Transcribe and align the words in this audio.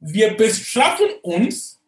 wir 0.00 0.36
bestrafen 0.36 1.06
uns 1.22 1.80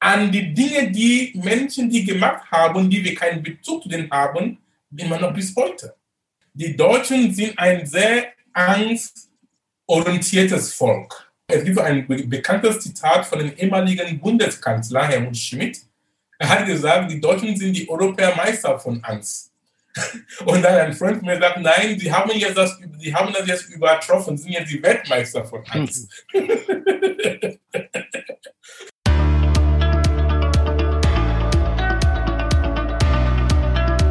an 0.00 0.30
die 0.32 0.52
Dinge, 0.52 0.90
die 0.90 1.32
Menschen, 1.42 1.88
die 1.88 2.04
gemacht 2.04 2.50
haben, 2.50 2.90
die 2.90 3.02
wir 3.04 3.14
keinen 3.14 3.42
Bezug 3.42 3.84
zu 3.84 3.88
denen 3.88 4.10
haben, 4.10 4.58
immer 4.96 5.18
noch 5.18 5.32
bis 5.32 5.54
heute. 5.54 5.94
Die 6.52 6.76
Deutschen 6.76 7.32
sind 7.32 7.56
ein 7.58 7.86
sehr 7.86 8.32
angstorientiertes 8.52 10.74
Volk. 10.74 11.32
Es 11.46 11.64
gibt 11.64 11.78
ein 11.78 12.06
bekanntes 12.06 12.80
Zitat 12.80 13.24
von 13.26 13.38
dem 13.38 13.56
ehemaligen 13.56 14.18
Bundeskanzler 14.18 15.06
Helmut 15.06 15.36
Schmidt. 15.36 15.78
Er 16.38 16.48
hat 16.48 16.66
gesagt, 16.66 17.08
die 17.10 17.20
Deutschen 17.20 17.56
sind 17.56 17.76
die 17.76 17.88
Europäermeister 17.88 18.78
von 18.78 19.02
Angst. 19.04 19.49
Und 20.44 20.62
dann 20.62 20.74
ein 20.78 20.92
Freund 20.92 21.22
mir 21.22 21.38
sagt, 21.38 21.60
nein, 21.60 21.98
die 21.98 22.12
haben, 22.12 22.30
jetzt 22.32 22.56
das, 22.56 22.78
die 23.02 23.14
haben 23.14 23.32
das 23.32 23.46
jetzt 23.46 23.70
übertroffen, 23.70 24.36
sind 24.36 24.52
jetzt 24.52 24.70
die 24.70 24.82
Weltmeister 24.82 25.44
von 25.44 25.62
Angst. 25.70 26.24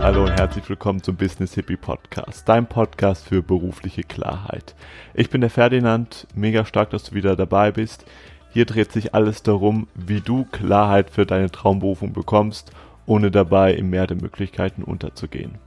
Hallo 0.02 0.24
und 0.24 0.32
herzlich 0.32 0.68
willkommen 0.70 1.04
zum 1.04 1.18
Business 1.18 1.54
Hippie 1.56 1.76
Podcast, 1.76 2.48
dein 2.48 2.68
Podcast 2.68 3.28
für 3.28 3.44
berufliche 3.44 4.04
Klarheit. 4.04 4.74
Ich 5.14 5.30
bin 5.30 5.42
der 5.42 5.50
Ferdinand, 5.50 6.26
mega 6.34 6.66
stark, 6.66 6.90
dass 6.92 7.04
du 7.04 7.16
wieder 7.16 7.36
dabei 7.36 7.72
bist. 7.72 8.06
Hier 8.52 8.66
dreht 8.66 8.92
sich 8.92 9.14
alles 9.14 9.44
darum, 9.44 9.88
wie 9.94 10.22
du 10.22 10.46
Klarheit 10.46 11.10
für 11.10 11.26
deine 11.26 11.52
Traumberufung 11.52 12.14
bekommst, 12.14 12.72
ohne 13.06 13.30
dabei 13.30 13.74
im 13.74 13.90
Meer 13.90 14.08
der 14.08 14.18
Möglichkeiten 14.18 14.84
unterzugehen. 14.84 15.58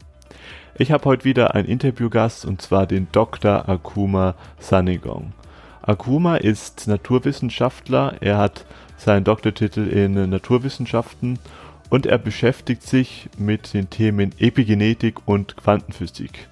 Ich 0.75 0.91
habe 0.91 1.05
heute 1.05 1.25
wieder 1.25 1.55
einen 1.55 1.69
Interviewgast 1.69 2.45
und 2.45 2.63
zwar 2.63 2.87
den 2.87 3.09
Dr. 3.13 3.69
Akuma 3.69 4.35
Sanigong. 4.59 5.33
Akuma 5.83 6.37
ist 6.37 6.87
Naturwissenschaftler, 6.87 8.15
er 8.21 8.39
hat 8.39 8.65
seinen 8.97 9.25
Doktortitel 9.25 9.87
in 9.87 10.31
Naturwissenschaften 10.31 11.39
und 11.91 12.07
er 12.07 12.19
beschäftigt 12.19 12.83
sich 12.83 13.29
mit 13.37 13.75
den 13.75 13.91
Themen 13.91 14.33
Epigenetik 14.39 15.17
und 15.27 15.57
Quantenphysik. 15.57 16.49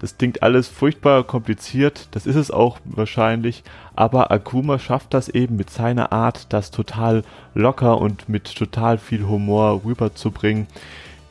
Das 0.00 0.18
klingt 0.18 0.42
alles 0.42 0.68
furchtbar 0.68 1.24
kompliziert, 1.24 2.08
das 2.10 2.26
ist 2.26 2.36
es 2.36 2.50
auch 2.50 2.78
wahrscheinlich, 2.84 3.62
aber 3.96 4.30
Akuma 4.30 4.78
schafft 4.78 5.14
das 5.14 5.30
eben 5.30 5.56
mit 5.56 5.70
seiner 5.70 6.12
Art, 6.12 6.52
das 6.52 6.70
total 6.70 7.22
locker 7.54 7.98
und 7.98 8.28
mit 8.28 8.54
total 8.54 8.98
viel 8.98 9.26
Humor 9.26 9.82
rüberzubringen. 9.84 10.66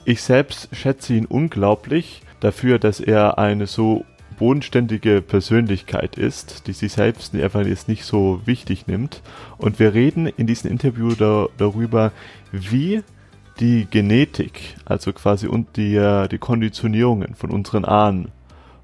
Ich 0.06 0.22
selbst 0.22 0.76
schätze 0.76 1.14
ihn 1.14 1.26
unglaublich 1.26 2.23
dafür, 2.42 2.78
dass 2.78 3.00
er 3.00 3.38
eine 3.38 3.68
so 3.68 4.04
bodenständige 4.38 5.22
Persönlichkeit 5.22 6.18
ist, 6.18 6.68
die 6.68 6.73
sich 6.73 6.92
selbst 6.92 7.34
einfach 7.34 7.66
jetzt 7.66 7.88
nicht 7.88 8.04
so 8.04 8.42
wichtig 8.46 8.88
nimmt. 8.88 9.22
Und 9.58 9.80
wir 9.80 9.94
reden 9.94 10.28
in 10.28 10.46
diesem 10.46 10.70
Interview 10.70 11.16
da, 11.16 11.48
darüber, 11.58 12.12
wie 12.52 13.02
die 13.62 13.88
Genetik, 13.90 14.76
also 14.84 15.14
quasi 15.14 15.48
und 15.48 15.78
die, 15.78 15.96
äh, 15.96 16.28
die 16.28 16.40
Konditionierungen 16.40 17.36
von 17.36 17.52
unseren 17.52 17.86
Ahnen, 17.86 18.30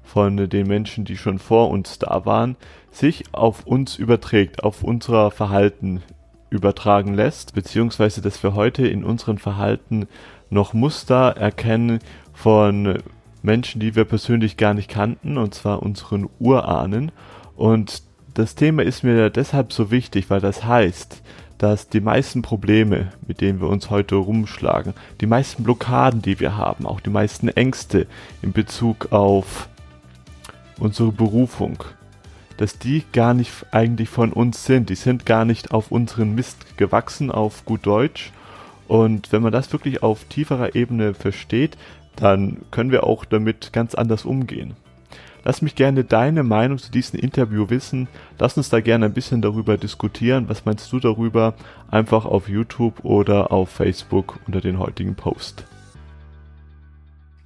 von 0.02 0.48
den 0.48 0.66
Menschen, 0.66 1.04
die 1.04 1.18
schon 1.18 1.38
vor 1.38 1.68
uns 1.70 1.98
da 1.98 2.24
waren, 2.24 2.56
sich 2.90 3.24
auf 3.32 3.66
uns 3.66 3.96
überträgt, 3.96 4.64
auf 4.64 4.82
unser 4.82 5.30
Verhalten 5.30 6.02
übertragen 6.50 7.14
lässt, 7.14 7.54
beziehungsweise 7.54 8.20
dass 8.20 8.42
wir 8.42 8.54
heute 8.54 8.86
in 8.86 9.04
unserem 9.04 9.38
Verhalten 9.38 10.06
noch 10.50 10.74
Muster 10.74 11.36
erkennen 11.36 12.00
von 12.32 12.98
Menschen, 13.42 13.80
die 13.80 13.94
wir 13.94 14.04
persönlich 14.04 14.56
gar 14.56 14.74
nicht 14.74 14.90
kannten, 14.90 15.38
und 15.38 15.54
zwar 15.54 15.82
unseren 15.82 16.28
Urahnen. 16.38 17.12
Und 17.56 18.02
das 18.34 18.54
Thema 18.54 18.82
ist 18.82 19.02
mir 19.04 19.30
deshalb 19.30 19.72
so 19.72 19.90
wichtig, 19.90 20.28
weil 20.28 20.40
das 20.40 20.64
heißt, 20.64 21.22
dass 21.58 21.88
die 21.88 22.00
meisten 22.00 22.42
Probleme, 22.42 23.12
mit 23.26 23.40
denen 23.40 23.60
wir 23.60 23.68
uns 23.68 23.90
heute 23.90 24.14
rumschlagen, 24.16 24.94
die 25.20 25.26
meisten 25.26 25.62
Blockaden, 25.62 26.22
die 26.22 26.40
wir 26.40 26.56
haben, 26.56 26.86
auch 26.86 27.00
die 27.00 27.10
meisten 27.10 27.48
Ängste 27.48 28.06
in 28.40 28.52
Bezug 28.52 29.12
auf 29.12 29.68
unsere 30.78 31.12
Berufung, 31.12 31.84
dass 32.60 32.78
die 32.78 33.04
gar 33.12 33.32
nicht 33.32 33.64
eigentlich 33.70 34.10
von 34.10 34.34
uns 34.34 34.66
sind. 34.66 34.90
Die 34.90 34.94
sind 34.94 35.24
gar 35.24 35.46
nicht 35.46 35.70
auf 35.72 35.90
unseren 35.90 36.34
Mist 36.34 36.76
gewachsen, 36.76 37.30
auf 37.30 37.64
gut 37.64 37.86
Deutsch. 37.86 38.32
Und 38.86 39.32
wenn 39.32 39.40
man 39.40 39.50
das 39.50 39.72
wirklich 39.72 40.02
auf 40.02 40.24
tieferer 40.24 40.74
Ebene 40.74 41.14
versteht, 41.14 41.78
dann 42.16 42.58
können 42.70 42.90
wir 42.90 43.04
auch 43.04 43.24
damit 43.24 43.72
ganz 43.72 43.94
anders 43.94 44.26
umgehen. 44.26 44.76
Lass 45.42 45.62
mich 45.62 45.74
gerne 45.74 46.04
deine 46.04 46.42
Meinung 46.42 46.76
zu 46.76 46.92
diesem 46.92 47.18
Interview 47.18 47.70
wissen. 47.70 48.08
Lass 48.38 48.58
uns 48.58 48.68
da 48.68 48.80
gerne 48.80 49.06
ein 49.06 49.14
bisschen 49.14 49.40
darüber 49.40 49.78
diskutieren. 49.78 50.50
Was 50.50 50.66
meinst 50.66 50.92
du 50.92 51.00
darüber? 51.00 51.54
Einfach 51.90 52.26
auf 52.26 52.50
YouTube 52.50 53.02
oder 53.06 53.52
auf 53.52 53.70
Facebook 53.70 54.38
unter 54.46 54.60
den 54.60 54.78
heutigen 54.78 55.14
Post. 55.14 55.64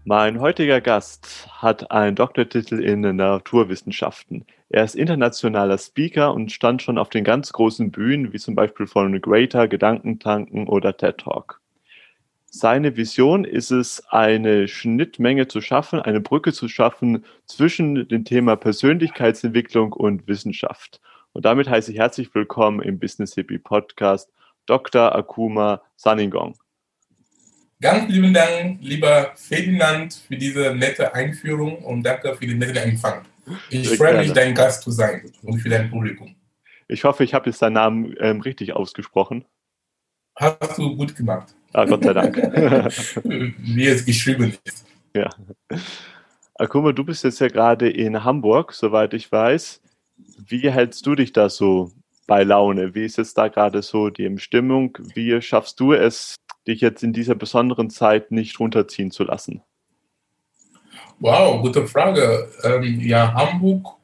Mein 0.07 0.41
heutiger 0.41 0.81
Gast 0.81 1.49
hat 1.63 1.93
einen 1.93 2.17
Doktortitel 2.17 2.81
in 2.81 3.03
Naturwissenschaften. 3.17 4.45
Er 4.75 4.83
ist 4.83 4.97
internationaler 4.97 5.79
Speaker 5.79 6.35
und 6.35 6.51
stand 6.51 6.83
schon 6.83 6.99
auf 6.99 7.09
den 7.09 7.23
ganz 7.23 7.53
großen 7.53 7.93
Bühnen, 7.93 8.33
wie 8.33 8.41
zum 8.41 8.57
Beispiel 8.57 8.89
von 8.89 9.21
Greater, 9.21 9.69
Gedankentanken 9.69 10.67
oder 10.67 10.97
TED 10.97 11.19
Talk. 11.19 11.61
Seine 12.47 12.97
Vision 12.97 13.45
ist 13.45 13.71
es, 13.71 14.03
eine 14.09 14.67
Schnittmenge 14.67 15.47
zu 15.47 15.61
schaffen, 15.61 16.01
eine 16.01 16.21
Brücke 16.21 16.53
zu 16.53 16.67
schaffen 16.67 17.25
zwischen 17.47 18.09
dem 18.09 18.25
Thema 18.25 18.57
Persönlichkeitsentwicklung 18.57 19.93
und 19.93 20.27
Wissenschaft. 20.27 21.01
Und 21.33 21.45
damit 21.45 21.71
heiße 21.71 21.93
ich 21.93 21.99
herzlich 21.99 22.35
willkommen 22.35 22.83
im 22.83 22.99
Business 22.99 23.35
Hippie 23.35 23.59
Podcast 23.59 24.29
Dr. 24.67 25.15
Akuma 25.15 25.83
Saningong. 25.95 26.57
Ganz 27.81 28.11
lieben 28.11 28.35
Dank, 28.35 28.79
lieber 28.81 29.35
Ferdinand, 29.37 30.15
für 30.15 30.37
diese 30.37 30.75
nette 30.75 31.15
Einführung 31.15 31.79
und 31.79 32.03
danke 32.03 32.35
für 32.35 32.49
den 32.49 32.59
netten 32.59 32.79
Empfang. 32.79 33.25
Ich 33.71 33.89
Sehr 33.89 33.97
freue 33.97 34.09
gerne. 34.13 34.23
mich, 34.23 34.33
dein 34.33 34.55
Gast 34.55 34.83
zu 34.83 34.91
sein 34.91 35.31
und 35.43 35.59
für 35.59 35.69
dein 35.69 35.91
Publikum. 35.91 36.35
Ich 36.89 37.05
hoffe, 37.05 37.25
ich 37.25 37.35
habe 37.35 37.49
jetzt 37.51 37.63
deinen 37.63 37.75
Namen 37.75 38.15
ähm, 38.19 38.41
richtig 38.41 38.75
ausgesprochen. 38.75 39.45
Hast 40.37 40.79
du 40.79 40.97
gut 40.97 41.15
gemacht. 41.15 41.55
Ah, 41.73 41.85
Gott 41.85 42.05
sei 42.05 42.13
Dank. 42.13 42.37
Wie 43.59 43.87
es 43.87 44.05
geschrieben 44.05 44.53
ist. 44.65 44.87
Ja. 45.15 45.31
Akuma, 46.57 46.93
du 46.93 47.05
bist 47.05 47.25
jetzt 47.25 47.41
ja 47.41 47.49
gerade 47.49 47.89
in 47.89 48.25
Hamburg, 48.25 48.73
soweit 48.73 49.15
ich 49.15 49.31
weiß. 49.31 49.81
Wie 50.47 50.71
hältst 50.71 51.07
du 51.07 51.15
dich 51.15 51.33
da 51.33 51.49
so 51.49 51.91
bei 52.27 52.45
Laune? 52.45 52.95
Wie 52.95 53.05
ist 53.05 53.19
jetzt 53.19 53.37
da 53.39 53.49
gerade 53.49 53.83
so 53.83 54.11
die 54.11 54.39
Stimmung? 54.39 54.97
Wie 55.15 55.41
schaffst 55.43 55.81
du 55.81 55.93
es, 55.93 56.37
dich 56.67 56.81
jetzt 56.81 57.03
in 57.03 57.13
dieser 57.13 57.35
besonderen 57.35 57.91
Zeit 57.91 58.31
nicht 58.31 58.59
runterziehen 58.61 59.11
zu 59.11 59.25
lassen? 59.25 59.63
Wow, 61.21 61.63
gute 61.63 61.87
Frage. 61.87 62.49
Ähm, 62.65 63.01
ja, 63.01 63.33
Hamburg 63.33 63.97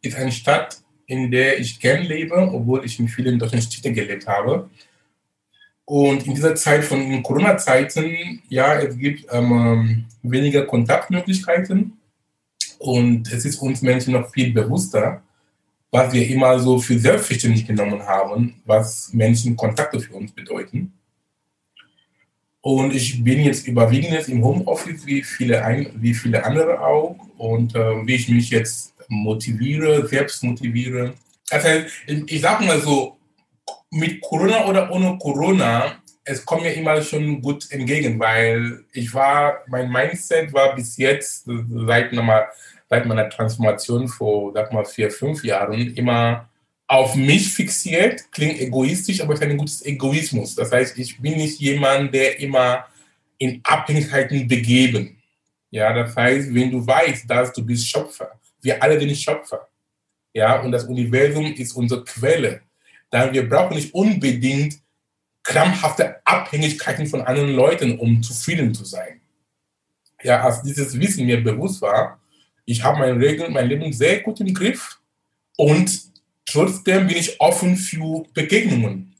ist 0.00 0.16
eine 0.16 0.32
Stadt, 0.32 0.80
in 1.06 1.30
der 1.30 1.58
ich 1.58 1.80
gern 1.80 2.02
lebe, 2.02 2.36
obwohl 2.36 2.84
ich 2.84 2.98
in 2.98 3.08
vielen 3.08 3.38
deutschen 3.38 3.60
Städten 3.60 3.94
gelebt 3.94 4.26
habe. 4.26 4.70
Und 5.84 6.26
in 6.26 6.34
dieser 6.34 6.54
Zeit 6.54 6.84
von 6.84 7.22
Corona-Zeiten, 7.22 8.42
ja, 8.48 8.74
es 8.80 8.96
gibt 8.96 9.26
ähm, 9.30 10.04
weniger 10.22 10.64
Kontaktmöglichkeiten 10.64 11.98
und 12.78 13.30
es 13.32 13.44
ist 13.44 13.60
uns 13.60 13.82
Menschen 13.82 14.14
noch 14.14 14.30
viel 14.30 14.52
bewusster, 14.52 15.22
was 15.90 16.12
wir 16.12 16.26
immer 16.28 16.58
so 16.58 16.78
für 16.78 16.98
selbstverständlich 16.98 17.66
genommen 17.66 18.02
haben, 18.02 18.62
was 18.64 19.12
Menschen 19.12 19.56
Kontakte 19.56 20.00
für 20.00 20.14
uns 20.14 20.32
bedeuten. 20.32 20.92
Und 22.62 22.94
ich 22.94 23.22
bin 23.24 23.40
jetzt 23.40 23.66
überwiegend 23.66 24.28
im 24.28 24.44
Homeoffice, 24.44 25.04
wie 25.04 25.22
viele, 25.22 25.64
ein, 25.64 25.90
wie 25.96 26.14
viele 26.14 26.44
andere 26.44 26.80
auch. 26.80 27.16
Und 27.36 27.74
äh, 27.74 28.06
wie 28.06 28.14
ich 28.14 28.28
mich 28.28 28.50
jetzt 28.50 28.94
motiviere, 29.08 30.06
selbst 30.06 30.44
motiviere. 30.44 31.14
Also 31.50 31.68
ich, 32.06 32.40
sage 32.40 32.64
mal 32.64 32.80
so, 32.80 33.16
mit 33.90 34.20
Corona 34.22 34.64
oder 34.66 34.90
ohne 34.92 35.18
Corona, 35.18 35.96
es 36.24 36.44
kommt 36.46 36.62
mir 36.62 36.72
immer 36.72 37.02
schon 37.02 37.42
gut 37.42 37.70
entgegen, 37.72 38.18
weil 38.20 38.84
ich 38.92 39.12
war, 39.12 39.64
mein 39.66 39.90
Mindset 39.90 40.52
war 40.52 40.74
bis 40.76 40.96
jetzt, 40.96 41.48
seit, 41.86 42.12
nochmal, 42.12 42.46
seit 42.88 43.06
meiner 43.06 43.28
Transformation 43.28 44.06
vor, 44.06 44.52
sag 44.54 44.72
mal, 44.72 44.84
vier, 44.84 45.10
fünf 45.10 45.42
Jahren, 45.42 45.94
immer 45.94 46.48
auf 46.92 47.14
mich 47.14 47.52
fixiert. 47.52 48.30
Klingt 48.30 48.60
egoistisch, 48.60 49.20
aber 49.20 49.34
es 49.34 49.40
ist 49.40 49.46
ein 49.46 49.56
gutes 49.56 49.84
Egoismus. 49.84 50.54
Das 50.54 50.70
heißt, 50.72 50.98
ich 50.98 51.20
bin 51.20 51.36
nicht 51.36 51.58
jemand, 51.58 52.12
der 52.12 52.38
immer 52.38 52.84
in 53.38 53.60
Abhängigkeiten 53.64 54.46
begeben. 54.46 55.18
Ja, 55.70 55.92
das 55.92 56.14
heißt, 56.14 56.54
wenn 56.54 56.70
du 56.70 56.86
weißt, 56.86 57.28
dass 57.28 57.52
du 57.52 57.64
bist 57.64 57.88
Schöpfer, 57.88 58.38
wir 58.60 58.82
alle 58.82 59.00
sind 59.00 59.16
Schöpfer. 59.16 59.68
Ja, 60.34 60.60
und 60.60 60.72
das 60.72 60.84
Universum 60.84 61.46
ist 61.54 61.72
unsere 61.72 62.04
Quelle 62.04 62.62
dann 63.12 63.32
wir 63.34 63.46
brauchen 63.46 63.76
nicht 63.76 63.92
unbedingt 63.94 64.80
krampfhafte 65.42 66.26
Abhängigkeiten 66.26 67.06
von 67.06 67.20
anderen 67.20 67.54
Leuten, 67.54 67.98
um 67.98 68.22
zufrieden 68.22 68.74
zu 68.74 68.84
sein. 68.86 69.20
Ja, 70.22 70.42
als 70.42 70.62
dieses 70.62 70.98
Wissen 70.98 71.26
mir 71.26 71.42
bewusst 71.42 71.82
war, 71.82 72.18
ich 72.64 72.82
habe 72.82 73.00
mein, 73.00 73.18
Regeln, 73.18 73.52
mein 73.52 73.68
Leben 73.68 73.92
sehr 73.92 74.20
gut 74.20 74.40
im 74.40 74.54
Griff 74.54 74.98
und 75.56 76.11
trotzdem 76.46 77.06
bin 77.06 77.16
ich 77.16 77.40
offen 77.40 77.76
für 77.76 78.24
Begegnungen. 78.34 79.14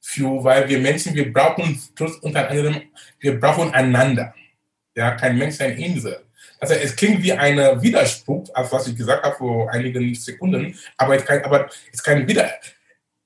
Für, 0.00 0.44
weil 0.44 0.68
wir 0.68 0.78
Menschen, 0.78 1.14
wir 1.14 1.32
brauchen 1.32 1.80
trotz 1.96 2.16
unter 2.18 2.48
anderem, 2.48 2.80
wir 3.18 3.40
brauchen 3.40 3.72
einander. 3.72 4.34
Ja, 4.94 5.10
kein 5.12 5.36
Mensch 5.36 5.54
ist 5.54 5.62
eine 5.62 5.74
Insel. 5.74 6.20
Also 6.58 6.74
es 6.74 6.96
klingt 6.96 7.22
wie 7.22 7.32
ein 7.32 7.58
Widerspruch, 7.82 8.48
als 8.54 8.72
was 8.72 8.86
ich 8.86 8.96
gesagt 8.96 9.24
habe 9.24 9.36
vor 9.36 9.70
einigen 9.70 10.14
Sekunden, 10.14 10.78
aber 10.96 11.16
es 11.16 11.22
ist 11.22 11.28
kein, 11.28 11.44
aber 11.44 11.66
es 11.66 11.94
ist 11.94 12.02
kein 12.02 12.26
Wider, 12.26 12.50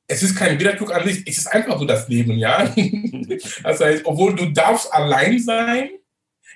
es 0.08 0.22
ist 0.22 0.36
kein 0.36 0.58
Widerspruch 0.58 0.90
an 0.90 1.06
sich, 1.06 1.22
es 1.26 1.38
ist 1.38 1.46
einfach 1.46 1.78
so 1.78 1.84
das 1.84 2.08
Leben, 2.08 2.36
ja. 2.38 2.74
Das 3.62 3.80
heißt, 3.80 4.04
obwohl 4.04 4.34
du 4.34 4.46
darfst 4.50 4.92
allein 4.92 5.38
sein, 5.38 5.90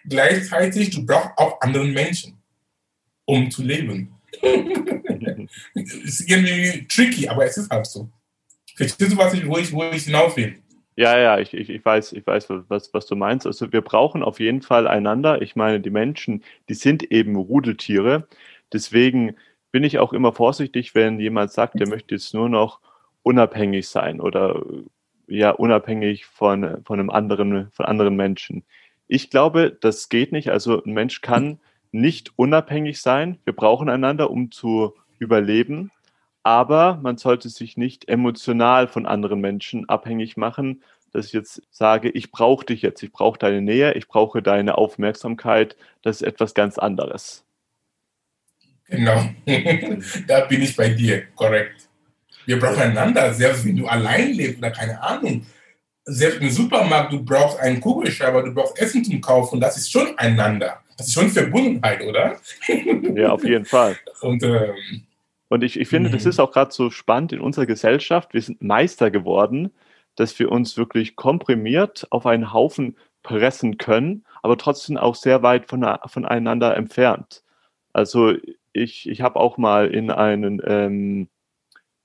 gleichzeitig 0.05 0.91
du 0.91 1.07
brauchst 1.07 1.31
auch 1.37 1.61
andere 1.61 1.85
Menschen, 1.85 2.37
um 3.25 3.51
zu 3.51 3.63
leben. 3.63 4.13
ist 5.75 6.29
irgendwie 6.29 6.87
tricky, 6.89 7.29
aber 7.29 7.45
es 7.45 7.57
ist 7.57 7.71
halt 7.71 7.87
so. 7.87 8.11
Verstehst 8.77 9.13
du, 9.13 9.17
was 9.17 9.35
ich, 9.35 9.47
wo, 9.47 9.57
ich, 9.57 9.73
wo 9.73 9.85
ich 9.85 10.05
hinaus 10.05 10.37
will? 10.37 10.59
Ja, 10.97 11.19
ja, 11.19 11.39
ich, 11.39 11.53
ich, 11.55 11.71
ich 11.71 11.85
weiß, 11.85 12.13
ich 12.13 12.27
weiß 12.27 12.49
was, 12.69 12.95
was 12.95 13.07
du 13.07 13.17
meinst. 13.17 13.47
Also 13.47 13.73
wir 13.73 13.81
brauchen 13.81 14.23
auf 14.23 14.39
jeden 14.39 14.63
Fall 14.63 14.87
einander. 14.87 15.43
Ich 15.43 15.57
meine, 15.57 15.81
die 15.81 15.91
Menschen, 15.91 16.45
die 16.69 16.75
sind 16.75 17.03
eben 17.11 17.37
Rudeltiere. 17.37 18.29
Deswegen 18.73 19.37
bin 19.73 19.83
ich 19.83 19.99
auch 19.99 20.13
immer 20.13 20.33
vorsichtig, 20.33 20.95
wenn 20.95 21.19
jemand 21.19 21.51
sagt, 21.51 21.81
der 21.81 21.89
möchte 21.89 22.15
jetzt 22.15 22.33
nur 22.33 22.49
noch 22.49 22.81
unabhängig 23.23 23.89
sein 23.89 24.21
oder 24.21 24.63
ja, 25.27 25.51
unabhängig 25.51 26.27
von, 26.27 26.83
von 26.85 27.01
einem 27.01 27.11
anderen, 27.11 27.71
von 27.73 27.87
anderen 27.87 28.15
Menschen. 28.15 28.65
Ich 29.09 29.31
glaube, 29.31 29.77
das 29.81 30.09
geht 30.09 30.31
nicht. 30.31 30.51
Also 30.51 30.83
ein 30.85 30.93
Mensch 30.93 31.23
kann 31.23 31.59
nicht 31.91 32.33
unabhängig 32.37 33.01
sein. 33.01 33.39
Wir 33.45 33.53
brauchen 33.53 33.89
einander, 33.89 34.31
um 34.31 34.51
zu 34.53 34.95
überleben 35.19 35.91
aber 36.45 37.01
man 37.03 37.17
sollte 37.17 37.49
sich 37.49 37.77
nicht 37.77 38.09
emotional 38.09 38.87
von 38.87 39.07
anderen 39.07 39.41
Menschen 39.41 39.89
abhängig 39.89 40.37
machen, 40.37 40.83
dass 41.11 41.27
ich 41.27 41.33
jetzt 41.33 41.63
sage, 41.71 42.11
ich 42.11 42.31
brauche 42.31 42.67
dich 42.67 42.83
jetzt, 42.83 43.03
ich 43.03 43.13
brauche 43.13 43.39
deine 43.39 43.63
Nähe, 43.63 43.95
ich 43.95 44.07
brauche 44.07 44.43
deine 44.43 44.77
Aufmerksamkeit, 44.77 45.77
das 46.03 46.17
ist 46.21 46.29
etwas 46.29 46.53
ganz 46.53 46.79
anderes. 46.79 47.45
Genau, 48.87 49.25
da 50.29 50.41
bin 50.45 50.63
ich 50.63 50.77
bei 50.77 50.91
dir, 50.91 51.27
korrekt. 51.35 51.89
Wir 52.45 52.59
brauchen 52.59 52.83
einander, 52.83 53.33
selbst 53.33 53.65
wenn 53.65 53.77
du 53.77 53.87
allein 53.87 54.35
lebst 54.35 54.59
oder 54.59 54.71
keine 54.71 55.01
Ahnung. 55.03 55.47
Selbst 56.05 56.43
im 56.43 56.51
Supermarkt, 56.51 57.15
du 57.15 57.25
brauchst 57.25 57.59
einen 57.59 57.81
Kugelschreiber, 57.81 58.43
du 58.43 58.53
brauchst 58.53 58.79
Essen 58.79 59.03
zum 59.03 59.23
Kaufen, 59.23 59.59
das 59.59 59.79
ist 59.79 59.91
schon 59.91 60.19
einander. 60.19 60.84
Das 60.97 61.09
ist 61.09 61.15
schon 61.15 61.29
Verbundenheit, 61.29 62.03
oder? 62.05 62.37
Ja, 63.17 63.31
auf 63.31 63.45
jeden 63.45 63.65
Fall. 63.65 63.97
Und 64.23 64.43
ähm, 64.43 65.05
und 65.49 65.63
ich, 65.63 65.79
ich 65.79 65.89
finde, 65.89 66.09
mhm. 66.09 66.15
das 66.15 66.27
ist 66.27 66.41
auch 66.41 66.51
gerade 66.51 66.73
so 66.73 66.91
spannend 66.91 67.33
in 67.33 67.41
unserer 67.41 67.67
Gesellschaft. 67.67 68.35
Wir 68.35 68.43
sind 68.43 68.61
Meister 68.61 69.13
geworden, 69.13 69.71
dass 70.17 70.37
wir 70.39 70.51
uns 70.51 70.77
wirklich 70.77 71.15
komprimiert 71.15 72.09
auf 72.11 72.27
einen 72.27 72.53
Haufen 72.53 72.97
pressen 73.23 73.79
können, 73.79 74.25
aber 74.43 74.59
trotzdem 74.59 74.97
auch 74.97 75.15
sehr 75.15 75.43
weit 75.43 75.67
von, 75.67 75.87
voneinander 76.07 76.77
entfernt. 76.77 77.45
Also 77.93 78.35
ich, 78.73 79.09
ich 79.09 79.21
habe 79.21 79.39
auch 79.39 79.57
mal 79.57 79.95
in 79.95 80.11
einem 80.11 80.61
ähm, 80.67 81.29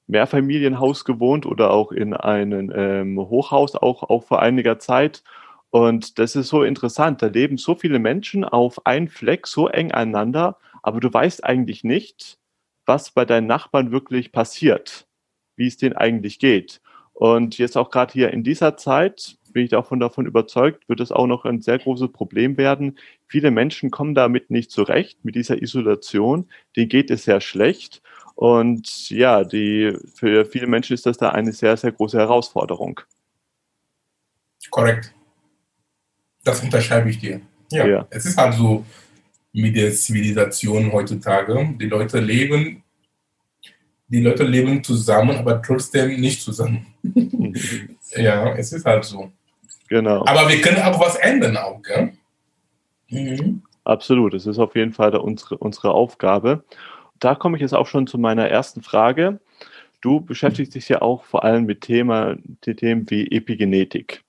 Mehrfamilienhaus 0.08 1.06
gewohnt 1.06 1.46
oder 1.46 1.72
auch 1.72 1.92
in 1.92 2.14
einem 2.14 2.72
ähm, 2.76 3.18
Hochhaus, 3.18 3.76
auch, 3.76 4.04
auch 4.04 4.24
vor 4.24 4.42
einiger 4.42 4.80
Zeit. 4.80 5.24
Und 5.72 6.18
das 6.18 6.36
ist 6.36 6.50
so 6.50 6.64
interessant. 6.64 7.22
Da 7.22 7.28
leben 7.28 7.58
so 7.58 7.76
viele 7.76 8.00
Menschen 8.00 8.44
auf 8.44 8.86
einen 8.86 9.08
Fleck, 9.08 9.48
so 9.48 9.68
eng 9.68 9.92
einander, 9.92 10.58
aber 10.82 11.00
du 11.00 11.14
weißt 11.14 11.44
eigentlich 11.44 11.84
nicht, 11.84 12.38
was 12.86 13.12
bei 13.12 13.26
deinen 13.26 13.48
Nachbarn 13.48 13.92
wirklich 13.92 14.32
passiert, 14.32 15.08
wie 15.56 15.68
es 15.68 15.78
denen 15.78 15.96
eigentlich 15.96 16.40
geht. 16.40 16.82
Und 17.14 17.58
jetzt 17.58 17.78
auch 17.78 17.92
gerade 17.92 18.14
hier 18.14 18.32
in 18.32 18.44
dieser 18.44 18.78
Zeit 18.78 19.38
bin 19.52 19.64
ich 19.64 19.72
davon, 19.72 20.00
davon 20.00 20.26
überzeugt, 20.26 20.88
wird 20.88 21.00
es 21.00 21.12
auch 21.12 21.28
noch 21.28 21.46
ein 21.46 21.62
sehr 21.62 21.78
großes 21.78 22.12
Problem 22.12 22.58
werden. 22.58 22.98
Viele 23.28 23.52
Menschen 23.52 23.92
kommen 23.92 24.16
damit 24.16 24.50
nicht 24.50 24.72
zurecht, 24.72 25.24
mit 25.24 25.36
dieser 25.36 25.62
Isolation. 25.62 26.50
Denen 26.76 26.90
geht 26.90 27.12
es 27.12 27.24
sehr 27.26 27.42
schlecht. 27.42 28.02
Und 28.36 29.10
ja, 29.10 29.44
die, 29.44 29.98
für 30.16 30.46
viele 30.46 30.68
Menschen 30.68 30.94
ist 30.94 31.06
das 31.06 31.18
da 31.18 31.30
eine 31.30 31.52
sehr, 31.52 31.76
sehr 31.78 31.92
große 31.92 32.18
Herausforderung. 32.18 33.02
Korrekt. 34.70 35.14
Das 36.44 36.62
unterschreibe 36.62 37.10
ich 37.10 37.20
dir. 37.20 37.42
Ja, 37.72 37.86
ja. 37.86 38.08
es 38.10 38.26
ist 38.26 38.38
halt 38.38 38.56
so, 38.56 38.86
mit 39.54 39.76
der 39.76 39.92
Zivilisation 39.92 40.92
heutzutage. 40.92 41.76
Die 41.80 41.86
Leute 41.86 42.20
leben, 42.20 42.84
die 44.08 44.22
Leute 44.22 44.44
leben 44.44 44.84
zusammen, 44.84 45.38
aber 45.38 45.62
trotzdem 45.62 46.20
nicht 46.20 46.42
zusammen. 46.42 46.86
ja, 48.16 48.56
es 48.56 48.72
ist 48.74 48.86
halt 48.86 49.06
so. 49.06 49.32
Genau. 49.88 50.26
Aber 50.26 50.48
wir 50.50 50.62
können 50.62 50.82
auch 50.82 51.00
was 51.00 51.16
ändern 51.16 51.58
auch, 51.58 51.82
gell? 51.82 52.14
Mhm. 53.10 53.64
Absolut, 53.84 54.36
das 54.36 54.46
ist 54.46 54.60
auf 54.60 54.76
jeden 54.76 54.94
Fall 54.94 55.16
unsere, 55.16 55.58
unsere 55.58 55.92
Aufgabe. 55.92 56.64
Da 57.20 57.34
komme 57.34 57.58
ich 57.58 57.62
jetzt 57.62 57.74
auch 57.74 57.88
schon 57.88 58.06
zu 58.06 58.18
meiner 58.20 58.48
ersten 58.48 58.84
Frage. 58.84 59.40
Du 60.02 60.22
beschäftigst 60.22 60.76
dich 60.76 60.88
ja 60.90 61.02
auch 61.02 61.24
vor 61.24 61.44
allem 61.44 61.66
mit 61.66 61.82
Thema, 61.82 62.36
Themen 62.62 63.10
wie 63.10 63.30
Epigenetik. 63.32 64.24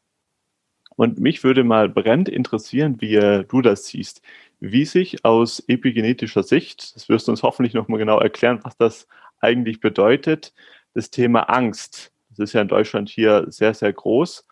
Und 1.00 1.18
mich 1.18 1.44
würde 1.44 1.64
mal 1.64 1.88
brennend 1.88 2.28
interessieren, 2.28 3.00
wie 3.00 3.14
du 3.48 3.62
das 3.62 3.86
siehst 3.86 4.20
wie 4.60 4.84
sich 4.84 5.24
aus 5.24 5.60
epigenetischer 5.66 6.42
Sicht, 6.42 6.94
das 6.94 7.08
wirst 7.08 7.26
du 7.26 7.32
uns 7.32 7.42
hoffentlich 7.42 7.72
nochmal 7.72 7.98
genau 7.98 8.20
erklären, 8.20 8.60
was 8.64 8.76
das 8.76 9.08
eigentlich 9.40 9.80
bedeutet, 9.80 10.52
das 10.92 11.10
Thema 11.10 11.44
Angst, 11.44 12.12
das 12.28 12.40
ist 12.40 12.52
ja 12.52 12.60
in 12.60 12.68
Deutschland 12.68 13.08
hier 13.08 13.46
sehr, 13.48 13.72
sehr 13.72 13.90
groß, 13.90 14.46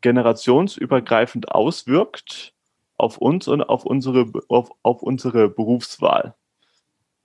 generationsübergreifend 0.00 1.52
auswirkt 1.52 2.54
auf 2.96 3.18
uns 3.18 3.46
und 3.46 3.60
auf 3.60 3.84
unsere, 3.84 4.32
auf, 4.48 4.70
auf 4.82 5.02
unsere 5.02 5.50
Berufswahl. 5.50 6.34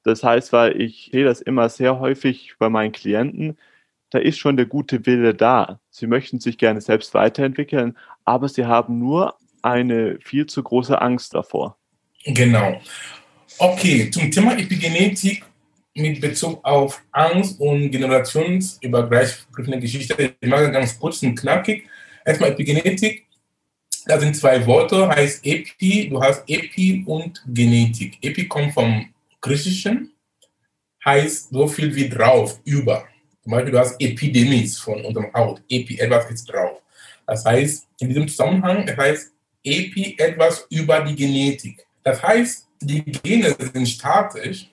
Das 0.03 0.21
heißt, 0.21 0.51
weil 0.51 0.81
ich 0.81 1.11
sehe 1.13 1.23
das 1.23 1.39
immer 1.39 1.69
sehr 1.69 2.01
häufig 2.01 2.55
bei 2.59 2.67
meinen 2.67 2.91
Klienten, 2.91 3.57
da 4.09 4.19
ist 4.19 4.37
schon 4.37 4.57
der 4.57 4.65
gute 4.65 5.05
Wille 5.05 5.33
da. 5.33 5.79
Sie 5.89 6.07
möchten 6.07 6.39
sich 6.39 6.57
gerne 6.57 6.81
selbst 6.81 7.13
weiterentwickeln, 7.13 7.97
aber 8.25 8.47
sie 8.47 8.65
haben 8.65 8.99
nur 8.99 9.35
eine 9.61 10.17
viel 10.21 10.45
zu 10.45 10.63
große 10.63 11.01
Angst 11.01 11.33
davor. 11.33 11.77
Genau. 12.25 12.81
Okay, 13.57 14.09
zum 14.11 14.29
Thema 14.31 14.57
Epigenetik 14.57 15.43
mit 15.95 16.21
Bezug 16.21 16.63
auf 16.63 17.01
Angst 17.11 17.59
und 17.59 17.89
generationsübergreifende 17.91 19.79
Geschichte. 19.79 20.35
Ich 20.39 20.49
mache 20.49 20.71
ganz 20.71 20.97
kurz 20.99 21.23
und 21.23 21.35
knackig. 21.35 21.87
Erstmal 22.23 22.51
Epigenetik. 22.51 23.25
Da 24.05 24.19
sind 24.19 24.35
zwei 24.35 24.65
Worte, 24.65 25.09
heißt 25.09 25.45
Epi, 25.45 26.07
du 26.09 26.21
hast 26.21 26.43
Epi 26.47 27.03
und 27.05 27.43
Genetik. 27.47 28.17
Epi 28.21 28.47
kommt 28.47 28.73
vom 28.73 29.05
Griechischen, 29.41 30.13
heißt 31.03 31.49
so 31.49 31.67
viel 31.67 31.93
wie 31.93 32.07
drauf, 32.07 32.59
über. 32.63 33.05
Zum 33.47 33.53
Beispiel, 33.53 33.71
du 33.71 33.79
hast 33.79 33.95
Epidemis 34.01 34.77
von 34.77 35.05
unserem 35.05 35.33
Haut. 35.33 35.61
Epi, 35.69 35.97
etwas 35.99 36.29
ist 36.29 36.51
drauf. 36.51 36.81
Das 37.25 37.45
heißt, 37.45 37.87
in 38.01 38.09
diesem 38.09 38.27
Zusammenhang, 38.27 38.85
das 38.85 38.97
heißt 38.97 39.31
Epi 39.63 40.15
etwas 40.17 40.67
über 40.69 40.99
die 40.99 41.15
Genetik. 41.15 41.87
Das 42.03 42.21
heißt, 42.21 42.67
die 42.81 43.05
Gene 43.05 43.55
sind 43.57 43.87
statisch 43.87 44.69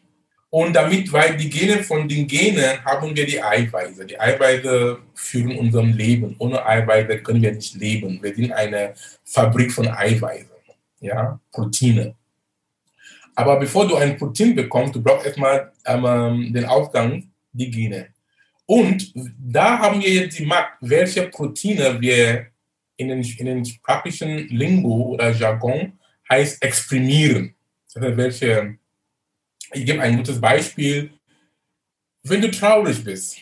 und 0.51 0.73
damit, 0.73 1.13
weil 1.13 1.37
die 1.37 1.49
Gene 1.49 1.85
von 1.85 2.09
den 2.09 2.27
Genen 2.27 2.85
haben 2.85 3.15
wir 3.15 3.25
die 3.25 3.41
Eiweiße. 3.41 4.07
Die 4.07 4.19
Eiweiße 4.19 4.99
führen 5.15 5.57
unserem 5.57 5.93
Leben. 5.93 6.35
Ohne 6.41 6.67
Eiweiße 6.67 7.19
können 7.19 7.43
wir 7.43 7.53
nicht 7.53 7.77
leben. 7.77 8.19
Wir 8.21 8.35
sind 8.35 8.51
eine 8.51 8.95
Fabrik 9.23 9.71
von 9.71 9.87
Eiweißen, 9.87 10.51
ja, 10.99 11.39
Proteine. 11.53 12.17
Aber 13.37 13.57
bevor 13.61 13.87
du 13.87 13.95
ein 13.95 14.17
Protein 14.17 14.57
bekommst, 14.57 14.97
du 14.97 15.01
brauchst 15.01 15.27
erstmal 15.27 15.71
ähm, 15.87 16.53
den 16.53 16.65
Ausgang, 16.65 17.31
die 17.53 17.71
Gene. 17.71 18.14
Und 18.67 19.13
da 19.15 19.79
haben 19.79 20.01
wir 20.01 20.11
jetzt 20.11 20.39
die 20.39 20.47
Macht, 20.47 20.75
welche 20.81 21.29
Proteine 21.29 22.01
wir 22.01 22.47
in 22.97 23.09
den, 23.09 23.23
in 23.23 23.47
den 23.47 23.65
sprachlichen 23.65 24.49
Lingo 24.49 25.15
oder 25.15 25.31
Jargon 25.31 25.99
heißt 26.31 26.63
exprimieren. 26.63 27.55
Also 27.95 28.17
welche, 28.17 28.79
ich 29.73 29.85
gebe 29.85 30.01
ein 30.01 30.17
gutes 30.17 30.41
Beispiel. 30.41 31.11
Wenn 32.23 32.41
du 32.41 32.51
traurig 32.51 33.05
bist 33.05 33.39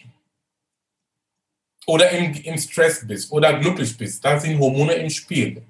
oder 1.87 2.11
im, 2.11 2.35
im 2.35 2.59
Stress 2.59 3.07
bist 3.07 3.31
oder 3.31 3.59
glücklich 3.59 3.97
bist, 3.97 4.25
da 4.25 4.39
sind 4.41 4.59
Hormone 4.59 4.95
im 4.95 5.11
Spiel. 5.11 5.63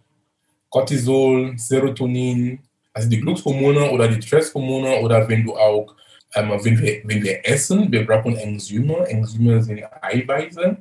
Cortisol, 0.71 1.59
Serotonin, 1.59 2.59
also 2.93 3.09
die 3.09 3.21
Glückshormone 3.21 3.91
oder 3.91 4.09
die 4.09 4.23
Stresshormone 4.23 5.01
oder 5.01 5.29
wenn 5.29 5.45
du 5.45 5.55
auch, 5.55 5.95
ähm, 6.35 6.51
wenn, 6.63 6.79
wir, 6.79 7.01
wenn 7.05 7.23
wir 7.23 7.47
essen, 7.47 7.91
wir 7.91 8.07
brauchen 8.07 8.37
Enzyme. 8.37 9.07
Enzyme 9.09 9.63
sind 9.63 9.83
Eiweiße. 10.01 10.77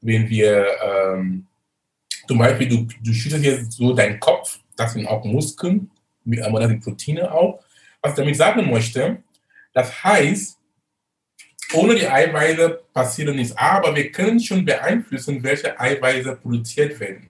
Wenn 0.00 0.28
wir 0.28 0.66
ähm, 0.82 1.46
zum 2.26 2.38
Beispiel, 2.38 2.68
du, 2.68 2.88
du 3.02 3.12
schüttest 3.12 3.44
jetzt 3.44 3.72
so 3.72 3.92
deinen 3.92 4.18
Kopf, 4.20 4.58
das 4.76 4.92
sind 4.92 5.06
auch 5.06 5.24
Muskeln, 5.24 5.90
aber 6.42 6.60
das 6.60 6.68
sind 6.68 6.82
Proteine 6.82 7.30
auch. 7.30 7.62
Was 8.00 8.12
ich 8.12 8.16
damit 8.16 8.36
sagen 8.36 8.70
möchte, 8.70 9.22
das 9.72 10.02
heißt, 10.02 10.56
ohne 11.72 11.94
die 11.94 12.08
Eiweiße 12.08 12.80
passiert 12.92 13.34
nichts. 13.34 13.56
Aber 13.56 13.94
wir 13.94 14.10
können 14.10 14.40
schon 14.40 14.64
beeinflussen, 14.64 15.42
welche 15.42 15.78
Eiweiße 15.78 16.36
produziert 16.36 16.98
werden. 16.98 17.28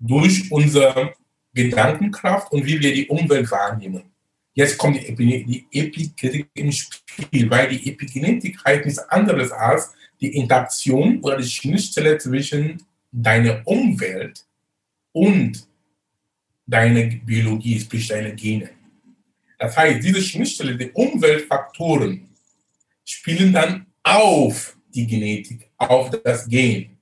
Durch 0.00 0.50
unsere 0.50 1.14
Gedankenkraft 1.54 2.50
und 2.52 2.66
wie 2.66 2.80
wir 2.80 2.92
die 2.92 3.06
Umwelt 3.06 3.50
wahrnehmen. 3.50 4.13
Jetzt 4.54 4.78
kommt 4.78 4.96
die, 4.96 5.08
Epi 5.08 5.44
die 5.44 5.66
Epigenetik 5.72 6.48
ins 6.54 6.76
Spiel, 6.76 7.50
weil 7.50 7.68
die 7.68 7.90
Epigenetik 7.90 8.56
heißt 8.64 8.84
nichts 8.84 9.00
anderes 9.10 9.50
als 9.50 9.92
die 10.20 10.36
Interaktion 10.36 11.20
oder 11.20 11.38
die 11.38 11.48
Schnittstelle 11.48 12.18
zwischen 12.18 12.80
deiner 13.10 13.66
Umwelt 13.66 14.46
und 15.12 15.66
deiner 16.66 17.04
Biologie, 17.16 17.80
sprich 17.80 18.06
deine 18.08 18.34
Gene. 18.34 18.70
Das 19.58 19.76
heißt, 19.76 20.04
diese 20.04 20.22
Schnittstelle, 20.22 20.76
die 20.76 20.90
Umweltfaktoren, 20.90 22.28
spielen 23.04 23.52
dann 23.52 23.86
auf 24.02 24.76
die 24.94 25.06
Genetik, 25.06 25.68
auf 25.76 26.10
das 26.22 26.48
Gen. 26.48 26.96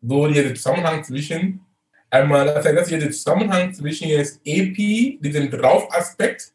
So 0.00 0.28
der 0.28 0.54
Zusammenhang 0.54 1.02
zwischen 1.02 1.63
einmal, 2.10 2.46
das 2.46 2.64
heißt, 2.64 2.76
das 2.76 2.88
hier 2.88 2.98
der 2.98 3.10
Zusammenhang 3.10 3.72
zwischen 3.74 4.08
jetzt 4.08 4.40
Epi, 4.44 5.18
diesem 5.20 5.50
Draufaspekt, 5.50 6.52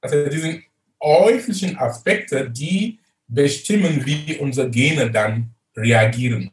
also 0.00 0.28
diesen 0.28 0.64
äußerlichen 1.00 1.78
Aspekte, 1.78 2.50
die 2.50 2.98
bestimmen, 3.26 4.04
wie 4.04 4.36
unsere 4.38 4.70
Gene 4.70 5.10
dann 5.10 5.50
reagieren. 5.76 6.50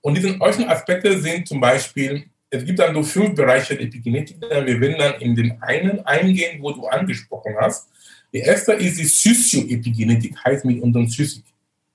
Und 0.00 0.16
diese 0.16 0.40
äußeren 0.40 0.68
Aspekte 0.68 1.18
sind 1.20 1.46
zum 1.46 1.60
Beispiel, 1.60 2.24
es 2.50 2.64
gibt 2.64 2.78
dann 2.78 2.94
so 2.94 3.02
fünf 3.02 3.34
Bereiche 3.34 3.76
der 3.76 3.86
Epigenetik, 3.86 4.40
wir 4.40 4.80
werden 4.80 4.98
dann 4.98 5.20
in 5.20 5.34
den 5.34 5.60
einen 5.62 6.00
eingehen, 6.06 6.62
wo 6.62 6.72
du 6.72 6.86
angesprochen 6.86 7.54
hast. 7.60 7.90
Der 8.32 8.44
erste 8.44 8.72
ist 8.72 8.98
die 8.98 9.04
Sozioepigenetik, 9.04 10.34
heißt 10.44 10.64
mit 10.64 10.82
unserem 10.82 11.06
Psychik, 11.06 11.44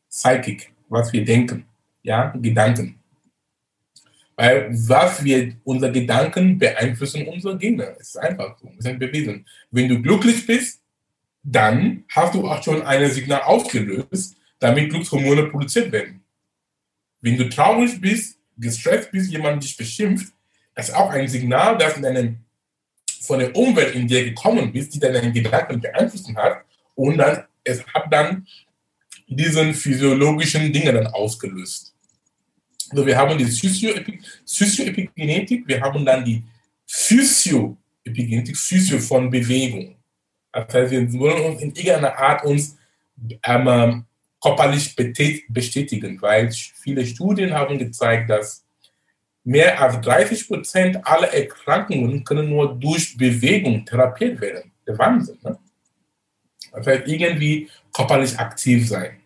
Psychic, 0.09 0.71
was 0.89 1.11
wir 1.11 1.25
denken, 1.25 1.65
ja, 2.03 2.33
Gedanken. 2.39 2.99
Weil 4.35 4.69
was 4.71 5.23
wir, 5.23 5.55
unsere 5.63 5.91
Gedanken 5.91 6.57
beeinflussen 6.57 7.27
unsere 7.27 7.57
Gene. 7.57 7.95
Es 7.99 8.09
ist 8.09 8.17
einfach 8.17 8.57
so, 8.57 8.71
es 8.77 8.85
ist 8.85 8.99
bewiesen. 8.99 9.45
Wenn 9.69 9.87
du 9.87 10.01
glücklich 10.01 10.45
bist, 10.45 10.81
dann 11.43 12.05
hast 12.09 12.33
du 12.33 12.47
auch 12.47 12.63
schon 12.63 12.81
ein 12.81 13.09
Signal 13.11 13.41
ausgelöst, 13.41 14.35
damit 14.59 14.89
Glückshormone 14.89 15.47
produziert 15.47 15.91
werden. 15.91 16.23
Wenn 17.21 17.37
du 17.37 17.49
traurig 17.49 17.99
bist, 17.99 18.39
gestresst 18.57 19.11
bist, 19.11 19.31
jemand 19.31 19.63
dich 19.63 19.75
beschimpft, 19.75 20.33
das 20.73 20.89
ist 20.89 20.95
auch 20.95 21.09
ein 21.09 21.27
Signal, 21.27 21.77
dass 21.77 21.97
in 21.97 22.05
einem, 22.05 22.37
von 23.21 23.39
der 23.39 23.55
Umwelt 23.55 23.93
in 23.95 24.07
dir 24.07 24.23
gekommen 24.23 24.71
bist, 24.71 24.93
die 24.95 24.99
deine 24.99 25.31
Gedanken 25.31 25.79
beeinflussen 25.79 26.35
hat 26.35 26.63
und 26.95 27.17
dann, 27.17 27.43
es 27.63 27.85
hat 27.87 28.11
dann 28.11 28.47
diesen 29.27 29.73
physiologischen 29.73 30.71
Dinge 30.71 30.93
dann 30.93 31.07
ausgelöst. 31.07 31.92
Also 32.93 33.07
wir 33.07 33.17
haben 33.17 33.35
die 33.39 33.45
Sozioepigenetik, 34.45 35.67
wir 35.67 35.81
haben 35.81 36.05
dann 36.05 36.23
die 36.23 36.43
Physioepigenetik, 36.85 38.55
Physio 38.55 38.99
von 38.99 39.31
Bewegung. 39.31 39.95
Das 40.51 40.71
heißt, 40.71 40.91
wir 40.91 41.11
wollen 41.13 41.43
uns 41.43 41.63
in 41.63 41.73
irgendeiner 41.73 42.15
Art 42.15 42.45
uns 42.45 42.77
ähm, 43.43 44.05
körperlich 44.39 44.95
bestätigen, 45.49 46.21
weil 46.21 46.51
viele 46.51 47.03
Studien 47.03 47.51
haben 47.51 47.79
gezeigt, 47.79 48.29
dass 48.29 48.63
mehr 49.43 49.81
als 49.81 49.99
30 50.01 50.47
Prozent 50.47 51.07
aller 51.07 51.33
Erkrankungen 51.33 52.23
können 52.23 52.47
nur 52.47 52.75
durch 52.75 53.17
Bewegung 53.17 53.83
therapiert 53.85 54.39
werden. 54.39 54.71
Der 54.85 54.99
Wahnsinn. 54.99 55.39
Ne? 55.41 55.57
Das 56.71 56.85
heißt, 56.85 57.07
irgendwie 57.07 57.67
körperlich 57.91 58.37
aktiv 58.37 58.87
sein. 58.87 59.19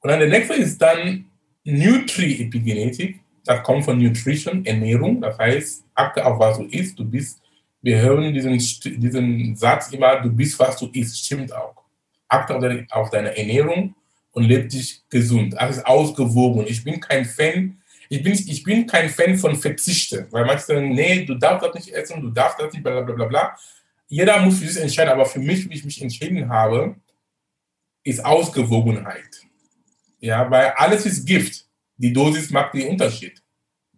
Und 0.00 0.10
dann 0.10 0.18
der 0.18 0.28
nächste 0.28 0.54
ist 0.54 0.82
dann 0.82 1.30
Nutri-Epigenetik. 1.66 3.20
Das 3.44 3.62
kommt 3.62 3.84
von 3.84 3.98
Nutrition, 4.02 4.64
Ernährung. 4.64 5.20
Das 5.20 5.38
heißt, 5.38 5.84
achte 5.94 6.24
auf, 6.24 6.38
was 6.38 6.58
du 6.58 6.64
isst. 6.64 6.98
Du 6.98 7.04
bist, 7.04 7.40
wir 7.82 8.00
hören 8.00 8.32
diesen, 8.32 8.56
diesen 8.56 9.56
Satz 9.56 9.92
immer, 9.92 10.20
du 10.20 10.30
bist, 10.30 10.58
was 10.58 10.76
du 10.78 10.86
isst. 10.92 11.24
Stimmt 11.24 11.52
auch. 11.52 11.74
Achte 12.28 12.54
auf 12.54 12.60
deine, 12.60 12.86
auf 12.90 13.10
deine 13.10 13.36
Ernährung 13.36 13.94
und 14.32 14.44
lebe 14.44 14.66
dich 14.66 15.02
gesund. 15.08 15.58
Alles 15.58 15.84
ausgewogen. 15.84 16.66
Ich 16.66 16.82
bin 16.84 17.00
kein 17.00 17.24
Fan, 17.24 17.78
ich 18.08 18.22
bin, 18.22 18.32
ich 18.32 18.62
bin 18.62 18.86
kein 18.86 19.08
Fan 19.08 19.36
von 19.36 19.56
Verzichte, 19.56 20.28
weil 20.30 20.44
manche 20.44 20.64
sagen, 20.64 20.90
nee, 20.90 21.24
du 21.24 21.34
darfst 21.34 21.66
das 21.66 21.74
nicht 21.74 21.88
essen, 21.88 22.20
du 22.20 22.30
darfst 22.30 22.60
das 22.60 22.72
nicht, 22.72 22.82
bla 22.82 23.00
bla 23.00 23.14
bla 23.14 23.24
bla. 23.26 23.56
Jeder 24.08 24.38
muss 24.40 24.60
für 24.60 24.68
sich 24.68 24.82
entscheiden, 24.82 25.12
aber 25.12 25.26
für 25.26 25.40
mich, 25.40 25.68
wie 25.68 25.74
ich 25.74 25.84
mich 25.84 26.00
entschieden 26.00 26.48
habe, 26.48 26.96
ist 28.04 28.24
Ausgewogenheit. 28.24 29.45
Ja, 30.18 30.50
weil 30.50 30.72
alles 30.76 31.06
ist 31.06 31.26
Gift. 31.26 31.64
Die 31.96 32.12
Dosis 32.12 32.50
macht 32.50 32.74
den 32.74 32.88
Unterschied. 32.88 33.42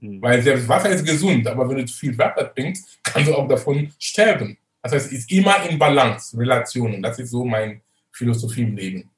Mhm. 0.01 0.23
Weil 0.23 0.43
selbst 0.43 0.69
Wasser 0.69 0.91
ist 0.91 1.05
gesund, 1.05 1.47
aber 1.47 1.69
wenn 1.69 1.79
du 1.79 1.85
zu 1.87 1.97
viel 1.97 2.17
Wasser 2.17 2.53
trinkst, 2.55 2.99
kannst 3.03 3.29
du 3.29 3.35
auch 3.35 3.49
davon 3.49 3.93
sterben. 3.99 4.57
Das 4.83 4.93
heißt, 4.93 5.07
es 5.07 5.13
ist 5.13 5.33
immer 5.33 5.69
in 5.69 5.79
Balance, 5.79 6.37
Relationen. 6.39 7.03
Das 7.03 7.19
ist 7.19 7.31
so 7.31 7.45
meine 7.45 7.81
Philosophie 8.13 8.63
im 8.63 8.77
Leben. 8.77 9.11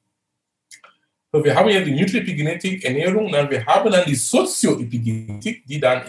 So, 1.31 1.43
wir 1.43 1.55
haben 1.55 1.69
ja 1.69 1.81
die 1.81 1.91
Nutri-Epigenetik, 1.91 2.83
Ernährung, 2.83 3.31
dann 3.31 3.49
wir 3.49 3.65
haben 3.65 3.89
dann 3.89 4.05
die 4.05 4.15
Sozioepigenetik, 4.15 5.65
die 5.65 5.79
dann 5.79 6.03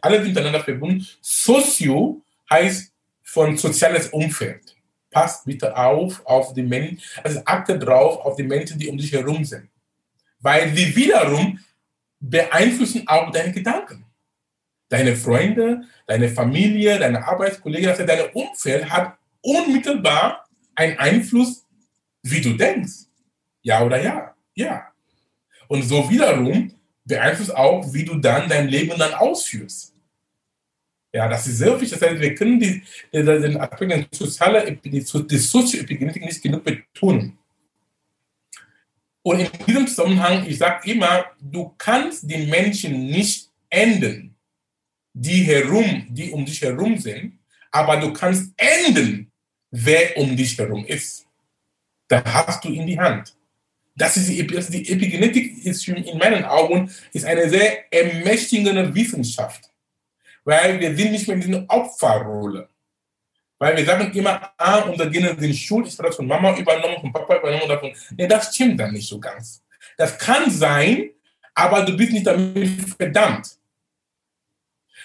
alle 0.00 0.20
miteinander 0.20 0.60
verbunden. 0.60 1.04
Sozio 1.20 2.22
heißt 2.48 2.92
von 3.24 3.56
soziales 3.56 4.08
Umfeld. 4.08 4.76
Passt 5.10 5.44
bitte 5.44 5.76
auf 5.76 6.24
auf 6.24 6.54
die 6.54 6.62
Menschen, 6.62 7.00
also 7.22 7.42
achte 7.44 7.78
drauf 7.78 8.24
auf 8.24 8.36
die 8.36 8.44
Menschen, 8.44 8.78
die 8.78 8.88
um 8.88 8.96
dich 8.96 9.12
herum 9.12 9.44
sind. 9.44 9.68
Weil 10.42 10.74
sie 10.74 10.94
wiederum 10.94 11.58
beeinflussen 12.20 13.04
auch 13.06 13.30
deine 13.30 13.52
Gedanken. 13.52 14.04
Deine 14.88 15.16
Freunde, 15.16 15.82
deine 16.06 16.28
Familie, 16.28 16.98
deine 16.98 17.26
Arbeitskollegen, 17.26 17.88
also 17.88 18.04
dein 18.04 18.30
Umfeld 18.32 18.90
hat 18.90 19.16
unmittelbar 19.40 20.44
einen 20.74 20.98
Einfluss, 20.98 21.64
wie 22.22 22.40
du 22.40 22.54
denkst. 22.54 23.06
Ja 23.62 23.82
oder 23.84 24.02
ja? 24.02 24.34
Ja. 24.54 24.88
Und 25.68 25.82
so 25.82 26.10
wiederum 26.10 26.74
beeinflusst 27.04 27.54
auch, 27.56 27.92
wie 27.92 28.04
du 28.04 28.16
dann 28.16 28.48
dein 28.48 28.68
Leben 28.68 28.98
dann 28.98 29.14
ausführst. 29.14 29.94
Ja, 31.14 31.28
das 31.28 31.46
ist 31.46 31.58
sehr 31.58 31.78
wichtig. 31.80 31.98
Das 31.98 32.08
heißt, 32.08 32.20
wir 32.20 32.34
können 32.34 32.58
die, 32.58 32.82
den 33.12 33.26
der 33.26 34.06
soziale, 34.10 34.72
die, 34.72 34.90
die 34.90 35.00
Sozioepigenetik 35.38 36.24
nicht 36.24 36.42
genug 36.42 36.64
betonen. 36.64 37.38
Und 39.22 39.40
in 39.40 39.48
diesem 39.66 39.86
Zusammenhang, 39.86 40.46
ich 40.46 40.58
sage 40.58 40.90
immer, 40.90 41.26
du 41.40 41.74
kannst 41.78 42.28
den 42.28 42.48
Menschen 42.50 43.06
nicht 43.06 43.48
ändern, 43.70 44.34
die 45.12 45.44
herum, 45.44 46.06
die 46.10 46.30
um 46.30 46.44
dich 46.44 46.60
herum 46.62 46.98
sind, 46.98 47.38
aber 47.70 47.96
du 47.98 48.12
kannst 48.12 48.52
ändern, 48.56 49.30
wer 49.70 50.16
um 50.16 50.36
dich 50.36 50.58
herum 50.58 50.84
ist. 50.86 51.26
Da 52.08 52.22
hast 52.24 52.64
du 52.64 52.68
in 52.68 52.86
die 52.86 52.98
Hand. 52.98 53.34
Das 53.94 54.16
ist 54.16 54.28
die, 54.28 54.46
das 54.46 54.68
die 54.68 54.88
Epigenetik 54.90 55.64
ist 55.64 55.86
in 55.86 56.18
meinen 56.18 56.44
Augen 56.44 56.90
ist 57.12 57.24
eine 57.24 57.48
sehr 57.48 57.92
ermächtigende 57.92 58.94
Wissenschaft, 58.94 59.70
weil 60.44 60.80
wir 60.80 60.96
sind 60.96 61.12
nicht 61.12 61.26
mehr 61.28 61.36
in 61.36 61.42
dieser 61.42 61.64
Opferrolle. 61.68 62.68
Weil 63.62 63.76
wir 63.76 63.84
sagen 63.84 64.12
immer, 64.12 64.52
ah, 64.58 64.80
unsere 64.80 65.08
Gene 65.08 65.36
sind 65.38 65.54
schuld, 65.54 65.86
ich 65.86 65.96
habe 65.96 66.08
das 66.08 66.16
von 66.16 66.26
Mama 66.26 66.58
übernommen, 66.58 66.96
von 67.00 67.12
Papa 67.12 67.38
übernommen. 67.38 67.68
Davon. 67.68 67.92
Nee, 68.16 68.26
das 68.26 68.52
stimmt 68.52 68.80
dann 68.80 68.92
nicht 68.92 69.08
so 69.08 69.20
ganz. 69.20 69.62
Das 69.96 70.18
kann 70.18 70.50
sein, 70.50 71.10
aber 71.54 71.84
du 71.84 71.96
bist 71.96 72.10
nicht 72.10 72.26
damit 72.26 72.68
verdammt. 72.98 73.56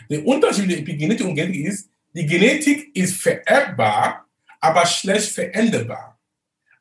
Der 0.10 0.26
Unterschied 0.26 0.72
der 0.72 0.80
Epigenetik 0.80 1.28
und 1.28 1.36
Genetik 1.36 1.68
ist, 1.68 1.92
die 2.14 2.26
Genetik 2.26 2.96
ist 2.96 3.22
vererbbar, 3.22 4.26
aber 4.60 4.88
schlecht 4.88 5.34
veränderbar. 5.34 6.20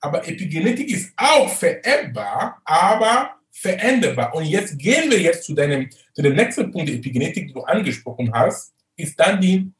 Aber 0.00 0.26
Epigenetik 0.26 0.88
ist 0.88 1.12
auch 1.14 1.50
vererbbar, 1.50 2.62
aber 2.64 3.36
veränderbar. 3.50 4.34
Und 4.34 4.46
jetzt 4.46 4.78
gehen 4.78 5.10
wir 5.10 5.20
jetzt 5.20 5.44
zu, 5.44 5.52
deinem, 5.52 5.90
zu 6.14 6.22
dem 6.22 6.36
nächsten 6.36 6.72
Punkt 6.72 6.88
der 6.88 6.96
Epigenetik, 6.96 7.48
die 7.48 7.52
du 7.52 7.64
angesprochen 7.64 8.32
hast, 8.32 8.72
ist 8.96 9.20
dann 9.20 9.42
die 9.42 9.70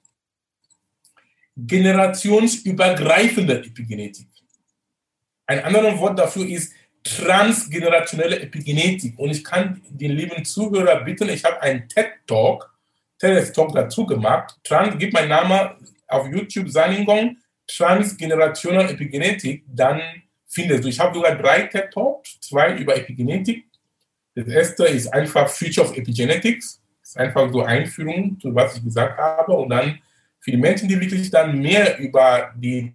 generationsübergreifende 1.57 3.65
Epigenetik. 3.65 4.29
Ein 5.47 5.65
anderes 5.65 5.99
Wort 5.99 6.19
dafür 6.19 6.47
ist 6.47 6.73
transgenerationelle 7.03 8.41
Epigenetik. 8.41 9.19
Und 9.19 9.31
ich 9.31 9.45
kann 9.45 9.83
den 9.89 10.13
lieben 10.13 10.45
Zuhörer 10.45 11.05
bitten, 11.05 11.29
ich 11.29 11.45
habe 11.45 11.63
einen 11.63 11.89
TED-Talk, 11.89 12.73
TED-Talk 13.19 13.73
dazu 13.73 14.07
gemacht. 14.07 14.57
Trans, 14.65 14.97
gib 14.99 15.13
meinen 15.13 15.29
Namen 15.29 15.71
auf 16.09 16.27
YouTube, 16.29 16.69
Saningong, 16.69 17.37
transgenerationelle 17.67 18.91
Epigenetik, 18.91 19.65
dann 19.69 20.01
findest 20.49 20.85
du. 20.85 20.89
Ich 20.89 20.99
habe 20.99 21.15
sogar 21.15 21.37
drei 21.37 21.63
TED-Talks, 21.63 22.41
zwei 22.41 22.77
über 22.77 22.97
Epigenetik. 22.97 23.65
Das 24.35 24.49
erste 24.49 24.87
ist 24.87 25.09
einfach 25.09 25.49
Future 25.49 25.87
of 25.87 25.97
Epigenetics. 25.97 26.81
Das 27.01 27.11
ist 27.11 27.17
einfach 27.17 27.51
so 27.51 27.63
Einführung 27.63 28.39
zu 28.41 28.55
was 28.55 28.77
ich 28.77 28.85
gesagt 28.85 29.19
habe. 29.19 29.53
Und 29.53 29.71
dann 29.71 30.01
für 30.47 30.53
die 30.53 30.59
Menschen, 30.59 30.89
die 30.89 31.01
wirklich 31.01 31.29
dann 31.29 31.59
mehr 31.59 31.99
über 31.99 32.55
die 32.55 32.95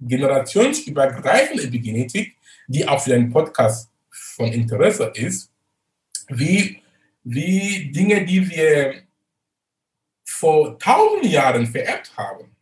generationsübergreifende 0.00 1.64
Epigenetik, 1.64 2.34
die 2.66 2.88
auch 2.88 2.98
für 2.98 3.10
den 3.10 3.30
Podcast 3.30 3.90
von 4.10 4.50
Interesse 4.50 5.12
ist, 5.14 5.52
wie, 6.28 6.80
wie 7.24 7.92
Dinge, 7.92 8.24
die 8.24 8.48
wir 8.48 9.02
vor 10.24 10.78
tausend 10.78 11.26
Jahren 11.26 11.66
vererbt 11.66 12.10
haben, 12.16 12.56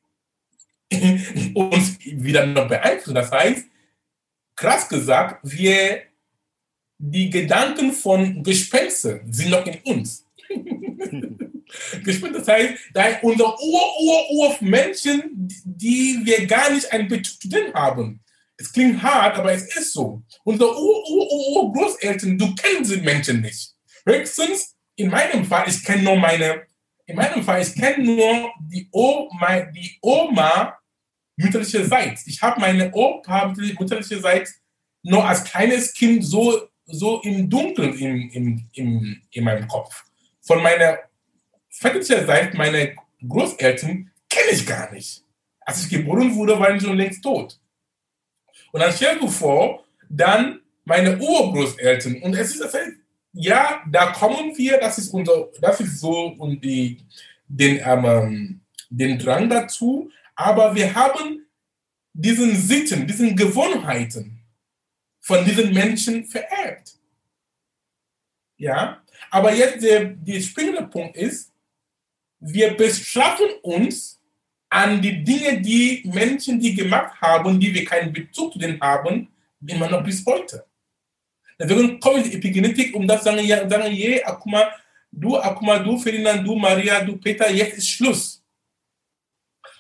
uns 1.55 1.97
wieder 2.01 2.47
noch 2.47 2.67
beeinflussen. 2.67 3.15
Das 3.15 3.31
heißt, 3.31 3.65
krass 4.57 4.89
gesagt, 4.89 5.39
wir 5.45 6.03
die 6.99 7.31
Gedanken 7.31 7.93
von 7.93 8.43
Gespenstern 8.43 9.21
sind 9.33 9.51
noch 9.51 9.65
in 9.67 9.79
uns. 9.85 10.27
Gespenster, 12.05 12.39
das 12.41 12.49
heißt, 12.49 12.75
da 12.93 13.19
unser 13.23 13.59
Ur-Ur-Ur-Menschen, 13.61 15.49
die 15.65 16.21
wir 16.23 16.47
gar 16.47 16.71
nicht 16.71 16.91
einen 16.93 17.09
Bezug 17.09 17.41
zu 17.41 17.49
denen 17.49 17.75
haben. 17.75 18.21
Es 18.57 18.73
klingt 18.73 19.03
hart, 19.03 19.37
aber 19.37 19.53
es 19.53 19.77
ist 19.77 19.93
so. 19.93 20.23
Unsere 20.45 20.71
Ur-Ur-Ur-Großeltern, 20.71 22.39
du 22.39 22.55
kennst 22.55 22.93
die 22.93 23.01
Menschen 23.01 23.41
nicht. 23.41 23.75
Höchstens, 24.07 24.75
in 24.97 25.11
meinem 25.11 25.45
Fall, 25.45 25.69
ich 25.69 25.85
kenne 25.85 26.03
nur 26.03 26.17
meine, 26.17 26.63
in 27.05 27.17
meinem 27.17 27.43
Fall, 27.43 27.63
ich 27.63 27.75
kenne 27.75 28.03
nur 28.03 28.51
die 28.61 28.89
Oma, 28.91 29.61
die 29.73 29.99
Oma 30.01 30.77
mütterlicherseits. 31.37 32.27
Ich 32.27 32.41
habe 32.41 32.61
meine 32.61 32.91
Opa 32.93 33.55
mütterlicherseits 33.55 34.55
nur 35.03 35.25
als 35.25 35.45
kleines 35.45 35.93
Kind 35.93 36.25
so, 36.25 36.69
so 36.87 37.21
im 37.23 37.49
Dunkeln 37.49 37.97
im, 37.99 38.31
im, 38.31 38.69
im, 38.73 39.23
in 39.31 39.45
meinem 39.45 39.69
Kopf. 39.69 40.05
Von 40.41 40.63
meiner 40.63 40.99
väterlicherseits, 41.79 42.57
meine 42.57 42.97
Großeltern 43.27 44.11
kenne 44.29 44.51
ich 44.53 44.67
gar 44.67 44.93
nicht. 44.93 45.23
Als 45.61 45.85
ich 45.85 45.91
geboren 45.91 46.35
wurde, 46.35 46.59
waren 46.59 46.79
sie 46.79 46.87
schon 46.87 46.97
längst 46.97 47.23
tot. 47.23 47.59
Und 48.73 48.81
dann 48.81 48.93
stell 48.93 49.19
dir 49.19 49.29
vor, 49.29 49.85
dann 50.09 50.61
meine 50.85 51.19
Urgroßeltern. 51.19 52.23
Und 52.23 52.35
es 52.35 52.53
ist 52.53 52.61
das 52.61 52.75
heißt, 52.75 52.93
ja, 53.33 53.83
da 53.91 54.13
kommen 54.13 54.57
wir, 54.57 54.79
das 54.79 54.99
ist 54.99 55.13
unser, 55.13 55.49
das 55.61 55.81
ist 55.81 56.01
so 56.01 56.29
und 56.39 56.65
die, 56.65 56.99
den, 57.47 57.81
ähm, 57.85 58.61
den 58.89 59.19
Drang 59.19 59.49
dazu, 59.49 60.11
aber 60.35 60.75
wir 60.75 60.95
haben 60.95 61.47
diesen 62.13 62.57
Sitten, 62.57 63.07
diesen 63.07 63.37
Gewohnheiten 63.37 64.41
von 65.21 65.45
diesen 65.45 65.75
Menschen 65.75 66.25
vererbt. 66.25 66.95
Ja, 68.57 69.03
aber 69.31 69.53
jetzt 69.53 69.83
der, 69.83 70.05
der 70.05 70.41
springende 70.41 70.85
Punkt 70.85 71.17
ist, 71.17 71.53
wir 72.47 72.77
bestrafen 72.77 73.47
uns 73.63 74.21
an 74.69 75.01
die 75.01 75.23
Dinge, 75.23 75.61
die 75.61 76.03
Menschen, 76.13 76.61
die 76.61 76.75
gemacht 76.75 77.21
haben, 77.21 77.59
die 77.59 77.73
wir 77.73 77.85
keinen 77.85 78.13
Bezug 78.13 78.53
zu 78.53 78.59
denen 78.59 78.81
haben, 78.81 79.29
immer 79.67 79.89
noch 79.89 80.03
bis 80.03 80.25
heute. 80.27 80.65
Deswegen 81.59 81.99
kommen 82.01 82.23
die 82.23 82.35
Epigenetik, 82.35 82.95
um 82.95 83.07
das 83.07 83.23
zu 83.23 83.25
sagen, 83.31 83.45
ja, 83.45 83.69
sagen, 83.69 83.93
je, 83.93 84.23
Akuma, 84.23 84.71
du, 85.11 85.37
Akuma, 85.39 85.79
du, 85.79 85.99
Ferdinand, 85.99 86.47
du, 86.47 86.55
Maria, 86.55 87.03
du, 87.03 87.17
Peter, 87.17 87.51
jetzt 87.51 87.79
ist 87.79 87.89
Schluss. 87.89 88.45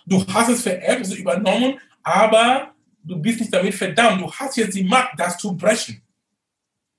Du 0.07 0.25
hast 0.33 0.49
es 0.49 0.63
vererbt, 0.63 1.03
es 1.03 1.15
übernommen, 1.15 1.79
aber 2.03 2.73
du 3.03 3.21
bist 3.21 3.41
nicht 3.41 3.53
damit 3.53 3.75
verdammt. 3.75 4.23
Du 4.23 4.33
hast 4.33 4.57
jetzt 4.57 4.77
die 4.77 4.85
Macht, 4.85 5.19
das 5.19 5.37
zu 5.37 5.57
brechen. 5.57 6.01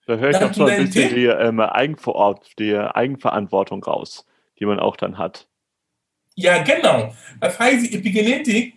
Da 0.05 0.15
höre 0.15 0.29
ich 0.29 0.37
auch 0.37 0.53
so 0.53 0.65
ein 0.65 0.85
bisschen 0.85 1.13
die 1.15 1.25
ähm, 1.25 1.59
Eigenverort, 1.59 2.57
die 2.59 2.75
Eigenverantwortung 2.75 3.83
raus, 3.83 4.25
die 4.59 4.65
man 4.65 4.79
auch 4.79 4.95
dann 4.95 5.17
hat. 5.17 5.47
Ja, 6.39 6.61
genau. 6.61 7.15
Das 7.39 7.57
heißt, 7.57 7.83
die 7.83 7.95
Epigenetik, 7.95 8.75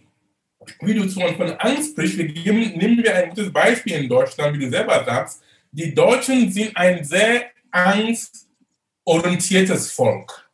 wie 0.81 0.95
du 0.95 1.02
Beispiel 1.02 1.37
von 1.37 1.52
Angst 1.59 1.90
sprichst, 1.90 2.17
wir 2.17 2.26
geben, 2.26 2.73
nehmen 2.76 3.02
wir 3.02 3.14
ein 3.14 3.29
gutes 3.29 3.52
Beispiel 3.52 3.97
in 3.97 4.09
Deutschland, 4.09 4.59
wie 4.59 4.64
du 4.64 4.71
selber 4.71 5.05
sagst. 5.05 5.43
Die 5.71 5.95
Deutschen 5.95 6.50
sind 6.50 6.75
ein 6.75 7.05
sehr 7.05 7.50
angstorientiertes 7.71 9.93
Volk. 9.93 10.50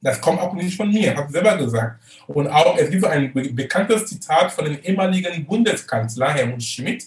Das 0.00 0.18
kommt 0.18 0.40
auch 0.40 0.54
nicht 0.54 0.78
von 0.78 0.90
mir, 0.90 1.14
habe 1.14 1.30
selber 1.30 1.58
gesagt. 1.58 2.02
Und 2.26 2.48
auch, 2.48 2.78
es 2.78 2.88
gibt 2.88 3.04
ein 3.04 3.30
bekanntes 3.54 4.06
Zitat 4.06 4.50
von 4.50 4.64
dem 4.64 4.82
ehemaligen 4.82 5.44
Bundeskanzler 5.44 6.32
Helmut 6.32 6.62
Schmidt. 6.62 7.04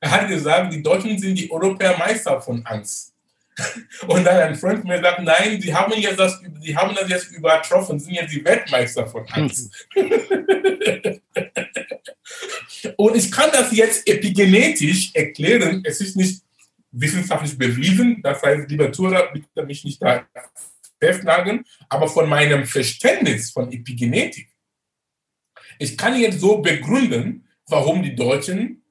Er 0.00 0.10
hat 0.10 0.28
gesagt, 0.28 0.70
die 0.70 0.82
Deutschen 0.82 1.18
sind 1.18 1.36
die 1.36 1.50
Europäermeister 1.50 2.42
von 2.42 2.60
Angst. 2.66 3.15
Und 4.06 4.24
dann 4.24 4.36
ein 4.38 4.54
Freund 4.54 4.84
mir 4.84 5.00
sagt, 5.00 5.22
nein, 5.22 5.60
sie 5.60 5.74
haben, 5.74 5.92
jetzt 5.94 6.18
das, 6.18 6.40
sie 6.60 6.76
haben 6.76 6.94
das 6.94 7.08
jetzt 7.08 7.32
übertroffen, 7.32 7.98
sind 7.98 8.14
jetzt 8.14 8.34
die 8.34 8.44
Weltmeister 8.44 9.06
von 9.06 9.26
Angst. 9.30 9.88
Und 12.96 13.16
ich 13.16 13.32
kann 13.32 13.50
das 13.52 13.72
jetzt 13.72 14.06
epigenetisch 14.08 15.14
erklären. 15.14 15.82
Es 15.84 16.00
ist 16.00 16.16
nicht 16.16 16.42
wissenschaftlich 16.92 17.56
bewiesen. 17.58 18.20
Das 18.22 18.42
heißt, 18.42 18.70
lieber 18.70 18.92
Zuhörer, 18.92 19.32
bitte 19.32 19.64
mich 19.64 19.84
nicht 19.84 20.02
da 20.02 20.26
festnageln, 21.00 21.64
aber 21.88 22.08
von 22.08 22.28
meinem 22.28 22.64
Verständnis 22.64 23.50
von 23.50 23.70
Epigenetik. 23.72 24.48
Ich 25.78 25.96
kann 25.96 26.18
jetzt 26.18 26.40
so 26.40 26.58
begründen, 26.58 27.46
warum 27.66 28.02
die 28.02 28.14
Deutschen 28.14 28.82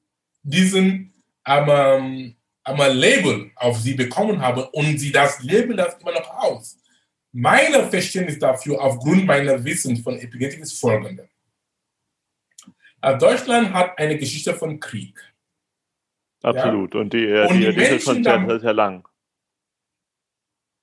diesen 0.42 1.12
ähm, 1.44 2.35
einmal 2.66 2.92
Label 2.92 3.50
auf 3.54 3.78
sie 3.78 3.94
bekommen 3.94 4.40
haben 4.40 4.64
und 4.72 4.98
sie 4.98 5.12
das 5.12 5.42
Label 5.42 5.76
das 5.76 5.98
immer 6.00 6.12
noch 6.12 6.28
aus. 6.30 6.78
Mein 7.32 7.72
Verständnis 7.90 8.38
dafür 8.38 8.80
aufgrund 8.80 9.24
meiner 9.26 9.62
Wissen 9.64 9.96
von 9.98 10.18
Epigenetik 10.18 10.60
ist 10.60 10.78
folgende. 10.80 11.28
Deutschland 13.20 13.72
hat 13.72 13.96
eine 13.98 14.18
Geschichte 14.18 14.54
von 14.54 14.80
Krieg. 14.80 15.16
Absolut. 16.42 16.94
Ja? 16.94 17.00
Und 17.00 17.12
die, 17.12 17.24
äh, 17.24 17.46
und 17.46 17.60
die, 17.60 17.66
die, 17.66 17.74
die 17.74 17.82
ist 17.82 18.04
schon 18.04 18.24
sehr, 18.24 18.60
sehr 18.60 18.72
lang. 18.72 19.06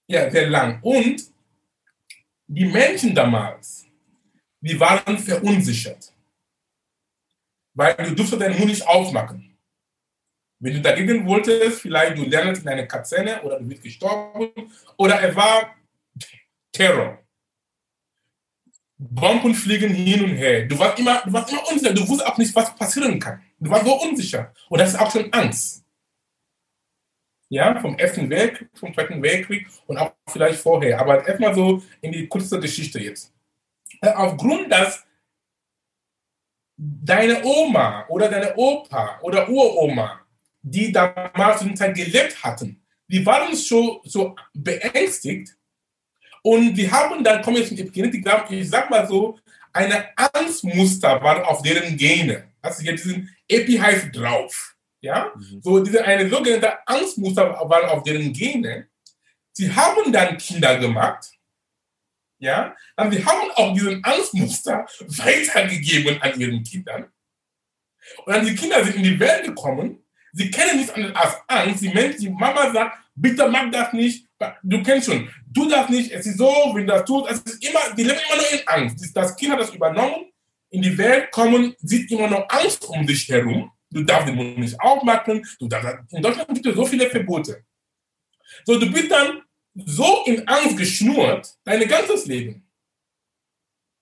Ja, 0.07 0.29
sehr 0.29 0.49
lang. 0.49 0.79
Und 0.81 1.31
die 2.47 2.65
Menschen 2.65 3.13
damals, 3.13 3.87
die 4.61 4.79
waren 4.79 5.17
verunsichert. 5.17 6.13
Weil 7.73 7.95
du 7.95 8.15
durftest 8.15 8.41
deinen 8.41 8.57
Mund 8.57 8.69
nicht 8.69 8.87
aufmachen. 8.87 9.52
Wenn 10.63 10.73
du 10.75 10.81
dagegen 10.81 11.25
wolltest, 11.25 11.81
vielleicht 11.81 12.17
du 12.17 12.23
lernst 12.23 12.63
in 12.63 12.69
einer 12.69 12.87
Kaserne 12.87 13.41
oder 13.43 13.59
du 13.59 13.65
bist 13.65 13.83
gestorben 13.83 14.71
oder 14.97 15.21
es 15.21 15.35
war 15.35 15.75
Terror. 16.71 17.19
Bomben 18.97 19.53
fliegen 19.53 19.93
hin 19.93 20.23
und 20.23 20.35
her. 20.37 20.65
Du 20.65 20.79
warst 20.79 20.97
immer, 20.97 21.21
du 21.25 21.33
warst 21.33 21.51
immer 21.51 21.69
unsicher. 21.69 21.93
Du 21.93 22.07
wusstest 22.07 22.25
auch 22.25 22.37
nicht, 22.37 22.55
was 22.55 22.73
passieren 22.75 23.19
kann. 23.19 23.41
Du 23.59 23.69
warst 23.69 23.85
so 23.85 24.01
unsicher. 24.01 24.53
Und 24.69 24.79
das 24.79 24.93
ist 24.93 24.99
auch 24.99 25.11
schon 25.11 25.31
Angst 25.33 25.83
ja, 27.53 27.79
vom 27.79 27.95
Ersten 27.99 28.27
Weltkrieg, 28.31 28.69
vom 28.73 28.91
Zweiten 28.95 29.21
Weltkrieg 29.21 29.67
und 29.85 29.97
auch 29.97 30.13
vielleicht 30.27 30.59
vorher. 30.59 30.99
Aber 30.99 31.27
erstmal 31.27 31.53
so 31.53 31.83
in 32.01 32.11
die 32.11 32.27
kurze 32.27 32.59
Geschichte 32.59 32.99
jetzt. 32.99 33.31
Äh, 34.01 34.09
aufgrund, 34.09 34.71
dass 34.71 35.05
deine 36.75 37.43
Oma 37.43 38.07
oder 38.07 38.27
deine 38.27 38.55
Opa 38.55 39.19
oder 39.21 39.47
Uroma, 39.47 40.22
die 40.63 40.91
damals 40.91 41.61
in 41.61 41.67
der 41.67 41.75
Zeit 41.75 41.95
gelebt 41.95 42.43
hatten, 42.43 42.81
die 43.07 43.23
waren 43.25 43.53
so, 43.55 44.01
so 44.05 44.35
beängstigt 44.53 45.55
und 46.41 46.73
die 46.73 46.91
haben 46.91 47.23
dann, 47.23 47.41
kommen 47.41 47.57
jetzt 47.57 47.71
in 47.71 47.77
Epigenetik, 47.77 48.25
ich 48.49 48.69
sag 48.69 48.89
mal 48.89 49.07
so, 49.07 49.39
eine 49.71 50.09
Angstmuster 50.17 51.21
war 51.21 51.47
auf 51.47 51.61
deren 51.61 51.95
Gene. 51.97 52.51
Also 52.61 52.81
hier 52.81 52.93
diesen 52.93 53.33
Epi 53.47 53.77
heißt 53.77 54.15
drauf. 54.15 54.75
Ja? 55.01 55.31
Mhm. 55.35 55.61
So 55.61 55.79
diese 55.79 56.03
eine 56.03 56.29
sogenannte 56.29 56.87
Angstmuster 56.87 57.49
waren 57.69 57.89
auf 57.89 58.03
deren 58.03 58.31
Gene. 58.31 58.87
Sie 59.51 59.73
haben 59.73 60.11
dann 60.11 60.37
Kinder 60.37 60.77
gemacht. 60.79 61.31
Ja? 62.39 62.75
Dann 62.95 63.11
sie 63.11 63.23
haben 63.23 63.51
auch 63.51 63.73
diesen 63.73 64.03
Angstmuster 64.03 64.85
weitergegeben 64.99 66.21
an 66.21 66.39
ihren 66.39 66.63
Kindern. 66.63 67.11
Und 68.25 68.33
dann 68.35 68.45
die 68.45 68.55
Kinder 68.55 68.83
sind 68.83 68.95
in 68.95 69.03
die 69.03 69.19
Welt 69.19 69.45
gekommen. 69.45 70.02
Sie 70.33 70.51
kennen 70.51 70.77
nichts 70.77 70.93
anderes 70.93 71.15
als 71.15 71.35
Angst. 71.47 71.81
Die, 71.83 71.89
Menschen, 71.89 72.19
die 72.19 72.29
Mama 72.29 72.71
sagt, 72.71 72.97
bitte 73.15 73.47
mach 73.47 73.71
das 73.71 73.93
nicht. 73.93 74.27
Du 74.61 74.83
kennst 74.83 75.07
schon, 75.07 75.29
du 75.45 75.69
das 75.69 75.89
nicht. 75.89 76.11
Es 76.11 76.25
ist 76.25 76.37
so, 76.37 76.51
wenn 76.73 76.87
das 76.87 77.05
tust, 77.05 77.31
es 77.31 77.39
ist 77.39 77.63
immer, 77.63 77.79
die 77.95 78.03
leben 78.03 78.19
immer 78.27 78.41
nur 78.41 78.51
in 78.51 78.67
Angst. 78.67 79.15
Das 79.15 79.35
Kind 79.35 79.53
hat 79.53 79.59
das 79.59 79.73
übernommen. 79.73 80.25
In 80.69 80.81
die 80.81 80.97
Welt 80.97 81.31
kommen, 81.31 81.75
sieht 81.79 82.11
immer 82.11 82.27
noch 82.27 82.49
Angst 82.49 82.83
um 82.85 83.07
sich 83.07 83.29
herum 83.29 83.71
du 83.93 84.03
darfst 84.03 84.27
den 84.27 84.35
Mund 84.35 84.57
nicht 84.57 84.79
aufmachen, 84.81 85.45
du 85.59 85.67
darfst, 85.67 86.11
in 86.11 86.21
Deutschland 86.21 86.49
gibt 86.53 86.65
es 86.65 86.75
so 86.75 86.85
viele 86.85 87.09
Verbote. 87.09 87.63
So, 88.65 88.79
du 88.79 88.91
bist 88.91 89.11
dann 89.11 89.41
so 89.75 90.23
in 90.25 90.47
Angst 90.47 90.77
geschnurrt, 90.77 91.55
dein 91.63 91.87
ganzes 91.87 92.25
Leben. 92.25 92.67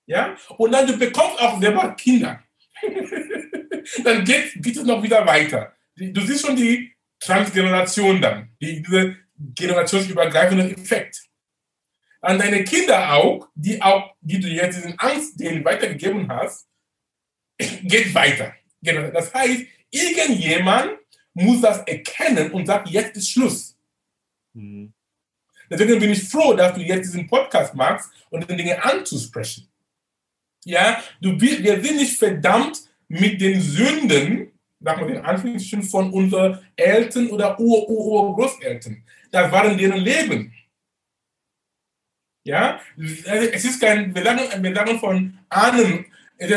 Ja? 0.05 0.35
Und 0.57 0.71
dann 0.71 0.87
du 0.87 0.97
bekommst 0.97 1.39
auch 1.39 1.59
selber 1.59 1.93
Kinder. 1.95 2.43
dann 4.03 4.25
geht, 4.25 4.61
geht 4.61 4.77
es 4.77 4.83
noch 4.83 5.03
wieder 5.03 5.25
weiter. 5.25 5.73
Du 5.95 6.21
siehst 6.21 6.45
schon 6.45 6.55
die 6.55 6.95
Transgeneration 7.19 8.21
dann, 8.21 8.55
die, 8.61 8.81
diese 8.81 9.17
generationsübergreifende 9.37 10.71
Effekt. 10.71 11.23
An 12.21 12.39
deine 12.39 12.63
Kinder 12.63 13.13
auch, 13.13 13.49
die 13.55 13.81
auch, 13.81 14.15
die 14.21 14.39
du 14.39 14.47
jetzt 14.47 14.77
diesen 14.77 14.97
Angst 14.99 15.39
denen 15.39 15.65
weitergegeben 15.65 16.31
hast, 16.31 16.67
geht 17.57 18.13
weiter. 18.13 18.53
Genau. 18.81 19.09
Das 19.11 19.33
heißt, 19.33 19.65
Irgendjemand 19.91 20.91
muss 21.33 21.61
das 21.61 21.79
erkennen 21.79 22.51
und 22.51 22.65
sagt, 22.65 22.89
jetzt 22.89 23.17
ist 23.17 23.29
Schluss. 23.29 23.77
Mhm. 24.53 24.93
Deswegen 25.69 25.99
bin 25.99 26.11
ich 26.11 26.23
froh, 26.23 26.53
dass 26.53 26.73
du 26.73 26.81
jetzt 26.81 27.05
diesen 27.07 27.27
Podcast 27.27 27.75
machst 27.75 28.09
und 28.29 28.49
die 28.49 28.55
Dinge 28.55 28.83
anzusprechen. 28.83 29.67
Ja, 30.63 31.01
du, 31.21 31.39
wir 31.39 31.83
sind 31.83 31.97
nicht 31.97 32.17
verdammt 32.17 32.81
mit 33.07 33.39
den 33.41 33.61
Sünden, 33.61 34.50
sagen 34.83 35.07
wir 35.07 35.15
den 35.15 35.25
Anführungsstrichen, 35.25 35.83
von 35.83 36.11
unseren 36.11 36.59
Eltern 36.75 37.29
oder 37.29 37.59
Ur-Ur-Großeltern. 37.59 39.03
Das 39.31 39.51
waren 39.51 39.77
deren 39.77 39.99
Leben. 39.99 40.53
Ja, 42.43 42.79
also 42.97 43.47
es 43.51 43.65
ist 43.65 43.79
kein, 43.79 44.13
wir 44.15 44.23
sagen, 44.23 44.63
wir 44.63 44.75
sagen 44.75 44.99
von 44.99 45.37
Ahnen, 45.49 46.05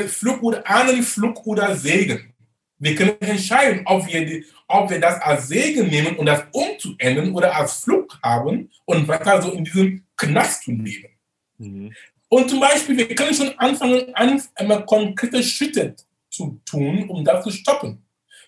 Flug 0.06 0.42
oder 0.42 0.66
Ahnenflug 0.66 1.46
oder 1.46 1.76
Segen. 1.76 2.32
Wir 2.78 2.94
können 2.94 3.16
entscheiden, 3.20 3.82
ob 3.84 4.06
wir, 4.06 4.42
ob 4.66 4.90
wir 4.90 4.98
das 4.98 5.20
als 5.20 5.48
Segen 5.48 5.88
nehmen 5.88 6.16
und 6.16 6.26
das 6.26 6.44
umzuändern 6.52 7.32
oder 7.32 7.54
als 7.54 7.82
Flug 7.84 8.18
haben 8.22 8.70
und 8.86 9.06
weiter 9.06 9.42
so 9.42 9.52
in 9.52 9.64
diesem 9.64 10.04
Knast 10.16 10.64
zu 10.64 10.72
leben. 10.72 11.10
Mhm. 11.58 11.92
Und 12.28 12.50
zum 12.50 12.60
Beispiel, 12.60 12.96
wir 12.96 13.14
können 13.14 13.34
schon 13.34 13.56
anfangen, 13.58 14.12
einmal 14.14 14.84
konkrete 14.86 15.42
Schritte 15.42 15.94
zu 16.30 16.60
tun, 16.64 17.08
um 17.08 17.24
das 17.24 17.44
zu 17.44 17.50
stoppen. 17.50 18.03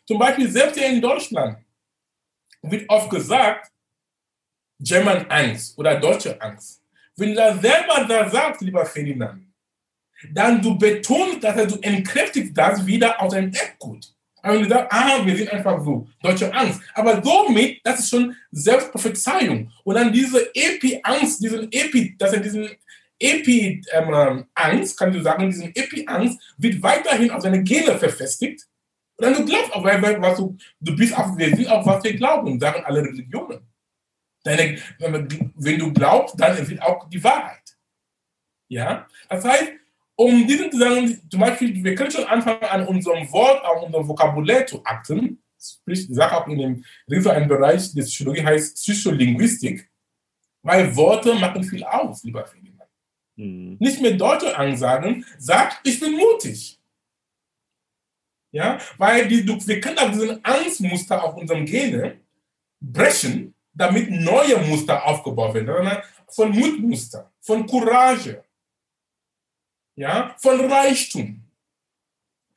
Zum 0.06 0.18
Beispiel, 0.18 0.48
selbst 0.50 0.78
hier 0.78 0.88
in 0.88 1.00
Deutschland 1.00 1.58
wird 2.62 2.88
oft 2.88 3.10
gesagt, 3.10 3.70
German 4.78 5.26
Angst 5.28 5.76
oder 5.78 5.98
deutsche 5.98 6.40
Angst. 6.40 6.82
Wenn 7.16 7.30
du 7.30 7.36
das 7.36 7.60
selber 7.60 8.04
da 8.06 8.28
sagst, 8.28 8.60
lieber 8.60 8.84
Ferdinand, 8.84 9.46
dann 10.32 10.60
du 10.60 10.78
betonst, 10.78 11.42
dass 11.42 11.66
du 11.66 11.78
entkräftigst 11.80 12.56
das 12.56 12.84
wieder 12.86 13.20
aus 13.20 13.32
deinem 13.32 13.52
Erbgut. 13.52 14.12
Und 14.42 14.62
du 14.62 14.68
sagst, 14.68 14.92
ah, 14.92 15.24
wir 15.24 15.36
sind 15.36 15.52
einfach 15.52 15.82
so, 15.82 16.06
deutsche 16.22 16.52
Angst. 16.54 16.80
Aber 16.94 17.20
somit, 17.22 17.80
das 17.84 18.00
ist 18.00 18.10
schon 18.10 18.36
Selbstprophezeiung. 18.52 19.72
Und 19.82 19.94
dann 19.94 20.12
diese 20.12 20.54
Epi-Angst, 20.54 21.42
diesen 21.42 21.72
Epi, 21.72 22.16
dass 22.16 22.32
er 22.32 22.40
diesen 22.40 22.68
Epi-Angst, 23.18 24.92
ähm, 24.92 24.96
kann 24.96 25.12
du 25.12 25.22
sagen, 25.22 25.50
diesen 25.50 25.74
Epi-Angst 25.74 26.38
wird 26.58 26.80
weiterhin 26.82 27.30
auf 27.30 27.42
seine 27.42 27.62
Gene 27.62 27.98
verfestigt. 27.98 28.66
Und 29.18 29.24
dann 29.24 29.34
du 29.34 29.44
glaubst 29.44 29.72
auch, 29.72 29.84
was 29.84 30.36
du, 30.36 30.56
du 30.80 30.94
bist 30.94 31.16
auf, 31.16 31.36
wir 31.36 31.56
sind 31.56 31.68
auf 31.68 31.86
was 31.86 32.04
wir 32.04 32.14
glauben, 32.14 32.60
sagen 32.60 32.84
alle 32.84 33.02
Religionen. 33.02 33.60
Deine, 34.44 34.78
wenn 34.98 35.78
du 35.78 35.92
glaubst, 35.92 36.38
dann 36.38 36.68
wird 36.68 36.82
auch 36.82 37.08
die 37.08 37.22
Wahrheit. 37.22 37.76
Ja, 38.68 39.06
das 39.28 39.44
heißt, 39.44 39.72
um 40.16 40.46
diesen 40.46 40.70
zu 40.70 40.78
sagen, 40.78 41.20
zum 41.30 41.40
Beispiel, 41.40 41.82
wir 41.82 41.94
können 41.94 42.10
schon 42.10 42.24
anfangen, 42.24 42.62
an 42.62 42.86
unserem 42.86 43.30
Wort, 43.32 43.64
an 43.64 43.84
unserem 43.84 44.08
Vokabular 44.08 44.66
zu 44.66 44.82
achten. 44.84 45.42
Sprich, 45.58 46.08
ich 46.08 46.14
sage 46.14 46.36
auch 46.36 46.46
in 46.46 46.58
dem, 46.58 46.84
ist 47.06 47.26
ein 47.26 47.48
Bereich 47.48 47.92
der 47.92 48.02
Psychologie, 48.02 48.44
heißt 48.44 48.76
Psycholinguistik, 48.76 49.88
weil 50.62 50.94
Worte 50.94 51.34
machen 51.34 51.64
viel 51.64 51.84
aus, 51.84 52.22
lieber 52.24 52.46
Ferdinand. 52.46 52.90
Mhm. 53.36 53.76
Nicht 53.78 54.00
mehr 54.00 54.12
Deutsche 54.12 54.56
ansagen, 54.56 55.24
sagt, 55.38 55.80
ich 55.84 55.98
bin 56.00 56.16
mutig. 56.16 56.78
Ja, 58.52 58.78
weil 58.96 59.28
die, 59.28 59.46
wir 59.46 59.80
können 59.80 59.98
auch 59.98 60.10
diesen 60.10 60.42
Angstmuster 60.44 61.22
auf 61.22 61.36
unserem 61.36 61.66
Gene 61.66 62.20
brechen, 62.80 63.54
damit 63.74 64.10
neue 64.10 64.58
Muster 64.58 65.04
aufgebaut 65.04 65.54
werden. 65.54 65.90
Von 66.28 66.50
Mutmuster, 66.50 67.30
von 67.40 67.66
Courage, 67.66 68.42
ja, 69.94 70.34
von 70.38 70.60
Reichtum, 70.70 71.42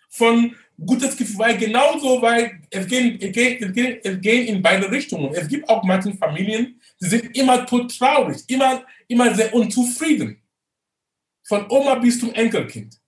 von 0.10 0.56
gutes 0.86 1.15
Gefühl, 1.15 1.39
weil 1.39 1.58
genauso, 1.58 2.21
weil 2.21 2.62
es 2.69 2.88
gehen, 2.88 3.19
es, 3.21 3.32
gehen, 3.32 3.63
es, 3.63 3.73
gehen, 3.73 3.99
es 4.04 4.21
gehen 4.21 4.47
in 4.47 4.62
beide 4.62 4.89
Richtungen. 4.89 5.34
Es 5.34 5.47
gibt 5.47 5.67
auch 5.69 5.84
manche 5.84 6.13
Familien, 6.13 6.80
die 7.02 7.08
sind 7.08 7.38
immer 7.38 7.65
tot 7.65 7.97
traurig, 7.97 8.43
immer, 8.47 8.84
immer 9.08 9.34
sehr 9.36 9.54
unzufrieden. 9.54 10.41
Von 11.43 11.69
Oma 11.69 11.95
bis 11.95 12.19
zum 12.19 12.34
Enkelkind. 12.34 12.99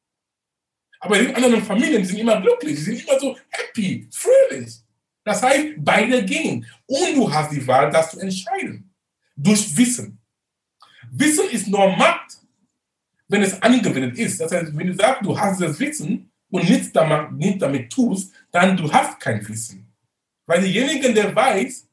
Aber 1.02 1.20
in 1.20 1.36
anderen 1.36 1.64
Familien 1.64 2.06
sind 2.06 2.20
immer 2.20 2.40
glücklich, 2.40 2.84
sind 2.84 3.04
immer 3.04 3.20
so 3.20 3.38
happy, 3.50 4.08
fröhlich. 4.12 4.76
Das 5.24 5.42
heißt, 5.44 5.74
beide 5.78 6.24
gehen. 6.24 6.66
Und 6.86 7.16
du 7.16 7.32
hast 7.32 7.52
die 7.52 7.66
Wahl, 7.68 7.92
das 7.92 8.12
zu 8.12 8.20
entscheiden. 8.20 8.90
Durch 9.36 9.76
Wissen. 9.76 10.20
Wissen 11.12 11.50
ist 11.50 11.68
nur 11.68 11.96
Macht 11.98 12.42
wenn 13.32 13.44
es 13.44 13.62
angewendet 13.62 14.18
ist. 14.18 14.42
Das 14.42 14.52
heißt, 14.52 14.78
wenn 14.78 14.88
du 14.88 14.94
sagst, 14.94 15.26
du 15.26 15.40
hast 15.40 15.62
das 15.62 15.80
Wissen 15.80 16.30
und 16.50 16.70
nichts 16.70 16.92
damit, 16.92 17.32
nichts 17.32 17.60
damit 17.60 17.90
tust, 17.92 18.34
dann 18.52 18.76
du 18.76 18.92
hast 18.92 19.20
kein 19.20 19.48
Wissen. 19.48 19.88
Weil 20.46 20.60
derjenige, 20.62 21.14
der 21.14 21.34
weiß 21.34 21.88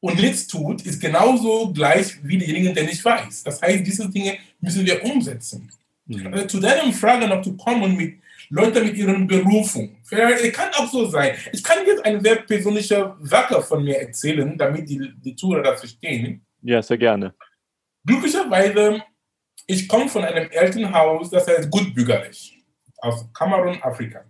und 0.00 0.18
nichts 0.18 0.46
tut, 0.46 0.82
ist 0.82 0.98
genauso 0.98 1.72
gleich 1.72 2.16
wie 2.24 2.38
derjenige, 2.38 2.72
der 2.72 2.84
nicht 2.84 3.04
weiß. 3.04 3.42
Das 3.42 3.60
heißt, 3.60 3.86
diese 3.86 4.08
Dinge 4.08 4.38
müssen 4.60 4.86
wir 4.86 5.04
umsetzen. 5.04 5.70
Mhm. 6.06 6.32
Also 6.32 6.46
zu 6.46 6.60
deiner 6.60 6.92
Frage 6.92 7.28
noch 7.28 7.42
zu 7.42 7.56
kommen 7.56 7.96
mit 7.96 8.20
Leuten 8.48 8.84
mit 8.84 8.96
ihren 8.96 9.26
Berufung. 9.26 9.96
Es 10.08 10.52
kann 10.52 10.70
auch 10.74 10.88
so 10.88 11.06
sein. 11.06 11.34
Ich 11.52 11.62
kann 11.62 11.78
jetzt 11.84 12.04
eine 12.04 12.20
sehr 12.20 12.36
persönliche 12.36 13.16
Sache 13.22 13.60
von 13.60 13.82
mir 13.82 13.98
erzählen, 13.98 14.56
damit 14.56 14.88
die, 14.88 15.12
die 15.16 15.34
Zuhörer 15.34 15.62
das 15.62 15.80
verstehen. 15.80 16.44
Ja, 16.62 16.80
sehr 16.80 16.98
gerne. 16.98 17.34
Glücklicherweise 18.04 19.02
ich 19.66 19.88
komme 19.88 20.08
von 20.08 20.24
einem 20.24 20.48
Elternhaus, 20.50 21.30
das 21.30 21.46
heißt 21.46 21.70
gutbürgerlich, 21.70 22.64
aus 22.98 23.26
Kamerun, 23.32 23.82
Afrika. 23.82 24.24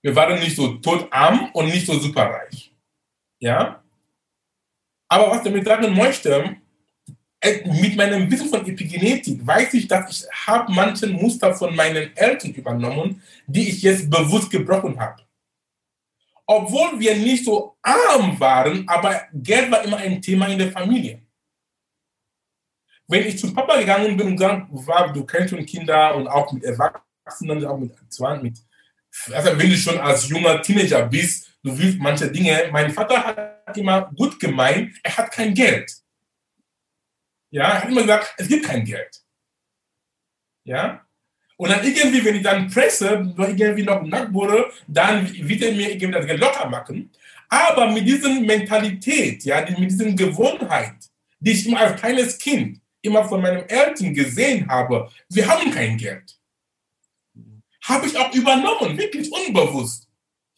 Wir 0.00 0.14
waren 0.14 0.38
nicht 0.38 0.54
so 0.54 0.74
totarm 0.74 1.50
und 1.52 1.66
nicht 1.66 1.86
so 1.86 1.98
superreich. 1.98 2.72
Ja? 3.40 3.82
Aber 5.08 5.30
was 5.30 5.38
ich 5.38 5.44
damit 5.44 5.66
sagen 5.66 5.96
möchte, 5.96 6.30
äh, 6.30 6.54
mit 7.44 7.96
meinem 7.96 8.30
Wissen 8.30 8.48
von 8.48 8.66
Epigenetik 8.66 9.46
weiß 9.46 9.74
ich, 9.74 9.86
dass 9.86 10.10
ich 10.10 10.46
habe 10.46 10.72
manche 10.72 11.06
Muster 11.06 11.54
von 11.54 11.74
meinen 11.74 12.16
Eltern 12.16 12.52
übernommen, 12.52 13.22
die 13.46 13.68
ich 13.68 13.82
jetzt 13.82 14.10
bewusst 14.10 14.50
gebrochen 14.50 14.98
habe. 14.98 15.22
Obwohl 16.46 16.98
wir 16.98 17.14
nicht 17.14 17.44
so 17.44 17.76
arm 17.82 18.40
waren, 18.40 18.88
aber 18.88 19.22
Geld 19.32 19.70
war 19.70 19.84
immer 19.84 19.98
ein 19.98 20.20
Thema 20.20 20.48
in 20.48 20.58
der 20.58 20.72
Familie. 20.72 21.22
Wenn 23.06 23.26
ich 23.26 23.38
zum 23.38 23.54
Papa 23.54 23.78
gegangen 23.78 24.16
bin 24.16 24.28
und 24.28 24.36
gesagt, 24.36 24.66
war, 24.70 25.12
du 25.12 25.24
kennst 25.24 25.50
schon 25.50 25.64
Kinder 25.64 26.14
und 26.16 26.26
auch 26.26 26.52
mit 26.52 26.64
Erwachsenen, 26.64 27.64
auch 27.64 27.78
mit 27.78 27.92
20, 28.08 28.42
mit, 28.42 28.58
also 29.32 29.58
wenn 29.58 29.70
du 29.70 29.76
schon 29.76 29.98
als 29.98 30.28
junger 30.28 30.60
Teenager 30.60 31.06
bist, 31.06 31.52
du 31.62 31.76
willst 31.78 31.98
manche 31.98 32.30
Dinge. 32.30 32.68
Mein 32.72 32.90
Vater 32.90 33.24
hat 33.24 33.76
immer 33.76 34.10
gut 34.16 34.40
gemeint, 34.40 34.94
er 35.02 35.16
hat 35.16 35.30
kein 35.30 35.54
Geld. 35.54 35.90
Ja, 37.50 37.82
hat 37.82 37.88
immer 37.88 38.02
gesagt, 38.02 38.34
es 38.36 38.48
gibt 38.48 38.66
kein 38.66 38.84
Geld. 38.84 39.22
Ja, 40.64 41.08
und 41.58 41.70
dann 41.70 41.84
irgendwie, 41.84 42.24
wenn 42.24 42.36
ich 42.36 42.42
dann 42.42 42.70
presse, 42.70 43.34
irgendwie 43.36 43.82
noch 43.82 44.00
nackt 44.02 44.32
wurde, 44.32 44.70
dann 44.86 45.28
wird 45.48 45.62
er 45.62 45.72
mir 45.72 45.90
irgendwie 45.90 46.12
das 46.12 46.26
Geld 46.26 46.40
locker 46.40 46.68
machen. 46.68 47.10
Aber 47.48 47.90
mit 47.90 48.06
dieser 48.06 48.28
Mentalität, 48.28 49.42
ja, 49.44 49.66
mit 49.76 49.90
dieser 49.90 50.12
Gewohnheit, 50.12 50.94
die 51.40 51.50
ich 51.50 51.66
immer 51.66 51.80
als 51.80 52.00
kleines 52.00 52.38
Kind 52.38 52.80
immer 53.02 53.24
von 53.24 53.42
meinen 53.42 53.68
Eltern 53.68 54.14
gesehen 54.14 54.68
habe, 54.68 55.10
wir 55.30 55.48
haben 55.48 55.70
kein 55.72 55.96
Geld. 55.96 56.36
Habe 57.84 58.06
ich 58.06 58.16
auch 58.16 58.32
übernommen, 58.32 58.96
wirklich 58.96 59.30
unbewusst. 59.32 60.06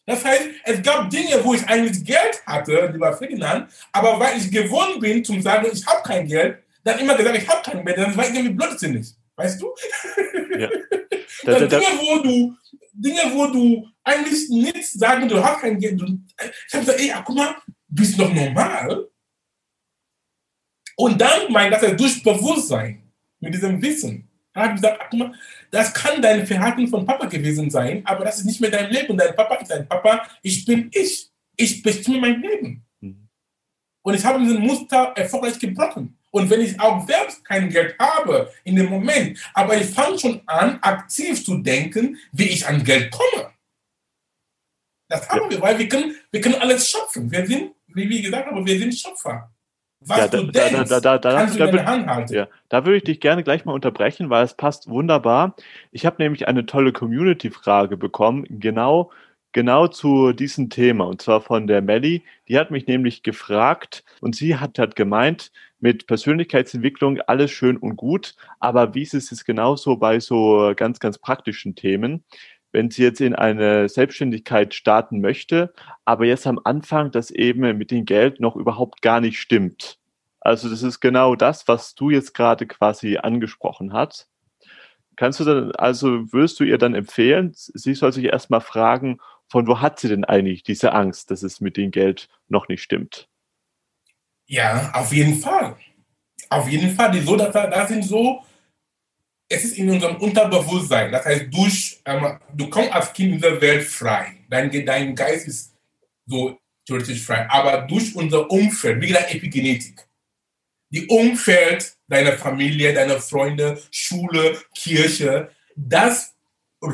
Das 0.05 0.23
heißt, 0.23 0.49
es 0.65 0.83
gab 0.83 1.09
Dinge, 1.09 1.43
wo 1.43 1.53
ich 1.55 1.65
eigentlich 1.67 2.03
Geld 2.03 2.45
hatte, 2.45 2.89
lieber 2.91 3.15
Ferdinand, 3.17 3.71
aber 3.91 4.19
weil 4.19 4.37
ich 4.37 4.51
gewohnt 4.51 4.99
bin, 4.99 5.23
zum 5.23 5.41
sagen, 5.41 5.67
ich 5.71 5.85
habe 5.85 6.03
kein 6.03 6.27
Geld, 6.27 6.61
dann 6.83 6.99
immer 6.99 7.15
gesagt, 7.15 7.37
ich 7.37 7.47
habe 7.47 7.61
kein 7.63 7.85
Geld, 7.85 7.97
dann 7.97 8.15
war 8.15 8.27
ich 8.27 8.35
irgendwie 8.35 8.53
blödsinnig. 8.53 9.15
Weißt 9.35 9.61
du? 9.61 9.73
Ja. 10.57 10.69
Da, 11.43 11.57
da, 11.57 11.65
da. 11.65 11.79
Dinge, 11.79 11.99
wo 12.01 12.21
du, 12.21 12.55
Dinge, 12.93 13.21
wo 13.33 13.47
du 13.47 13.87
eigentlich 14.03 14.47
nichts 14.49 14.93
sagen, 14.93 15.27
du 15.27 15.43
hast 15.43 15.61
kein 15.61 15.79
Geld. 15.79 15.99
Du, 15.99 16.05
ich 16.05 16.73
habe 16.73 16.85
gesagt, 16.85 16.99
ey, 16.99 17.11
guck 17.25 17.35
mal, 17.35 17.55
bist 17.87 18.13
du 18.13 18.23
doch 18.23 18.31
normal? 18.31 19.09
Und 20.95 21.19
dann 21.19 21.51
meint 21.51 21.73
das 21.73 21.81
er 21.81 21.95
durch 21.95 22.21
Bewusstsein, 22.21 23.11
mit 23.39 23.55
diesem 23.55 23.81
Wissen. 23.81 24.29
Er 24.53 24.63
hat 24.63 24.75
gesagt, 24.75 25.01
ach, 25.01 25.13
mal, 25.13 25.33
das 25.71 25.93
kann 25.93 26.21
dein 26.21 26.45
Verhalten 26.45 26.87
von 26.87 27.05
Papa 27.05 27.25
gewesen 27.25 27.69
sein, 27.69 28.05
aber 28.05 28.25
das 28.25 28.39
ist 28.39 28.45
nicht 28.45 28.61
mehr 28.61 28.69
dein 28.69 28.91
Leben. 28.91 29.17
Dein 29.17 29.35
Papa 29.35 29.55
ist 29.55 29.71
dein 29.71 29.87
Papa, 29.87 30.27
ich 30.43 30.65
bin 30.65 30.89
ich. 30.93 31.29
Ich 31.55 31.81
bestimme 31.81 32.19
mein 32.19 32.41
Leben. 32.41 32.85
Mhm. 33.01 33.27
Und 34.03 34.13
ich 34.13 34.23
habe 34.25 34.39
diesen 34.39 34.61
Muster 34.61 35.13
erfolgreich 35.15 35.59
gebrochen. 35.59 36.17
Und 36.31 36.49
wenn 36.49 36.61
ich 36.61 36.79
auch 36.79 37.05
selbst 37.05 37.45
kein 37.45 37.69
Geld 37.69 37.95
habe 37.99 38.51
in 38.63 38.75
dem 38.75 38.89
Moment, 38.89 39.37
aber 39.53 39.77
ich 39.77 39.87
fange 39.87 40.17
schon 40.17 40.41
an, 40.47 40.79
aktiv 40.81 41.43
zu 41.43 41.57
denken, 41.57 42.17
wie 42.31 42.49
ich 42.49 42.65
an 42.65 42.83
Geld 42.83 43.11
komme. 43.11 43.51
Das 45.09 45.27
haben 45.29 45.43
ja. 45.43 45.49
wir, 45.51 45.61
weil 45.61 45.77
wir 45.77 45.89
können, 45.89 46.15
wir 46.31 46.41
können 46.41 46.55
alles 46.55 46.89
schöpfen. 46.89 47.29
Wir 47.29 47.45
sind, 47.45 47.73
wie 47.87 48.21
gesagt 48.21 48.47
haben, 48.47 48.65
wir 48.65 48.79
sind 48.79 48.95
Schöpfer 48.95 49.51
was 50.01 50.17
ja, 50.17 50.27
da, 50.27 50.37
du 50.37 50.51
denkst, 50.51 50.89
da, 50.89 50.99
da, 50.99 51.17
da, 51.17 51.33
kannst 51.35 51.59
du 51.59 51.59
da, 51.59 51.85
Hand 51.85 52.07
halten. 52.07 52.33
Ja, 52.33 52.47
da 52.69 52.85
würde 52.85 52.97
ich 52.97 53.03
dich 53.03 53.19
gerne 53.19 53.43
gleich 53.43 53.65
mal 53.65 53.73
unterbrechen, 53.73 54.29
weil 54.29 54.43
es 54.43 54.55
passt 54.55 54.89
wunderbar. 54.89 55.55
Ich 55.91 56.05
habe 56.05 56.21
nämlich 56.21 56.47
eine 56.47 56.65
tolle 56.65 56.91
Community-Frage 56.91 57.97
bekommen, 57.97 58.45
genau 58.49 59.11
genau 59.53 59.87
zu 59.87 60.31
diesem 60.31 60.69
Thema 60.69 61.05
und 61.05 61.21
zwar 61.21 61.41
von 61.41 61.67
der 61.67 61.81
Melly. 61.81 62.23
Die 62.47 62.57
hat 62.57 62.71
mich 62.71 62.87
nämlich 62.87 63.21
gefragt 63.21 64.05
und 64.21 64.33
sie 64.33 64.55
hat, 64.55 64.79
hat 64.79 64.95
gemeint, 64.95 65.51
mit 65.81 66.07
Persönlichkeitsentwicklung 66.07 67.19
alles 67.21 67.51
schön 67.51 67.77
und 67.77 67.97
gut, 67.97 68.35
aber 68.59 68.93
wie 68.93 69.01
ist 69.01 69.13
es 69.13 69.43
genauso 69.43 69.97
bei 69.97 70.19
so 70.19 70.73
ganz, 70.75 70.99
ganz 70.99 71.17
praktischen 71.17 71.75
Themen? 71.75 72.23
Wenn 72.71 72.89
sie 72.89 73.03
jetzt 73.03 73.19
in 73.19 73.35
eine 73.35 73.89
Selbstständigkeit 73.89 74.73
starten 74.73 75.19
möchte, 75.19 75.73
aber 76.05 76.25
jetzt 76.25 76.47
am 76.47 76.59
Anfang 76.63 77.11
das 77.11 77.31
eben 77.31 77.77
mit 77.77 77.91
dem 77.91 78.05
Geld 78.05 78.39
noch 78.39 78.55
überhaupt 78.55 79.01
gar 79.01 79.19
nicht 79.19 79.39
stimmt. 79.39 79.97
Also 80.39 80.69
das 80.69 80.81
ist 80.81 81.01
genau 81.01 81.35
das, 81.35 81.67
was 81.67 81.95
du 81.95 82.09
jetzt 82.09 82.33
gerade 82.33 82.65
quasi 82.67 83.17
angesprochen 83.17 83.93
hast. 83.93 84.29
Kannst 85.17 85.39
du 85.39 85.43
dann, 85.43 85.71
also 85.73 86.31
würdest 86.31 86.59
du 86.59 86.63
ihr 86.63 86.77
dann 86.77 86.95
empfehlen, 86.95 87.51
sie 87.53 87.93
soll 87.93 88.13
sich 88.13 88.25
erstmal 88.25 88.61
fragen, 88.61 89.19
von 89.49 89.67
wo 89.67 89.81
hat 89.81 89.99
sie 89.99 90.07
denn 90.07 90.25
eigentlich 90.25 90.63
diese 90.63 90.93
Angst, 90.93 91.29
dass 91.29 91.43
es 91.43 91.59
mit 91.59 91.75
dem 91.77 91.91
Geld 91.91 92.29
noch 92.47 92.69
nicht 92.69 92.81
stimmt? 92.81 93.27
Ja, 94.51 94.91
auf 94.93 95.13
jeden 95.13 95.39
Fall. 95.39 95.77
Auf 96.49 96.67
jeden 96.67 96.93
Fall. 96.93 97.09
Die 97.11 97.21
so, 97.21 97.37
das, 97.37 97.53
das 97.53 97.87
sind 97.87 98.03
so, 98.03 98.43
es 99.47 99.63
ist 99.63 99.77
in 99.77 99.89
unserem 99.89 100.17
Unterbewusstsein. 100.17 101.09
Das 101.09 101.23
heißt, 101.23 101.45
durch, 101.49 102.01
ähm, 102.03 102.37
du 102.53 102.69
kommst 102.69 102.91
als 102.91 103.13
Kind 103.13 103.35
in 103.35 103.39
der 103.39 103.61
Welt 103.61 103.87
frei. 103.87 104.35
Dein, 104.49 104.69
dein 104.85 105.15
Geist 105.15 105.47
ist 105.47 105.73
so 106.25 106.59
theoretisch 106.85 107.21
frei. 107.21 107.49
Aber 107.49 107.83
durch 107.83 108.13
unser 108.13 108.51
Umfeld, 108.51 109.01
wie 109.01 109.07
gesagt, 109.07 109.33
Epigenetik, 109.33 110.05
die 110.89 111.07
Umfeld 111.07 111.95
deiner 112.09 112.33
Familie, 112.33 112.93
deiner 112.93 113.21
Freunde, 113.21 113.81
Schule, 113.89 114.61
Kirche, 114.75 115.49
das 115.77 116.35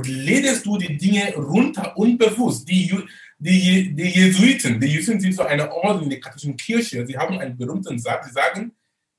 ledest 0.04 0.64
du 0.64 0.78
die 0.78 0.96
Dinge 0.96 1.34
runter 1.34 1.98
unbewusst. 1.98 2.70
Die, 2.70 2.96
die, 3.40 3.94
die 3.94 4.10
Jesuiten, 4.10 4.80
die 4.80 4.88
Jesuiten 4.88 5.22
sind 5.22 5.34
so 5.34 5.44
eine 5.44 5.72
Orden 5.72 6.04
in 6.04 6.10
der 6.10 6.20
katholischen 6.20 6.58
Kirche, 6.58 7.06
sie 7.06 7.18
haben 7.18 7.38
einen 7.40 7.58
berühmten 7.58 8.00
Satz, 8.00 8.28
sie 8.28 8.34
sagen, 8.34 8.72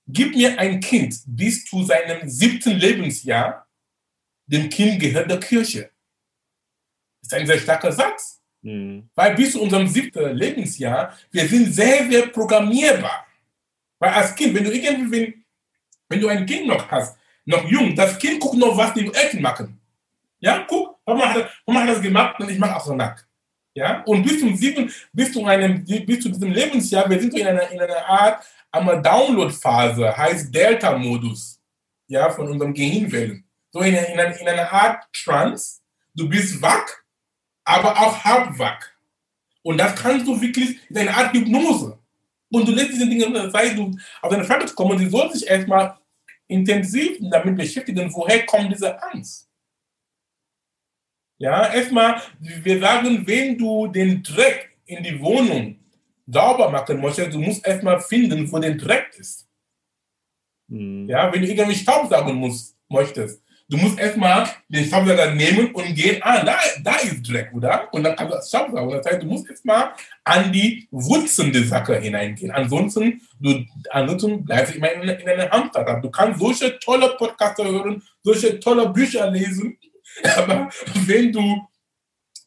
gib 0.06 0.34
mir 0.34 0.58
ein 0.58 0.80
Kind 0.80 1.14
bis 1.26 1.64
zu 1.64 1.84
seinem 1.84 2.28
siebten 2.28 2.76
Lebensjahr, 2.76 3.66
dem 4.46 4.68
Kind 4.68 5.00
gehört 5.00 5.30
der 5.30 5.38
Kirche. 5.38 5.90
Das 7.20 7.32
ist 7.32 7.34
ein 7.34 7.46
sehr 7.46 7.58
starker 7.58 7.92
Satz. 7.92 8.40
Mhm. 8.62 9.08
Weil 9.14 9.34
bis 9.36 9.52
zu 9.52 9.62
unserem 9.62 9.86
siebten 9.86 10.34
Lebensjahr, 10.34 11.16
wir 11.30 11.46
sind 11.46 11.72
sehr, 11.72 12.08
sehr 12.10 12.26
programmierbar. 12.28 13.26
Weil 13.98 14.10
als 14.10 14.34
Kind, 14.34 14.54
wenn 14.54 14.64
du 14.64 14.72
irgendwie, 14.72 15.44
wenn 16.08 16.20
du 16.20 16.28
ein 16.28 16.46
Kind 16.46 16.66
noch 16.66 16.90
hast, 16.90 17.16
noch 17.44 17.68
jung, 17.68 17.94
das 17.94 18.18
Kind 18.18 18.40
guckt 18.40 18.56
noch, 18.56 18.76
was 18.76 18.94
die 18.94 19.06
Eltern 19.06 19.42
machen. 19.42 19.80
Ja, 20.40 20.64
guck, 20.68 20.98
Mama 21.06 21.34
hat, 21.34 21.50
Mama 21.66 21.82
hat 21.82 21.88
das 21.90 22.02
gemacht 22.02 22.40
und 22.40 22.50
ich 22.50 22.58
mache 22.58 22.76
auch 22.76 22.84
so 22.84 22.94
nach. 22.94 23.27
Ja, 23.78 24.02
und 24.06 24.24
bis 24.24 24.40
zum 24.40 24.56
sieben, 24.56 24.92
bis 25.12 25.32
zu 25.32 25.46
einem, 25.46 25.84
bis 25.84 26.18
zu 26.20 26.30
diesem 26.30 26.50
Lebensjahr, 26.50 27.08
wir 27.08 27.20
sind 27.20 27.32
in 27.38 27.46
einer, 27.46 27.70
in 27.70 27.78
einer 27.78 28.04
Art 28.08 28.44
einer 28.72 28.96
Download-Phase, 28.96 30.16
heißt 30.16 30.52
Delta-Modus, 30.52 31.60
ja, 32.08 32.28
von 32.28 32.48
unserem 32.48 32.74
Gehirnwellen. 32.74 33.44
So 33.70 33.78
in, 33.82 33.94
in, 33.94 34.18
in 34.18 34.48
einer 34.48 34.72
Art 34.72 35.04
Trance. 35.12 35.78
Du 36.12 36.28
bist 36.28 36.60
wach, 36.60 36.88
aber 37.64 37.96
auch 37.96 38.24
halb 38.24 38.58
wach. 38.58 38.80
Und 39.62 39.78
das 39.78 39.94
kannst 39.94 40.26
du 40.26 40.40
wirklich 40.40 40.80
in 40.90 40.98
einer 40.98 41.16
Art 41.16 41.32
Hypnose. 41.32 41.96
Und 42.50 42.66
du 42.66 42.72
lässt 42.72 42.94
diese 42.94 43.08
Dinge, 43.08 43.52
heißt, 43.52 43.78
du 43.78 43.96
auf 44.22 44.30
deine 44.32 44.42
Frage 44.42 44.66
kommen, 44.74 44.98
die 44.98 45.08
soll 45.08 45.32
sich 45.32 45.48
erstmal 45.48 45.96
intensiv 46.48 47.18
damit 47.30 47.56
beschäftigen, 47.56 48.12
woher 48.12 48.44
kommt 48.44 48.72
diese 48.72 49.00
Angst. 49.00 49.47
Ja, 51.38 51.72
erstmal, 51.72 52.20
wir 52.40 52.80
sagen, 52.80 53.24
wenn 53.26 53.56
du 53.56 53.86
den 53.86 54.22
Dreck 54.22 54.76
in 54.86 55.02
die 55.02 55.20
Wohnung 55.20 55.78
sauber 56.26 56.68
machen 56.68 57.00
möchtest, 57.00 57.32
du 57.32 57.38
musst 57.38 57.64
erstmal 57.66 58.00
finden, 58.00 58.50
wo 58.50 58.58
der 58.58 58.74
Dreck 58.74 59.10
ist. 59.16 59.46
Mhm. 60.66 61.08
Ja, 61.08 61.32
wenn 61.32 61.40
du 61.42 61.48
irgendwie 61.48 61.76
Staubsaugen 61.76 62.34
musst, 62.34 62.76
möchtest, 62.88 63.40
du 63.68 63.76
musst 63.76 63.98
erstmal 63.98 64.48
den 64.68 64.84
Staubsauger 64.84 65.32
nehmen 65.32 65.72
und 65.72 65.94
gehen, 65.94 66.20
ah, 66.22 66.44
da, 66.44 66.58
da 66.82 66.96
ist 66.96 67.22
Dreck, 67.22 67.50
oder? 67.54 67.92
Und 67.92 68.02
dann 68.02 68.16
kannst 68.16 68.32
du 68.32 68.36
das 68.36 68.48
Staubsaugen. 68.48 68.96
Das 68.96 69.06
heißt, 69.06 69.22
du 69.22 69.26
musst 69.26 69.48
erstmal 69.48 69.92
an 70.24 70.52
die 70.52 70.88
Wurzeln 70.90 71.52
der 71.52 71.64
Sache 71.64 72.00
hineingehen. 72.00 72.50
Ansonsten, 72.50 73.20
du, 73.38 73.64
ansonsten 73.90 74.44
bleibst 74.44 74.74
du 74.74 74.78
immer 74.78 74.92
in, 74.92 75.08
in 75.08 75.28
einer 75.28 75.50
Hamsterrad. 75.50 76.02
Du 76.02 76.10
kannst 76.10 76.40
solche 76.40 76.78
tolle 76.80 77.14
Podcasts 77.16 77.62
hören, 77.62 78.02
solche 78.22 78.58
tolle 78.58 78.88
Bücher 78.88 79.30
lesen, 79.30 79.78
aber 80.36 80.70
wenn 81.06 81.32
du 81.32 81.68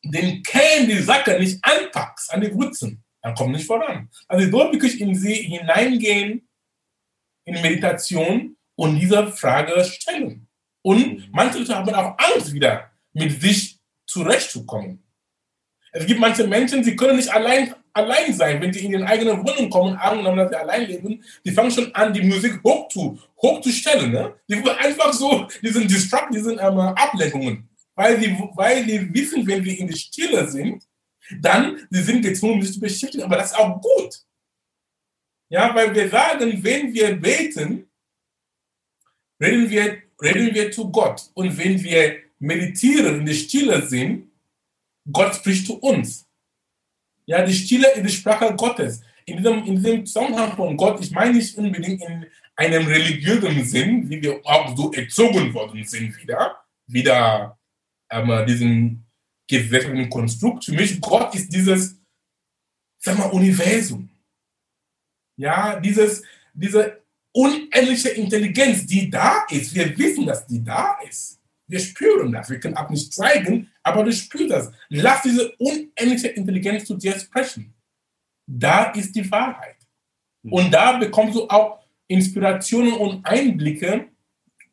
den 0.03 0.41
Kern 0.43 0.87
die 0.87 1.01
Sache 1.01 1.37
nicht 1.39 1.63
anpackst, 1.63 2.33
an 2.33 2.41
die 2.41 2.53
Wurzeln, 2.53 3.03
dann 3.21 3.35
komm 3.35 3.51
nicht 3.51 3.65
voran. 3.65 4.09
Also 4.27 4.45
ich 4.45 4.51
soll 4.51 4.71
wirklich 4.71 4.99
in 4.99 5.13
sie 5.15 5.33
hineingehen, 5.33 6.47
in 7.45 7.61
Meditation 7.61 8.57
und 8.75 8.99
diese 8.99 9.31
Frage 9.31 9.83
stellen. 9.83 10.47
Und 10.81 11.19
mhm. 11.19 11.27
manche 11.31 11.59
Leute 11.59 11.75
haben 11.75 11.93
auch 11.93 12.17
Angst 12.17 12.53
wieder, 12.53 12.91
mit 13.13 13.39
sich 13.41 13.79
zurechtzukommen. 14.07 15.03
Es 15.91 16.05
gibt 16.05 16.19
manche 16.19 16.47
Menschen, 16.47 16.83
sie 16.83 16.95
können 16.95 17.17
nicht 17.17 17.31
allein, 17.31 17.73
allein 17.91 18.33
sein, 18.33 18.61
wenn 18.61 18.71
sie 18.71 18.85
in 18.85 18.93
ihre 18.93 19.05
eigene 19.05 19.37
Wohnung 19.37 19.69
kommen, 19.69 19.95
angenommen, 19.97 20.37
dass 20.37 20.49
sie 20.49 20.55
allein 20.55 20.87
leben, 20.87 21.23
die 21.43 21.51
fangen 21.51 21.71
schon 21.71 21.93
an, 21.93 22.13
die 22.13 22.21
Musik 22.21 22.61
hoch 22.63 22.87
zu, 22.87 23.19
hochzustellen. 23.41 24.11
Ne? 24.11 24.33
Die 24.47 24.55
einfach 24.55 25.11
so, 25.11 25.47
die 25.61 25.69
sind 25.69 25.91
Distract, 25.91 26.33
die 26.33 26.39
sind 26.39 26.59
ähm, 26.61 26.79
Ablenkungen. 26.79 27.67
Weil 27.93 28.19
sie, 28.21 28.37
weil 28.55 28.85
sie 28.85 29.13
wissen, 29.13 29.45
wenn 29.45 29.63
wir 29.63 29.77
in 29.77 29.87
der 29.87 29.95
Stille 29.95 30.47
sind, 30.49 30.83
dann 31.41 31.77
sie 31.89 32.01
sind 32.01 32.21
gezwungen, 32.21 32.61
sich 32.61 32.73
zu 32.73 32.79
beschäftigen. 32.79 33.23
Aber 33.23 33.35
das 33.35 33.51
ist 33.51 33.57
auch 33.57 33.81
gut. 33.81 34.21
Ja, 35.49 35.75
weil 35.75 35.93
wir 35.93 36.09
sagen, 36.09 36.63
wenn 36.63 36.93
wir 36.93 37.13
beten, 37.17 37.89
reden 39.41 39.69
wir, 39.69 39.97
reden 40.21 40.55
wir 40.55 40.71
zu 40.71 40.89
Gott. 40.89 41.29
Und 41.33 41.57
wenn 41.57 41.83
wir 41.83 42.19
meditieren, 42.39 43.19
in 43.19 43.25
der 43.25 43.33
Stille 43.33 43.85
sind, 43.85 44.30
Gott 45.09 45.35
spricht 45.35 45.65
zu 45.65 45.79
uns. 45.79 46.27
Ja, 47.25 47.43
die 47.45 47.53
Stille 47.53 47.91
ist 47.93 48.03
die 48.03 48.09
Sprache 48.09 48.53
Gottes. 48.55 49.01
In 49.25 49.37
diesem, 49.37 49.63
in 49.63 49.75
diesem 49.75 50.05
Zusammenhang 50.05 50.55
von 50.55 50.75
Gott, 50.75 50.99
ich 51.01 51.11
meine 51.11 51.35
nicht 51.35 51.57
unbedingt 51.57 52.01
in 52.01 52.25
einem 52.55 52.87
religiösen 52.87 53.63
Sinn, 53.63 54.09
wie 54.09 54.21
wir 54.21 54.41
auch 54.43 54.75
so 54.75 54.91
erzogen 54.91 55.53
worden 55.53 55.83
sind 55.83 56.17
wieder, 56.21 56.57
wieder 56.87 57.57
ähm, 58.09 58.45
diesen 58.47 59.05
gesellschaftlichen 59.47 60.09
Konstrukt. 60.09 60.65
Für 60.65 60.73
mich, 60.73 60.99
Gott 60.99 61.33
ist 61.35 61.49
dieses, 61.49 61.99
sag 62.97 63.17
mal, 63.17 63.29
Universum. 63.29 64.09
Ja, 65.37 65.79
dieses, 65.79 66.23
diese 66.53 67.01
unendliche 67.33 68.09
Intelligenz, 68.09 68.85
die 68.85 69.09
da 69.09 69.45
ist. 69.49 69.73
Wir 69.73 69.97
wissen, 69.97 70.25
dass 70.25 70.45
die 70.45 70.63
da 70.63 70.97
ist. 71.07 71.39
Wir 71.67 71.79
spüren 71.79 72.31
das. 72.31 72.49
Wir 72.49 72.59
können 72.59 72.75
auch 72.75 72.89
nicht 72.89 73.13
zeigen, 73.13 73.70
aber 73.83 74.03
du 74.03 74.11
spürst 74.11 74.51
das. 74.51 74.71
Lass 74.89 75.21
diese 75.23 75.51
unendliche 75.57 76.29
Intelligenz 76.29 76.85
zu 76.85 76.95
dir 76.95 77.13
sprechen. 77.13 77.73
Da 78.47 78.91
ist 78.91 79.15
die 79.15 79.29
Wahrheit. 79.31 79.77
Hm. 80.43 80.53
Und 80.53 80.71
da 80.71 80.97
bekommst 80.97 81.35
du 81.35 81.47
auch 81.47 81.79
Inspirationen 82.07 82.93
und 82.93 83.25
Einblicke 83.25 84.09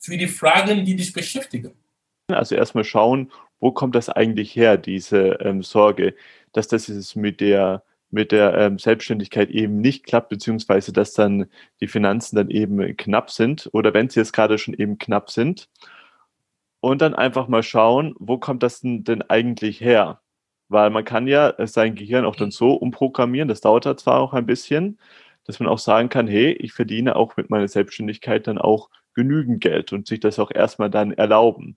für 0.01 0.17
die 0.17 0.27
Fragen, 0.27 0.85
die 0.85 0.97
dich 0.97 1.13
beschäftigen. 1.13 1.73
Also 2.29 2.55
erstmal 2.55 2.85
schauen, 2.85 3.31
wo 3.61 3.73
kommt 3.73 3.95
das 3.95 4.09
eigentlich 4.09 4.55
her, 4.55 4.77
diese 4.77 5.39
ähm, 5.41 5.63
Sorge, 5.63 6.15
dass 6.53 6.69
das 6.69 6.89
ist 6.89 7.17
mit 7.17 7.41
der 7.41 7.83
mit 8.11 8.33
der 8.33 8.55
ähm, 8.55 8.79
Selbstständigkeit 8.79 9.51
eben 9.51 9.83
nicht 9.83 10.07
klappt, 10.07 10.31
beziehungsweise 10.31 10.95
dass 10.95 11.13
dann 11.13 11.47
die 11.81 11.89
Finanzen 11.89 12.37
dann 12.37 12.49
eben 12.49 12.97
knapp 12.97 13.31
sind 13.31 13.69
oder 13.73 13.93
wenn 13.93 14.09
sie 14.09 14.21
jetzt 14.21 14.33
gerade 14.33 14.57
schon 14.57 14.73
eben 14.73 14.97
knapp 14.99 15.31
sind. 15.31 15.69
Und 16.81 17.03
dann 17.03 17.15
einfach 17.15 17.49
mal 17.49 17.63
schauen, 17.63 18.15
wo 18.19 18.39
kommt 18.39 18.63
das 18.63 18.81
denn, 18.81 19.05
denn 19.05 19.23
eigentlich 19.23 19.81
her? 19.81 20.21
Weil 20.69 20.91
man 20.91 21.05
kann 21.05 21.27
ja 21.27 21.55
sein 21.67 21.95
Gehirn 21.95 22.25
auch 22.25 22.37
dann 22.37 22.51
so 22.51 22.75
umprogrammieren, 22.75 23.49
das 23.49 23.61
dauert 23.61 23.87
da 23.87 23.97
zwar 23.97 24.21
auch 24.21 24.33
ein 24.33 24.47
bisschen, 24.47 24.99
dass 25.45 25.59
man 25.59 25.69
auch 25.69 25.79
sagen 25.79 26.09
kann, 26.11 26.29
hey, 26.29 26.53
ich 26.53 26.73
verdiene 26.73 27.17
auch 27.17 27.37
mit 27.37 27.51
meiner 27.51 27.69
Selbstständigkeit 27.69 28.47
dann 28.47 28.59
auch 28.59 28.91
genügend 29.15 29.61
Geld 29.61 29.93
und 29.93 30.07
sich 30.07 30.21
das 30.21 30.39
auch 30.39 30.51
erstmal 30.51 30.91
dann 30.91 31.13
erlauben. 31.13 31.77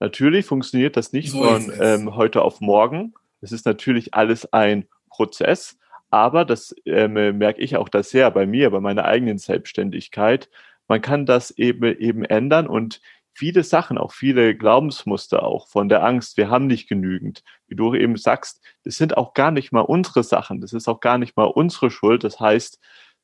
Natürlich 0.00 0.46
funktioniert 0.46 0.96
das 0.96 1.12
nicht 1.12 1.32
so 1.32 1.42
von 1.42 1.72
ähm, 1.80 2.14
heute 2.14 2.42
auf 2.42 2.60
morgen. 2.60 3.14
Es 3.40 3.50
ist 3.50 3.66
natürlich 3.66 4.14
alles 4.14 4.52
ein 4.52 4.86
Prozess, 5.10 5.76
aber 6.10 6.44
das 6.44 6.74
ähm, 6.86 7.38
merke 7.38 7.60
ich 7.60 7.76
auch 7.76 7.88
das 7.88 8.10
sehr 8.10 8.30
bei 8.30 8.46
mir, 8.46 8.70
bei 8.70 8.80
meiner 8.80 9.04
eigenen 9.04 9.38
Selbstständigkeit. 9.38 10.48
Man 10.86 11.02
kann 11.02 11.26
das 11.26 11.50
eben 11.50 11.84
eben 11.98 12.24
ändern 12.24 12.68
und 12.68 13.00
viele 13.38 13.62
Sachen, 13.62 13.98
auch 13.98 14.12
viele 14.12 14.56
Glaubensmuster 14.56 15.42
auch 15.42 15.68
von 15.68 15.88
der 15.88 16.04
Angst, 16.04 16.36
wir 16.36 16.50
haben 16.50 16.66
nicht 16.66 16.88
genügend. 16.88 17.42
Wie 17.66 17.76
du 17.76 17.94
eben 17.94 18.16
sagst, 18.16 18.60
das 18.84 18.96
sind 18.96 19.16
auch 19.16 19.34
gar 19.34 19.50
nicht 19.50 19.72
mal 19.72 19.80
unsere 19.80 20.22
Sachen, 20.22 20.60
das 20.60 20.72
ist 20.72 20.88
auch 20.88 21.00
gar 21.00 21.18
nicht 21.18 21.36
mal 21.36 21.44
unsere 21.44 21.90
Schuld. 21.90 22.24
Das 22.24 22.40
heißt, 22.40 22.78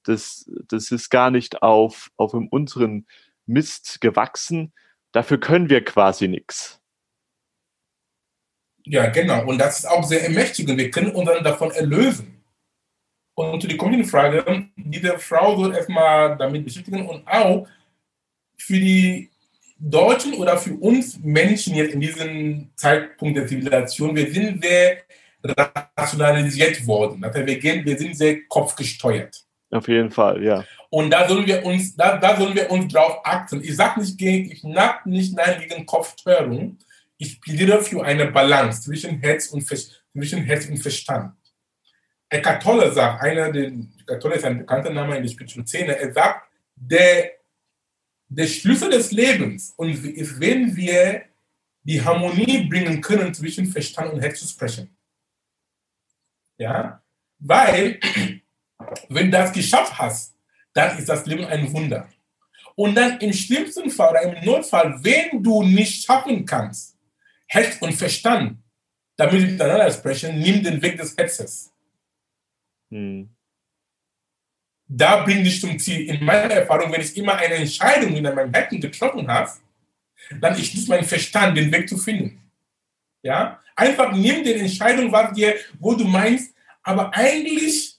das, 0.04 0.50
das 0.68 0.90
ist 0.90 1.10
gar 1.10 1.30
nicht 1.30 1.62
auf, 1.62 2.10
auf 2.16 2.34
unseren 2.34 3.06
Mist 3.46 4.00
gewachsen, 4.00 4.72
Dafür 5.14 5.38
können 5.38 5.70
wir 5.70 5.84
quasi 5.84 6.26
nichts. 6.26 6.80
Ja, 8.84 9.06
genau. 9.10 9.46
Und 9.46 9.58
das 9.58 9.78
ist 9.78 9.86
auch 9.86 10.02
sehr 10.02 10.24
ermächtigend. 10.24 10.76
Wir 10.76 10.90
können 10.90 11.12
uns 11.12 11.30
dann 11.30 11.44
davon 11.44 11.70
erlösen. 11.70 12.42
Und 13.34 13.62
zu 13.62 13.68
der 13.68 13.76
kommende 13.76 14.04
Frage, 14.04 14.68
diese 14.74 15.16
Frau 15.20 15.56
soll 15.56 15.72
erstmal 15.72 16.36
damit 16.36 16.64
beschäftigen 16.64 17.08
und 17.08 17.26
auch 17.28 17.68
für 18.58 18.74
die 18.74 19.30
Deutschen 19.90 20.34
oder 20.34 20.56
für 20.56 20.74
uns 20.74 21.18
Menschen 21.22 21.74
jetzt 21.74 21.92
in 21.92 22.00
diesem 22.00 22.70
Zeitpunkt 22.74 23.36
der 23.36 23.46
Zivilisation, 23.46 24.16
wir 24.16 24.32
sind 24.32 24.64
sehr 24.64 24.98
rationalisiert 25.96 26.86
worden. 26.86 27.22
Also 27.22 27.44
wir, 27.44 27.58
gehen, 27.58 27.84
wir 27.84 27.98
sind 27.98 28.16
sehr 28.16 28.44
kopfgesteuert. 28.48 29.44
Auf 29.70 29.86
jeden 29.88 30.10
Fall, 30.10 30.42
ja. 30.42 30.64
Und 30.88 31.10
da 31.10 31.28
sollen 31.28 31.46
wir 31.46 31.64
uns, 31.64 31.94
da, 31.96 32.16
da 32.16 32.36
sollen 32.36 32.54
wir 32.54 32.70
uns 32.70 32.92
drauf 32.92 33.18
achten. 33.24 33.62
Ich 33.62 33.76
sage 33.76 34.00
nicht 34.00 34.16
gegen, 34.16 34.50
ich 34.50 34.64
nag 34.64 35.04
nicht 35.04 35.36
nein 35.36 35.60
gegen 35.60 35.84
Kopfsteuerung. 35.84 36.78
Ich 37.18 37.40
plädiere 37.40 37.82
für 37.82 38.02
eine 38.04 38.26
Balance 38.26 38.82
zwischen 38.82 39.18
Herz 39.18 39.48
und, 39.48 39.66
zwischen 39.66 40.44
Herz 40.44 40.66
und 40.66 40.78
Verstand. 40.78 41.34
Eckhart 42.30 42.62
Tolle 42.62 42.90
sagt, 42.90 43.22
einer 43.22 43.52
der, 43.52 43.66
Eckhart 43.66 44.22
Tolle 44.22 44.36
ist 44.36 44.44
ein 44.44 44.58
bekannter 44.58 44.90
Name 44.90 45.16
in 45.16 45.22
der 45.24 45.30
Spiritualität, 45.30 45.88
er 45.88 46.12
sagt, 46.12 46.48
der, 46.74 47.32
der 48.36 48.46
Schlüssel 48.46 48.90
des 48.90 49.12
Lebens 49.12 49.72
und 49.76 49.90
ist, 49.90 50.40
wenn 50.40 50.74
wir 50.76 51.22
die 51.82 52.02
Harmonie 52.02 52.66
bringen 52.68 53.00
können 53.00 53.32
zwischen 53.34 53.66
Verstand 53.66 54.12
und 54.12 54.20
Herz 54.20 54.40
zu 54.40 54.48
sprechen. 54.48 54.96
Ja, 56.56 57.02
weil, 57.38 58.00
wenn 59.08 59.30
du 59.30 59.32
das 59.32 59.52
geschafft 59.52 59.98
hast, 59.98 60.34
dann 60.72 60.98
ist 60.98 61.08
das 61.08 61.26
Leben 61.26 61.44
ein 61.44 61.72
Wunder. 61.72 62.08
Und 62.76 62.94
dann 62.96 63.20
im 63.20 63.32
schlimmsten 63.32 63.90
Fall 63.90 64.10
oder 64.10 64.22
im 64.22 64.44
Notfall, 64.44 64.98
wenn 65.02 65.42
du 65.42 65.62
nicht 65.62 66.04
schaffen 66.04 66.44
kannst, 66.44 66.96
Herz 67.46 67.76
und 67.80 67.92
Verstand, 67.92 68.58
damit 69.16 69.42
miteinander 69.42 69.90
sprechen, 69.90 70.40
nimm 70.40 70.62
den 70.62 70.82
Weg 70.82 70.96
des 70.96 71.16
Herzens. 71.16 71.72
Hm. 72.90 73.33
Da 74.96 75.24
bringe 75.24 75.42
ich 75.42 75.60
zum 75.60 75.76
Ziel. 75.78 76.08
In 76.08 76.24
meiner 76.24 76.54
Erfahrung, 76.54 76.92
wenn 76.92 77.00
ich 77.00 77.16
immer 77.16 77.36
eine 77.36 77.54
Entscheidung 77.54 78.14
in 78.14 78.22
meinem 78.22 78.52
Herzen 78.52 78.80
getroffen 78.80 79.26
habe, 79.26 79.50
dann 80.40 80.56
ist 80.56 80.72
es 80.74 80.86
mein 80.86 81.04
Verstand, 81.04 81.56
den 81.56 81.72
Weg 81.72 81.88
zu 81.88 81.98
finden. 81.98 82.40
Ja? 83.22 83.58
Einfach 83.74 84.12
nimm 84.12 84.44
die 84.44 84.54
Entscheidung, 84.54 85.10
was 85.10 85.32
dir, 85.32 85.56
wo 85.80 85.94
du 85.94 86.04
meinst, 86.04 86.54
aber 86.84 87.12
eigentlich, 87.12 87.96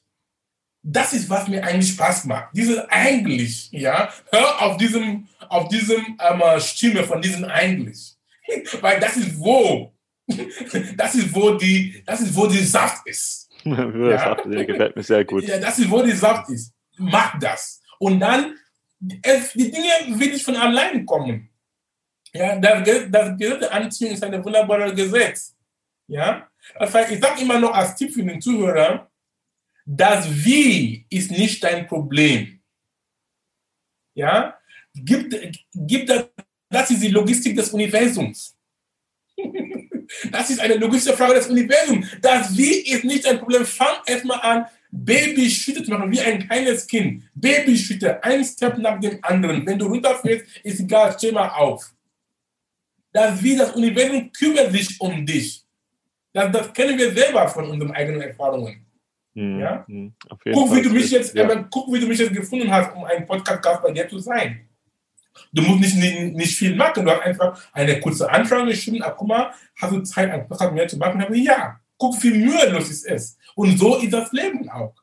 das 0.82 1.12
ist, 1.12 1.30
was 1.30 1.48
mir 1.50 1.64
eigentlich 1.64 1.92
Spaß 1.92 2.26
macht. 2.26 2.50
Diese 2.54 2.90
eigentlich, 2.90 3.70
ja, 3.72 4.14
hör 4.32 4.62
auf 4.62 4.78
diesem, 4.78 5.28
auf 5.50 5.68
diesem 5.68 6.18
ähm, 6.20 6.60
Stimme 6.60 7.04
von 7.04 7.22
diesem 7.22 7.44
eigentlich. 7.44 8.16
Weil 8.82 9.02
das 9.02 9.18
ist 9.18 9.38
wo, 9.38 9.92
das 10.96 11.16
ist 11.16 11.34
wo 11.34 11.52
die, 11.52 12.04
das 12.06 12.22
ist 12.22 12.36
wo 12.36 12.48
die 12.48 12.64
Saft 12.64 13.06
ist. 13.06 13.50
ja? 13.66 14.20
Saft, 14.20 14.44
gefällt 14.46 14.96
mir 14.96 15.04
sehr 15.04 15.26
gut. 15.26 15.44
Ja, 15.44 15.58
das 15.58 15.78
ist 15.78 15.90
wo 15.90 16.02
die 16.02 16.12
Saft 16.12 16.50
ist. 16.50 16.75
Mach 16.98 17.40
das. 17.40 17.82
Und 18.00 18.20
dann, 18.20 18.58
es, 19.22 19.54
die 19.54 19.72
Dinge 19.72 20.20
will 20.20 20.34
ich 20.34 20.44
von 20.44 20.56
allein 20.56 21.06
kommen. 21.06 21.50
Ja, 22.34 22.58
das, 22.58 23.10
das 23.10 23.38
Gesetz 23.38 23.60
der 23.60 23.74
Anziehung 23.74 24.14
ist 24.14 24.24
ein 24.24 24.44
wunderbares 24.44 24.96
Gesetz. 24.96 25.56
Ja, 26.08 26.50
das 26.78 26.94
heißt, 26.94 27.12
ich 27.12 27.20
sage 27.20 27.42
immer 27.42 27.60
noch 27.60 27.74
als 27.74 27.96
Tipp 27.96 28.14
für 28.14 28.24
den 28.24 28.42
Zuhörer, 28.42 29.10
das 29.86 30.28
Wie 30.44 31.06
ist 31.10 31.32
nicht 31.32 31.64
dein 31.64 31.88
Problem. 31.88 32.62
Ja, 34.16 34.58
gib, 34.94 35.34
gib 35.74 36.08
das, 36.08 36.26
das 36.70 36.92
ist 36.92 37.04
die 37.04 37.10
Logistik 37.10 37.56
des 37.56 37.70
Universums. 37.72 38.56
Das 40.32 40.52
ist 40.52 40.60
eine 40.60 40.76
logische 40.76 41.18
Frage 41.18 41.34
des 41.34 41.48
Universums. 41.48 42.08
Das 42.22 42.56
Wie 42.56 42.92
ist 42.92 43.04
nicht 43.04 43.26
dein 43.26 43.40
Problem. 43.40 43.66
Fang 43.66 43.98
erstmal 44.06 44.40
an, 44.40 44.68
Babyschritte 45.04 45.84
zu 45.84 45.92
machen, 45.92 46.12
wie 46.12 46.22
ein 46.22 46.48
kleines 46.48 46.88
Kind. 46.88 47.24
Babyschritte, 47.34 48.24
ein 48.24 48.44
Step 48.44 48.78
nach 48.78 49.00
dem 49.00 49.20
anderen. 49.22 49.66
Wenn 49.66 49.80
du 49.80 49.88
runterfällst, 49.88 50.46
ist 50.64 50.80
egal, 50.80 51.14
steh 51.18 51.32
mal 51.32 51.50
auf 51.50 51.96
dass 53.16 53.42
wie 53.42 53.56
das 53.56 53.72
Universum 53.72 54.30
kümmert 54.34 54.74
sich 54.74 55.00
um 55.00 55.26
dich. 55.26 55.64
Das, 56.34 56.52
das 56.52 56.74
kennen 56.74 56.98
wir 56.98 57.14
selber 57.14 57.48
von 57.48 57.70
unseren 57.70 57.92
eigenen 57.92 58.22
Erfahrungen. 58.22 58.86
Mhm. 59.34 59.60
Ja? 59.60 59.86
Mhm. 59.88 60.14
Guck, 60.52 60.76
wie 60.76 60.82
du 60.82 60.90
mich 60.90 61.10
jetzt, 61.12 61.34
ja. 61.34 61.48
guck, 61.72 61.94
wie 61.94 62.00
du 62.02 62.08
mich 62.08 62.20
jetzt 62.20 62.34
gefunden 62.34 62.70
hast, 62.70 62.94
um 62.94 63.06
ein 63.06 63.26
Podcast-Gast 63.26 63.82
bei 63.82 63.92
dir 63.92 64.10
zu 64.10 64.20
sein. 64.20 64.68
Du 65.54 65.62
musst 65.62 65.80
nicht, 65.80 65.96
nicht, 65.96 66.36
nicht, 66.36 66.58
viel 66.58 66.76
machen, 66.76 67.06
du 67.06 67.12
hast 67.12 67.22
einfach 67.22 67.58
eine 67.72 68.02
kurze 68.02 68.30
Anfrage 68.30 68.68
geschrieben, 68.68 69.02
ach 69.02 69.16
guck 69.16 69.28
mal, 69.30 69.52
hast 69.78 69.94
du 69.94 70.02
Zeit, 70.02 70.30
ein 70.32 70.46
Podcast 70.46 70.74
mehr 70.74 70.88
zu 70.88 70.98
machen? 70.98 71.26
Ich 71.34 71.46
ja, 71.46 71.80
guck, 71.98 72.22
wie 72.24 72.32
mühelos 72.32 72.90
es 72.90 73.04
ist. 73.04 73.38
Und 73.56 73.78
so 73.78 73.98
ist 73.98 74.14
das 74.14 74.32
Leben 74.32 74.70
auch. 74.70 74.94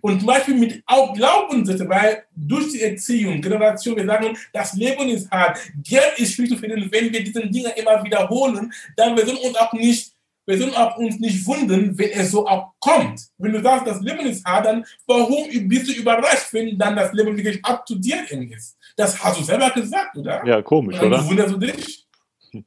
Und 0.00 0.20
zum 0.20 0.26
Beispiel 0.26 0.54
mit 0.54 0.82
auch 0.86 1.14
Glaubenssätze, 1.14 1.88
weil 1.88 2.24
durch 2.34 2.72
die 2.72 2.82
Erziehung, 2.82 3.40
Generation, 3.40 3.96
wir 3.96 4.06
sagen, 4.06 4.36
das 4.52 4.74
Leben 4.74 5.08
ist 5.08 5.30
hart, 5.30 5.58
Geld 5.82 6.18
ist 6.18 6.34
schwierig 6.34 6.52
zu 6.52 6.56
finden. 6.56 6.90
Wenn 6.90 7.12
wir 7.12 7.22
diese 7.22 7.46
Dinge 7.46 7.70
immer 7.70 8.02
wiederholen, 8.04 8.72
dann 8.96 9.16
wir 9.16 9.28
uns 9.28 9.56
auch 9.56 9.72
nicht, 9.72 10.12
wir 10.46 10.58
sollen 10.58 10.74
auch 10.74 10.96
uns 10.96 11.18
nicht 11.18 11.44
wundern, 11.46 11.96
wenn 11.98 12.10
es 12.10 12.30
so 12.30 12.46
auch 12.46 12.72
kommt. 12.80 13.20
Wenn 13.38 13.52
du 13.52 13.62
sagst, 13.62 13.86
das 13.86 14.00
Leben 14.00 14.26
ist 14.26 14.44
hart, 14.44 14.66
dann 14.66 14.84
warum 15.06 15.48
bist 15.68 15.88
du 15.88 15.92
überrascht, 15.92 16.52
wenn 16.52 16.78
dann 16.78 16.96
das 16.96 17.12
Leben 17.12 17.36
wirklich 17.36 17.62
up 17.64 17.84
to 17.84 17.94
date 17.96 18.30
ist? 18.30 18.78
Das 18.96 19.22
hast 19.22 19.40
du 19.40 19.44
selber 19.44 19.70
gesagt, 19.70 20.16
oder? 20.16 20.44
Ja, 20.46 20.62
komisch, 20.62 20.98
oder? 21.00 21.24
wunderst 21.26 21.54
du 21.54 21.58
dich. 21.58 22.06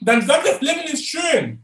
Dann 0.00 0.22
sag, 0.26 0.42
das 0.44 0.60
Leben 0.60 0.80
ist 0.90 1.04
schön. 1.04 1.62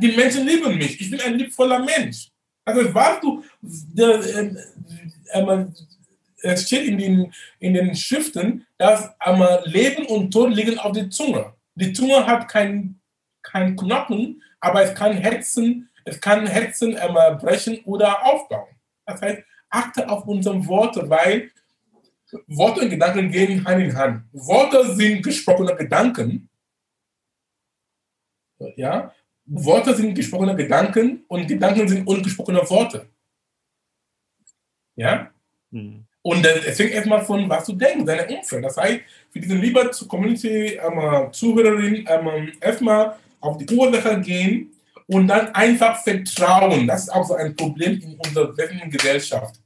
Die 0.00 0.12
Menschen 0.12 0.46
lieben 0.46 0.78
mich. 0.78 1.00
Ich 1.00 1.10
bin 1.10 1.20
ein 1.20 1.34
liebvoller 1.34 1.80
Mensch. 1.80 2.28
Also 2.64 2.94
warst 2.94 3.22
du, 3.22 3.42
der, 3.60 4.20
äh, 4.20 5.66
es 6.42 6.66
steht 6.66 6.86
in 6.86 6.98
den, 6.98 7.32
in 7.58 7.74
den 7.74 7.96
Schriften, 7.96 8.64
dass 8.76 9.10
äh, 9.18 9.68
Leben 9.68 10.06
und 10.06 10.30
Tod 10.30 10.54
liegen 10.54 10.78
auf 10.78 10.92
der 10.92 11.10
Zunge. 11.10 11.52
Die 11.74 11.92
Zunge 11.92 12.24
hat 12.24 12.48
keinen 12.48 13.00
kein 13.42 13.76
Knochen, 13.76 14.42
aber 14.60 14.82
es 14.82 14.94
kann 14.94 15.16
hetzen, 15.16 15.88
es 16.04 16.20
kann 16.20 16.46
hetzen, 16.46 16.96
äh, 16.96 17.36
brechen 17.40 17.80
oder 17.84 18.24
aufbauen. 18.24 18.76
Das 19.04 19.20
heißt, 19.20 19.42
achte 19.68 20.08
auf 20.08 20.26
unsere 20.26 20.64
Worte, 20.66 21.08
weil 21.10 21.50
Worte 22.46 22.82
und 22.82 22.90
Gedanken 22.90 23.32
gehen 23.32 23.64
Hand 23.64 23.82
in 23.82 23.96
Hand. 23.96 24.24
Worte 24.32 24.94
sind 24.94 25.22
gesprochene 25.22 25.74
Gedanken. 25.74 26.48
Ja, 28.76 29.14
Worte 29.48 29.94
sind 29.94 30.14
gesprochene 30.14 30.54
Gedanken 30.54 31.24
und 31.28 31.46
Gedanken 31.46 31.88
sind 31.88 32.06
ungesprochene 32.06 32.60
Worte. 32.68 33.06
Ja? 34.96 35.30
Mhm. 35.70 36.04
Und 36.22 36.44
es 36.44 36.76
fängt 36.76 36.90
erstmal 36.90 37.24
von, 37.24 37.48
was 37.48 37.64
du 37.64 37.72
denkst, 37.72 38.04
deine 38.04 38.26
Umfeld. 38.26 38.64
Das 38.64 38.76
heißt, 38.76 39.00
für 39.30 39.40
diese 39.40 39.54
liebe 39.54 39.90
Community, 40.06 40.74
ähm, 40.74 41.32
Zuhörerin, 41.32 42.06
ähm, 42.06 42.52
erstmal 42.60 43.16
auf 43.40 43.56
die 43.56 43.74
Ursache 43.74 44.20
gehen 44.20 44.72
und 45.06 45.28
dann 45.28 45.54
einfach 45.54 46.02
vertrauen. 46.02 46.86
Das 46.86 47.04
ist 47.04 47.10
auch 47.10 47.24
so 47.24 47.34
ein 47.34 47.56
Problem 47.56 48.00
in 48.00 48.18
unserer 48.18 48.54
westlichen 48.56 48.90
Gesellschaft. 48.90 49.60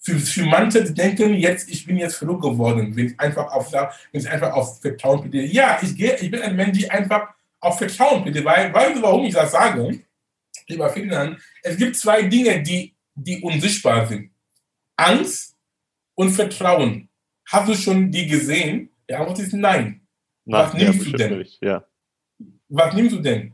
Für, 0.00 0.18
für 0.18 0.44
manche, 0.44 0.82
die 0.82 0.92
denken, 0.92 1.34
jetzt, 1.34 1.70
ich 1.70 1.86
bin 1.86 1.96
jetzt 1.96 2.16
verrückt 2.16 2.42
geworden, 2.42 2.94
wenn 2.96 3.06
ich 3.06 3.20
einfach 3.20 3.52
auf, 3.52 3.72
wenn 3.72 4.20
ich 4.20 4.28
einfach 4.28 4.52
auf 4.52 4.80
Vertrauen 4.80 5.30
bin. 5.30 5.50
Ja, 5.50 5.78
ich, 5.80 5.94
gehe, 5.96 6.16
ich 6.16 6.30
bin 6.30 6.42
ein 6.42 6.56
Mensch, 6.56 6.78
der 6.78 6.92
einfach 6.92 7.34
auf 7.64 7.78
Vertrauen 7.78 8.24
bitte, 8.24 8.44
weil, 8.44 8.72
weißt 8.72 8.96
du, 8.96 9.02
warum 9.02 9.24
ich 9.24 9.34
das 9.34 9.52
sage? 9.52 10.00
Lieber 10.68 10.90
Ferdinand, 10.90 11.40
es 11.62 11.76
gibt 11.76 11.96
zwei 11.96 12.22
Dinge, 12.22 12.62
die, 12.62 12.94
die 13.14 13.40
unsichtbar 13.42 14.06
sind. 14.06 14.30
Angst 14.96 15.56
und 16.14 16.30
Vertrauen. 16.30 17.08
Hast 17.46 17.68
du 17.68 17.74
schon 17.74 18.10
die 18.10 18.26
gesehen? 18.26 18.90
Die 19.08 19.14
Antwort 19.14 19.38
ist 19.38 19.52
nein. 19.52 20.00
Was 20.46 20.70
Ach, 20.70 20.74
nimmst 20.74 21.06
ja, 21.06 21.10
du 21.10 21.16
denn? 21.16 21.38
Nicht, 21.38 21.62
ja. 21.62 21.84
Was 22.68 22.94
nimmst 22.94 23.16
du 23.16 23.20
denn? 23.20 23.52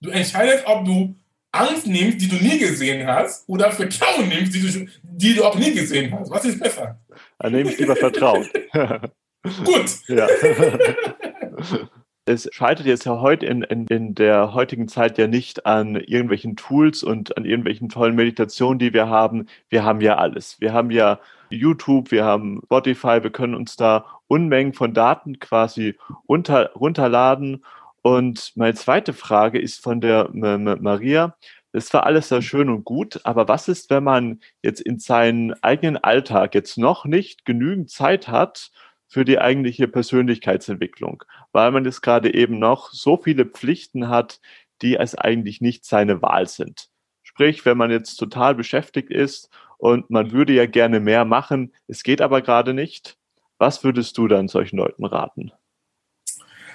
Du 0.00 0.10
entscheidest, 0.10 0.66
ob 0.66 0.84
du 0.84 1.14
Angst 1.52 1.86
nimmst, 1.86 2.20
die 2.20 2.28
du 2.28 2.36
nie 2.36 2.58
gesehen 2.58 3.06
hast, 3.06 3.48
oder 3.48 3.70
Vertrauen 3.70 4.28
nimmst, 4.28 4.54
die 4.54 4.60
du, 4.60 4.88
die 5.02 5.34
du 5.34 5.44
auch 5.44 5.56
nie 5.56 5.72
gesehen 5.72 6.12
hast. 6.12 6.30
Was 6.30 6.44
ist 6.44 6.60
besser? 6.60 6.98
Dann 7.38 7.52
nehme 7.52 7.70
ich 7.70 7.78
lieber 7.78 7.96
Vertrauen. 7.96 8.48
Gut. 9.64 10.08
Ja. 10.08 10.28
es 12.26 12.48
scheitert 12.52 12.86
jetzt 12.86 13.04
ja 13.06 13.20
heute 13.20 13.46
in, 13.46 13.62
in, 13.62 13.86
in 13.86 14.14
der 14.14 14.52
heutigen 14.52 14.88
Zeit 14.88 15.16
ja 15.16 15.28
nicht 15.28 15.64
an 15.64 15.94
irgendwelchen 15.94 16.56
Tools 16.56 17.04
und 17.04 17.36
an 17.36 17.44
irgendwelchen 17.44 17.88
tollen 17.88 18.16
Meditationen, 18.16 18.80
die 18.80 18.92
wir 18.92 19.08
haben. 19.08 19.46
Wir 19.68 19.84
haben 19.84 20.00
ja 20.00 20.16
alles. 20.16 20.60
Wir 20.60 20.72
haben 20.72 20.90
ja 20.90 21.20
YouTube, 21.50 22.10
wir 22.10 22.24
haben 22.24 22.60
Spotify, 22.64 23.22
wir 23.22 23.30
können 23.30 23.54
uns 23.54 23.76
da 23.76 24.06
Unmengen 24.26 24.72
von 24.72 24.92
Daten 24.92 25.38
quasi 25.38 25.96
runter, 26.28 26.72
runterladen. 26.74 27.64
Und 28.02 28.52
meine 28.56 28.74
zweite 28.74 29.12
Frage 29.12 29.60
ist 29.60 29.80
von 29.80 30.00
der 30.00 30.28
Maria. 30.32 31.36
Das 31.70 31.92
war 31.94 32.06
alles 32.06 32.28
sehr 32.28 32.42
schön 32.42 32.70
und 32.70 32.84
gut, 32.84 33.20
aber 33.24 33.48
was 33.48 33.68
ist, 33.68 33.90
wenn 33.90 34.02
man 34.02 34.40
jetzt 34.62 34.80
in 34.80 34.98
seinen 34.98 35.52
eigenen 35.62 35.96
Alltag 35.96 36.54
jetzt 36.54 36.78
noch 36.78 37.04
nicht 37.04 37.44
genügend 37.44 37.90
Zeit 37.90 38.28
hat, 38.28 38.70
für 39.08 39.24
die 39.24 39.38
eigentliche 39.38 39.88
Persönlichkeitsentwicklung, 39.88 41.22
weil 41.52 41.70
man 41.70 41.84
jetzt 41.84 42.02
gerade 42.02 42.34
eben 42.34 42.58
noch 42.58 42.90
so 42.92 43.16
viele 43.16 43.46
Pflichten 43.46 44.08
hat, 44.08 44.40
die 44.82 44.96
es 44.96 45.14
eigentlich 45.14 45.60
nicht 45.60 45.84
seine 45.84 46.22
Wahl 46.22 46.48
sind. 46.48 46.88
Sprich, 47.22 47.64
wenn 47.64 47.78
man 47.78 47.90
jetzt 47.90 48.16
total 48.16 48.54
beschäftigt 48.54 49.10
ist 49.10 49.48
und 49.78 50.10
man 50.10 50.32
würde 50.32 50.52
ja 50.52 50.66
gerne 50.66 51.00
mehr 51.00 51.24
machen, 51.24 51.72
es 51.86 52.02
geht 52.02 52.20
aber 52.20 52.42
gerade 52.42 52.74
nicht, 52.74 53.16
was 53.58 53.84
würdest 53.84 54.18
du 54.18 54.28
dann 54.28 54.48
solchen 54.48 54.76
Leuten 54.76 55.04
raten? 55.04 55.52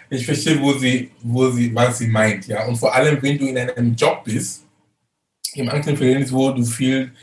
Ich 0.09 0.25
verstehe, 0.25 0.59
wo 0.59 0.73
sie, 0.73 1.11
wo 1.21 1.49
sie, 1.49 1.73
was 1.73 1.99
sie 1.99 2.07
meint, 2.07 2.47
ja. 2.47 2.67
Und 2.67 2.75
vor 2.75 2.93
allem, 2.93 3.21
wenn 3.21 3.37
du 3.37 3.47
in 3.47 3.57
einem 3.57 3.95
Job 3.95 4.25
bist, 4.25 4.65
im 5.53 5.69
Angestelltenverhältnis, 5.69 6.33
wo 6.33 6.51
du 6.51 6.63
viel 6.63 7.13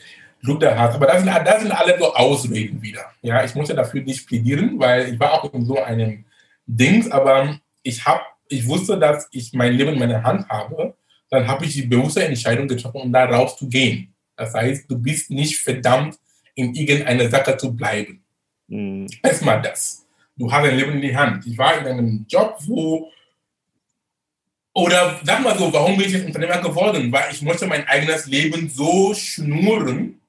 Hast. 0.46 0.94
Aber 0.94 1.06
das 1.06 1.22
sind, 1.22 1.28
das 1.28 1.62
sind 1.62 1.72
alle 1.72 1.98
so 1.98 2.14
Ausreden 2.14 2.80
wieder. 2.80 3.04
Ja, 3.22 3.44
ich 3.44 3.54
musste 3.54 3.74
dafür 3.74 4.02
nicht 4.02 4.26
plädieren, 4.26 4.78
weil 4.78 5.12
ich 5.12 5.18
war 5.18 5.32
auch 5.32 5.52
in 5.52 5.64
so 5.64 5.82
einem 5.82 6.24
Dings, 6.66 7.10
aber 7.10 7.58
ich 7.82 8.04
habe, 8.06 8.22
ich 8.48 8.66
wusste, 8.66 8.98
dass 8.98 9.28
ich 9.32 9.52
mein 9.52 9.74
Leben 9.74 9.94
in 9.94 9.98
meiner 9.98 10.22
Hand 10.22 10.48
habe. 10.48 10.94
Dann 11.30 11.46
habe 11.46 11.64
ich 11.64 11.74
die 11.74 11.82
bewusste 11.82 12.24
Entscheidung 12.24 12.68
getroffen, 12.68 13.00
um 13.02 13.12
da 13.12 13.24
rauszugehen. 13.24 14.14
Das 14.36 14.54
heißt, 14.54 14.90
du 14.90 14.98
bist 14.98 15.30
nicht 15.30 15.58
verdammt, 15.58 16.16
in 16.54 16.74
irgendeiner 16.74 17.28
Sache 17.28 17.56
zu 17.56 17.74
bleiben. 17.74 18.22
Mhm. 18.68 19.06
Erstmal 19.22 19.60
das. 19.60 20.06
Du 20.36 20.50
hast 20.50 20.64
dein 20.64 20.76
Leben 20.76 20.92
in 20.92 21.02
die 21.02 21.16
Hand. 21.16 21.46
Ich 21.46 21.58
war 21.58 21.78
in 21.78 21.86
einem 21.86 22.26
Job, 22.28 22.56
wo 22.66 23.10
oder 24.72 25.18
sag 25.24 25.42
mal 25.42 25.58
so, 25.58 25.72
warum 25.72 25.96
bin 25.96 26.06
ich 26.06 26.12
jetzt 26.12 26.26
Unternehmer 26.26 26.58
geworden? 26.58 27.10
Weil 27.10 27.32
ich 27.32 27.42
möchte 27.42 27.66
mein 27.66 27.86
eigenes 27.88 28.26
Leben 28.26 28.68
so 28.68 29.12
schnurren, 29.12 30.20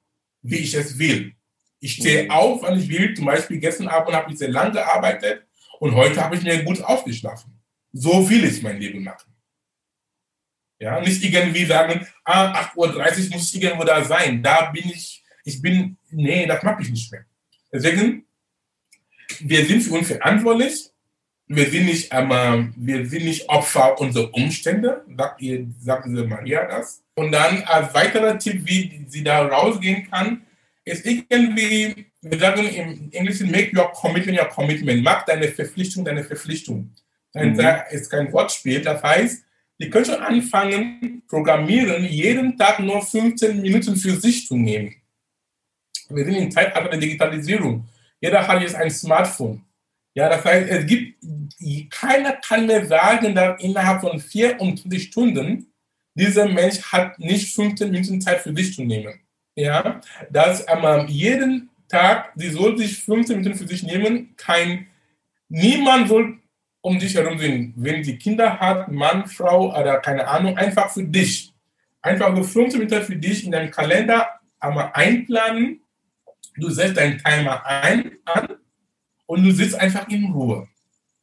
wie 0.42 0.56
ich 0.56 0.74
es 0.74 0.98
will. 0.98 1.34
Ich 1.80 1.94
stehe 1.94 2.24
mhm. 2.24 2.30
auf, 2.30 2.62
wann 2.62 2.78
ich 2.78 2.88
will. 2.88 3.14
Zum 3.14 3.24
Beispiel 3.26 3.58
gestern 3.58 3.88
Abend 3.88 4.14
habe 4.14 4.30
ich 4.32 4.38
sehr 4.38 4.50
lange 4.50 4.72
gearbeitet 4.72 5.46
und 5.78 5.94
heute 5.94 6.22
habe 6.22 6.36
ich 6.36 6.42
mir 6.42 6.62
gut 6.62 6.82
ausgeschlafen. 6.82 7.58
So 7.92 8.28
will 8.28 8.44
ich 8.44 8.62
mein 8.62 8.78
Leben 8.78 9.02
machen. 9.02 9.32
Ja, 10.78 11.00
nicht 11.00 11.22
irgendwie 11.22 11.66
sagen, 11.66 12.06
ah, 12.24 12.70
8.30 12.74 12.76
Uhr 12.76 13.36
muss 13.36 13.54
ich 13.54 13.62
irgendwo 13.62 13.84
da 13.84 14.02
sein. 14.04 14.42
Da 14.42 14.70
bin 14.70 14.88
ich, 14.88 15.22
ich 15.44 15.60
bin, 15.60 15.98
nee, 16.10 16.46
das 16.46 16.62
mag 16.62 16.80
ich 16.80 16.90
nicht 16.90 17.10
mehr. 17.12 17.24
Deswegen, 17.72 18.24
wir 19.40 19.64
sind 19.66 19.82
für 19.82 19.94
uns 19.94 20.08
verantwortlich. 20.08 20.89
Wir 21.52 21.68
sind 21.68 21.86
nicht, 21.86 22.10
ähm, 22.12 22.72
wir 22.76 23.04
sind 23.06 23.24
nicht 23.24 23.48
Opfer 23.48 24.00
unserer 24.00 24.32
Umstände, 24.32 25.04
sagt 25.16 25.42
ihr, 25.42 25.66
sagen 25.80 26.14
Sie 26.14 26.24
Maria 26.24 26.64
das. 26.64 27.02
Und 27.16 27.32
dann 27.32 27.64
als 27.64 27.92
weiterer 27.92 28.38
Tipp, 28.38 28.62
wie 28.64 29.04
sie 29.08 29.24
da 29.24 29.44
rausgehen 29.44 30.08
kann, 30.08 30.42
ist 30.84 31.04
irgendwie, 31.04 32.06
wir 32.22 32.38
sagen 32.38 32.68
im 32.68 33.08
Englischen, 33.10 33.50
make 33.50 33.76
your 33.76 33.90
commitment 33.90 34.38
your 34.38 34.48
commitment. 34.48 35.02
Mach 35.02 35.24
deine 35.24 35.48
Verpflichtung 35.48 36.04
deine 36.04 36.22
Verpflichtung. 36.22 36.92
Dann 37.32 37.54
mhm. 37.54 37.60
ist 37.90 38.08
kein 38.08 38.32
Wortspiel. 38.32 38.80
Das 38.80 39.02
heißt, 39.02 39.44
ihr 39.78 39.90
könnt 39.90 40.06
schon 40.06 40.22
anfangen, 40.22 41.24
programmieren, 41.26 42.04
jeden 42.04 42.56
Tag 42.56 42.78
nur 42.78 43.02
15 43.02 43.60
Minuten 43.60 43.96
für 43.96 44.12
sich 44.12 44.46
zu 44.46 44.56
nehmen. 44.56 44.94
Wir 46.10 46.24
sind 46.24 46.36
im 46.36 46.50
Zeitalter 46.52 46.90
der 46.90 47.00
Digitalisierung. 47.00 47.88
Jeder 48.20 48.46
hat 48.46 48.62
jetzt 48.62 48.76
ein 48.76 48.90
Smartphone. 48.90 49.64
Ja, 50.14 50.28
das 50.28 50.44
heißt, 50.44 50.68
es 50.68 50.86
gibt, 50.86 51.24
keiner 51.90 52.32
kann 52.32 52.66
mir 52.66 52.84
sagen, 52.86 53.34
dass 53.34 53.62
innerhalb 53.62 54.00
von 54.00 54.18
24 54.18 55.04
Stunden 55.04 55.72
dieser 56.14 56.48
Mensch 56.48 56.82
hat 56.82 57.18
nicht 57.18 57.54
15 57.54 57.90
Minuten 57.90 58.20
Zeit 58.20 58.40
für 58.40 58.54
sich 58.54 58.74
zu 58.74 58.82
nehmen. 58.82 59.20
Ja, 59.54 60.00
dass 60.30 60.64
ähm, 60.68 61.06
jeden 61.08 61.70
Tag, 61.88 62.32
sie 62.34 62.50
soll 62.50 62.76
sich 62.78 62.98
15 62.98 63.38
Minuten 63.38 63.56
für 63.56 63.66
sich 63.66 63.82
nehmen, 63.82 64.34
kein, 64.36 64.86
niemand 65.48 66.08
soll 66.08 66.38
um 66.80 66.98
dich 66.98 67.14
herum 67.14 67.38
sein. 67.38 67.72
Wenn 67.76 68.02
sie 68.02 68.16
Kinder 68.16 68.58
hat, 68.58 68.90
Mann, 68.90 69.26
Frau 69.26 69.68
oder 69.78 69.98
keine 69.98 70.26
Ahnung, 70.26 70.56
einfach 70.56 70.90
für 70.90 71.04
dich. 71.04 71.52
Einfach 72.02 72.34
so 72.34 72.42
15 72.42 72.80
Minuten 72.80 73.02
für 73.02 73.16
dich 73.16 73.44
in 73.44 73.52
deinem 73.52 73.70
Kalender 73.70 74.40
einmal 74.58 74.90
einplanen. 74.94 75.80
Du 76.56 76.70
setzt 76.70 76.96
deinen 76.96 77.18
Timer 77.18 77.64
ein, 77.66 78.12
an 78.24 78.56
und 79.30 79.44
du 79.44 79.52
sitzt 79.52 79.76
einfach 79.76 80.08
in 80.08 80.24
Ruhe. 80.32 80.66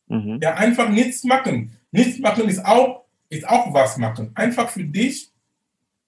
Mhm. 0.07 0.39
Ja, 0.41 0.53
einfach 0.55 0.87
nichts 0.87 1.25
machen. 1.25 1.77
Nichts 1.91 2.19
machen 2.19 2.47
ist 2.47 2.63
auch 2.63 3.03
ist 3.27 3.45
auch 3.45 3.73
was 3.73 3.97
machen. 3.97 4.31
Einfach 4.33 4.69
für 4.69 4.85
dich 4.85 5.29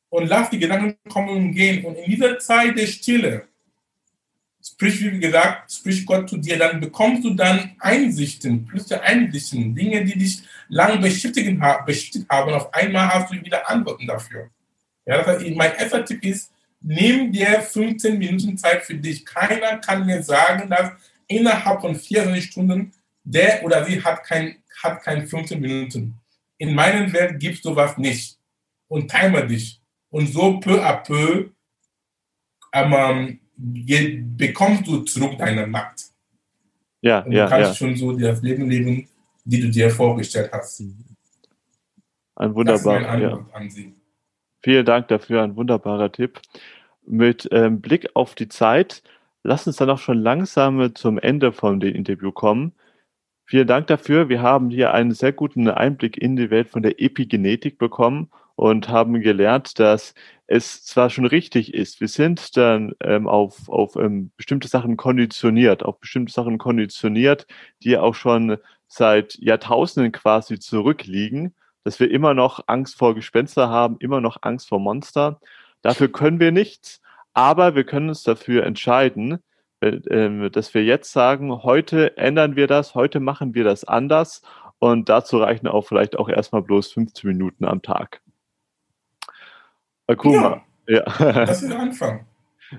und 0.08 0.28
lass 0.28 0.50
die 0.50 0.60
Gedanken 0.60 0.96
kommen 1.10 1.30
und 1.30 1.52
gehen. 1.52 1.84
Und 1.84 1.96
in 1.96 2.10
dieser 2.10 2.40
Zeit 2.40 2.78
der 2.78 2.88
Stille, 2.88 3.50
sprich, 4.64 5.04
wie 5.04 5.20
gesagt, 5.20 5.70
sprich 5.74 6.06
Gott 6.06 6.30
zu 6.30 6.38
dir, 6.38 6.58
dann 6.58 6.80
bekommst 6.80 7.26
du 7.26 7.34
dann 7.34 7.76
Einsichten, 7.80 8.66
plötzliche 8.66 9.02
Einsichten, 9.02 9.76
Dinge, 9.76 10.06
die 10.06 10.18
dich 10.18 10.44
lang 10.70 11.02
beschäftigt, 11.02 11.60
beschäftigt 11.86 12.30
haben. 12.30 12.54
Auf 12.54 12.74
einmal 12.74 13.10
hast 13.10 13.34
du 13.34 13.44
wieder 13.44 13.70
Antworten 13.70 14.08
dafür. 14.08 14.50
Ja, 15.06 15.18
das 15.18 15.28
heißt, 15.28 15.50
mein 15.54 15.76
erster 15.76 16.06
Tipp 16.06 16.24
ist, 16.24 16.54
nimm 16.80 17.34
dir 17.34 17.60
15 17.60 18.18
Minuten 18.18 18.58
Zeit 18.58 18.84
für 18.84 18.96
dich. 18.96 19.26
Keiner 19.26 19.80
kann 19.80 20.06
mir 20.06 20.24
sagen, 20.24 20.70
dass 20.70 20.94
innerhalb 21.30 21.80
von 21.80 21.96
24 21.96 22.52
Stunden 22.52 22.92
der 23.24 23.64
oder 23.64 23.86
sie 23.86 24.04
hat 24.04 24.24
kein, 24.24 24.58
hat 24.82 25.02
kein 25.04 25.26
15 25.26 25.62
Minuten 25.62 26.20
in 26.60 26.76
meiner 26.76 27.12
Welt 27.12 27.40
gibt 27.40 27.56
es 27.56 27.64
sowas 27.64 27.98
nicht. 27.98 28.38
Und 28.88 29.10
timer 29.10 29.44
dich. 29.44 29.82
Und 30.10 30.28
so 30.28 30.60
peu 30.60 30.84
à 30.84 31.04
peu 31.04 31.50
ähm, 32.74 33.40
bekommst 33.56 34.86
du 34.88 35.00
zurück 35.00 35.38
deine 35.38 35.66
Macht. 35.66 36.06
Ja, 37.02 37.20
und 37.20 37.32
ja, 37.32 37.46
du 37.46 37.50
kannst 37.50 37.70
ja. 37.70 37.76
schon 37.76 37.96
so 37.96 38.12
das 38.12 38.42
Leben 38.42 38.70
leben, 38.70 39.08
die 39.46 39.62
du 39.62 39.70
dir 39.70 39.90
vorgestellt 39.90 40.52
hast. 40.52 40.84
Ein 42.36 42.56
wunderbarer 42.56 43.18
ja. 43.18 43.46
Vielen 44.62 44.86
Dank 44.86 45.08
dafür, 45.08 45.44
ein 45.44 45.56
wunderbarer 45.56 46.12
Tipp. 46.12 46.42
Mit 47.06 47.48
ähm, 47.52 47.80
Blick 47.80 48.10
auf 48.16 48.36
die 48.36 48.50
Zeit, 48.50 49.02
lass 49.44 49.68
uns 49.68 49.78
dann 49.78 49.90
auch 49.90 50.00
schon 50.00 50.20
langsam 50.20 50.94
zum 50.96 51.18
Ende 51.18 51.52
von 51.52 51.80
dem 51.80 51.96
Interview 51.96 52.32
kommen. 52.32 52.74
Vielen 53.46 53.68
Dank 53.68 53.88
dafür. 53.88 54.30
Wir 54.30 54.42
haben 54.42 54.70
hier 54.70 54.94
einen 54.94 55.12
sehr 55.12 55.34
guten 55.34 55.68
Einblick 55.70 56.18
in 56.18 56.36
die 56.36 56.52
Welt 56.52 56.70
von 56.70 56.84
der 56.84 57.02
Epigenetik 57.02 57.78
bekommen 57.78 58.30
und 58.56 58.90
haben 58.90 59.22
gelernt, 59.22 59.80
dass 59.80 60.14
es 60.46 60.84
zwar 60.84 61.10
schon 61.10 61.26
richtig 61.26 61.74
ist, 61.74 62.02
wir 62.02 62.08
sind 62.08 62.58
dann 62.58 62.94
ähm, 63.02 63.28
auf, 63.28 63.70
auf 63.70 63.96
ähm, 63.96 64.32
bestimmte 64.36 64.68
Sachen 64.68 64.98
konditioniert, 64.98 65.84
auf 65.84 66.00
bestimmte 66.00 66.34
Sachen 66.34 66.58
konditioniert, 66.58 67.46
die 67.84 67.98
auch 67.98 68.16
schon 68.16 68.58
seit 68.88 69.36
Jahrtausenden 69.36 70.12
quasi 70.12 70.60
zurückliegen, 70.60 71.56
dass 71.84 72.00
wir 72.00 72.10
immer 72.10 72.34
noch 72.34 72.64
Angst 72.66 72.98
vor 72.98 73.16
Gespenster 73.16 73.70
haben, 73.70 73.98
immer 74.00 74.22
noch 74.22 74.40
Angst 74.42 74.68
vor 74.68 74.80
Monster. 74.80 75.40
Dafür 75.84 76.12
können 76.12 76.40
wir 76.40 76.52
nichts, 76.52 77.00
aber 77.34 77.76
wir 77.76 77.84
können 77.84 78.10
uns 78.10 78.24
dafür 78.24 78.66
entscheiden, 78.66 79.40
ähm, 79.82 80.52
dass 80.52 80.74
wir 80.74 80.84
jetzt 80.84 81.12
sagen, 81.12 81.64
heute 81.64 82.18
ändern 82.18 82.56
wir 82.56 82.68
das, 82.68 82.96
heute 82.96 83.20
machen 83.20 83.54
wir 83.56 83.64
das 83.64 83.86
anders 83.86 84.42
und 84.80 85.10
dazu 85.10 85.38
reichen 85.38 85.68
auch 85.68 85.86
vielleicht 85.86 86.18
auch 86.18 86.30
erstmal 86.30 86.62
bloß 86.62 86.92
15 86.92 87.30
Minuten 87.30 87.66
am 87.66 87.82
Tag. 87.82 88.22
Akuma. 90.08 90.64
Ja, 90.88 91.04
ja. 91.20 91.46
das 91.46 91.62
ist 91.62 91.70
der 91.72 91.80
Anfang. 91.80 92.26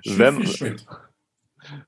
Schritt 0.04 0.18
wenn, 0.18 0.46
Schritt. 0.46 0.86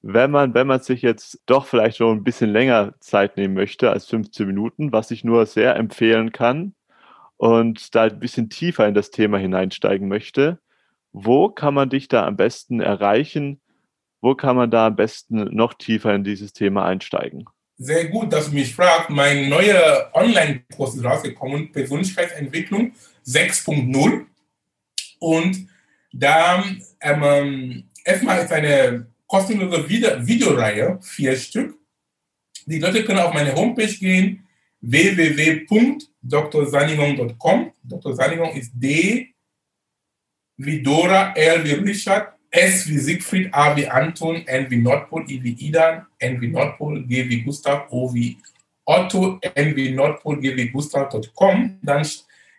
Wenn 0.03 0.31
man, 0.31 0.55
wenn 0.55 0.67
man 0.67 0.81
sich 0.81 1.03
jetzt 1.03 1.43
doch 1.47 1.67
vielleicht 1.67 1.97
schon 1.97 2.19
ein 2.19 2.25
bisschen 2.25 2.51
länger 2.51 2.95
Zeit 3.01 3.37
nehmen 3.37 3.55
möchte 3.55 3.91
als 3.91 4.07
15 4.07 4.47
Minuten, 4.47 4.93
was 4.93 5.11
ich 5.11 5.25
nur 5.25 5.47
sehr 5.47 5.77
empfehlen 5.77 6.33
kann 6.33 6.75
und 7.37 7.95
da 7.95 8.05
ein 8.05 8.21
bisschen 8.21 8.51
tiefer 8.51 8.87
in 8.87 8.95
das 8.95 9.11
Thema 9.11 9.39
hineinsteigen 9.39 10.09
möchte, 10.09 10.59
wo 11.13 11.49
kann 11.49 11.75
man 11.75 11.91
dich 11.91 12.09
da 12.09 12.27
am 12.27 12.37
besten 12.37 12.81
erreichen? 12.81 13.61
Wo 14.21 14.35
kann 14.35 14.57
man 14.57 14.71
da 14.71 14.87
am 14.87 14.97
besten 14.97 15.55
noch 15.55 15.75
tiefer 15.75 16.15
in 16.15 16.25
dieses 16.25 16.53
Thema 16.53 16.87
einsteigen? 16.87 17.45
Sehr 17.77 18.09
gut, 18.09 18.33
dass 18.33 18.51
du 18.51 18.55
mich 18.55 18.75
fragst. 18.75 19.11
Mein 19.11 19.49
neuer 19.49 20.11
Online-Kurs 20.15 20.95
ist 20.95 21.05
rausgekommen, 21.05 21.71
Persönlichkeitsentwicklung 21.73 22.93
6.0. 23.27 24.27
Und 25.19 25.67
da 26.13 26.63
ähm, 27.01 27.85
erstmal 28.05 28.45
ist 28.45 28.53
eine 28.53 29.07
kostenlose 29.27 29.89
Video 29.89 30.11
Videoreihe, 30.27 30.99
vier 31.03 31.35
Stück. 31.37 31.77
Die 32.67 32.79
Leute 32.79 33.05
können 33.05 33.19
auf 33.19 33.35
meine 33.35 33.53
Homepage 33.55 33.87
gehen, 33.87 34.47
www.drsanigong.com. 34.81 37.73
Dr. 37.83 38.15
Sanigong 38.15 38.53
ist 38.53 38.71
D 38.75 39.32
wie 40.65 40.83
Dora, 40.83 41.33
L 41.35 41.65
wie 41.65 41.73
Richard, 41.73 42.33
S 42.51 42.89
wie 42.89 42.99
Siegfried, 42.99 43.53
A 43.53 43.75
wie 43.77 43.87
Anton, 43.87 44.43
N 44.47 44.71
wie 44.71 44.77
Nordpol, 44.77 45.25
I 45.29 45.43
wie 45.43 45.53
Idan, 45.67 46.07
N 46.19 46.41
wie 46.41 46.49
Nordpol, 46.49 47.03
G 47.07 47.29
wie 47.29 47.43
Gustav, 47.43 47.87
O 47.91 48.13
wie 48.13 48.37
Otto, 48.85 49.39
N 49.55 49.75
wie 49.75 49.91
Nordpol, 49.91 50.41
G 50.41 50.57
wie 50.57 50.69
Gustav.com. 50.69 51.79
Dann 51.83 52.07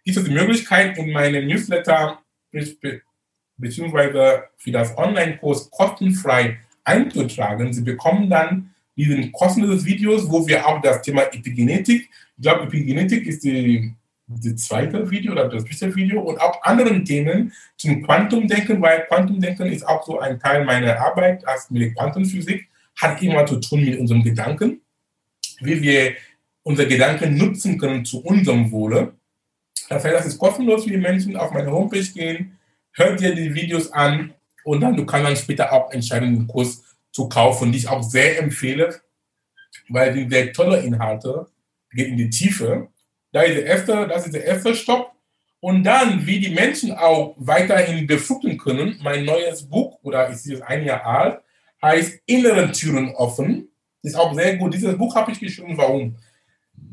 gibt 0.04 0.18
es 0.18 0.24
die 0.24 0.32
Möglichkeit, 0.32 0.98
in 0.98 1.12
meinem 1.12 1.48
Newsletter 1.48 2.20
beziehungsweise 3.58 4.44
für 4.58 4.72
das 4.72 4.98
Online-Kurs 4.98 5.70
kostenfrei 5.70 6.60
einzutragen. 6.84 7.72
Sie 7.72 7.82
bekommen 7.82 8.30
dann 8.30 8.74
diese 8.96 9.30
kostenlosen 9.32 9.86
Videos, 9.86 10.30
wo 10.30 10.48
wir 10.48 10.66
auch 10.68 10.82
das 10.82 11.02
Thema 11.02 11.24
Epigenetik, 11.24 12.10
ich 12.38 12.42
glaube, 12.42 12.64
Epigenetik 12.64 13.26
ist 13.28 13.44
die, 13.44 13.94
die 14.28 14.56
zweite 14.56 15.10
Video 15.10 15.34
oder 15.34 15.50
das 15.50 15.66
dritte 15.66 15.96
Video 15.96 16.22
und 16.22 16.40
auch 16.40 16.62
anderen 16.64 17.04
Themen 17.04 17.52
zum 17.78 18.04
Quantumdenken, 18.04 18.82
weil 18.82 19.06
Quantumdenken 19.08 19.68
ist 19.68 19.86
auch 19.88 20.04
so 20.04 20.20
ein 20.20 20.40
Teil 20.40 20.64
meiner 20.64 20.98
Arbeit 21.00 21.46
als 21.48 21.70
mit 21.70 21.96
Quantenphysik, 21.96 22.68
hat 22.96 23.22
immer 23.22 23.46
zu 23.46 23.60
tun 23.60 23.84
mit 23.84 24.00
unserem 24.00 24.24
Gedanken, 24.24 24.82
wie 25.60 25.82
wir 25.82 26.14
unsere 26.64 26.88
Gedanken 26.88 27.38
nutzen 27.38 27.78
können 27.78 28.06
zu 28.06 28.24
unserem 28.24 28.72
Wohle. 28.72 29.14
Das 29.90 30.04
heißt, 30.04 30.16
das 30.16 30.26
ist 30.26 30.40
kostenlos 30.40 30.86
für 30.86 30.92
die 30.92 30.98
Menschen 30.98 31.36
auf 31.36 31.52
meine 31.52 31.72
Homepage 31.72 32.04
gehen, 32.04 32.58
hört 32.94 33.20
dir 33.20 33.36
die 33.36 33.54
Videos 33.54 33.92
an 33.92 34.34
und 34.64 34.82
dann 34.82 34.96
du 34.96 35.06
kannst 35.06 35.28
dann 35.28 35.36
später 35.36 35.74
auch 35.74 35.92
entscheiden, 35.92 36.34
den 36.34 36.48
Kurs 36.48 36.84
zu 37.12 37.28
kaufen, 37.28 37.72
die 37.72 37.80
ich 37.80 37.90
auch 37.90 38.02
sehr 38.02 38.40
empfehle, 38.40 39.02
weil 39.90 40.14
die 40.14 40.30
sehr 40.30 40.54
tolle 40.54 40.80
Inhalte 40.82 41.48
geht 41.92 42.08
in 42.08 42.18
die 42.18 42.30
Tiefe. 42.30 42.88
Da 43.34 43.42
ist 43.42 43.56
der 43.56 43.66
erste, 43.66 44.08
das 44.08 44.26
ist 44.26 44.36
der 44.36 44.46
erste 44.46 44.74
Stopp. 44.76 45.12
Und 45.60 45.84
dann, 45.84 46.26
wie 46.26 46.40
die 46.40 46.52
Menschen 46.52 46.92
auch 46.92 47.36
weiterhin 47.38 48.06
befruchten 48.06 48.58
können, 48.58 49.00
mein 49.02 49.26
neues 49.26 49.64
Buch, 49.64 49.98
oder 50.04 50.28
ist 50.28 50.46
jetzt 50.46 50.62
ein 50.62 50.86
Jahr 50.86 51.06
alt, 51.06 51.40
heißt 51.82 52.22
Inneren 52.26 52.72
Türen 52.72 53.10
offen. 53.16 53.70
Ist 54.04 54.16
auch 54.16 54.34
sehr 54.36 54.58
gut. 54.58 54.74
Dieses 54.74 54.98
Buch 54.98 55.16
habe 55.16 55.32
ich 55.32 55.40
geschrieben. 55.40 55.78
Warum? 55.78 56.16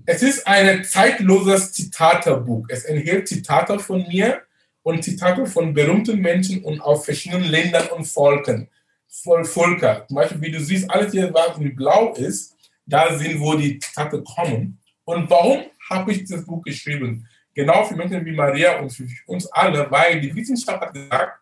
Es 0.06 0.22
ist 0.22 0.46
ein 0.46 0.84
zeitloses 0.84 1.72
Zitatebuch. 1.72 2.66
Es 2.68 2.84
enthält 2.84 3.28
Zitate 3.28 3.78
von 3.78 4.06
mir 4.08 4.42
und 4.82 5.04
Zitate 5.04 5.46
von 5.46 5.74
berühmten 5.74 6.20
Menschen 6.20 6.64
und 6.64 6.80
aus 6.80 7.04
verschiedenen 7.04 7.50
Ländern 7.50 7.88
und 7.88 8.06
Volken. 8.06 8.68
Völker. 9.08 10.06
Zum 10.06 10.14
Beispiel, 10.14 10.40
wie 10.40 10.50
du 10.52 10.60
siehst, 10.60 10.88
alles 10.88 11.12
hier, 11.12 11.34
was 11.34 11.58
in 11.58 11.74
Blau 11.74 12.14
ist, 12.14 12.56
da 12.86 13.18
sind, 13.18 13.40
wo 13.40 13.54
die 13.54 13.78
Zitate 13.78 14.22
kommen. 14.22 14.78
Und 15.04 15.28
warum 15.28 15.64
habe 15.90 16.12
ich 16.12 16.24
das 16.24 16.44
Buch 16.44 16.62
geschrieben? 16.62 17.26
Genau 17.52 17.84
für 17.84 17.96
Menschen 17.96 18.24
wie 18.24 18.32
Maria 18.32 18.78
und 18.78 18.90
für 18.90 19.06
uns 19.26 19.46
alle, 19.48 19.90
weil 19.90 20.20
die 20.20 20.34
Wissenschaft 20.34 20.80
hat 20.80 20.94
gesagt, 20.94 21.40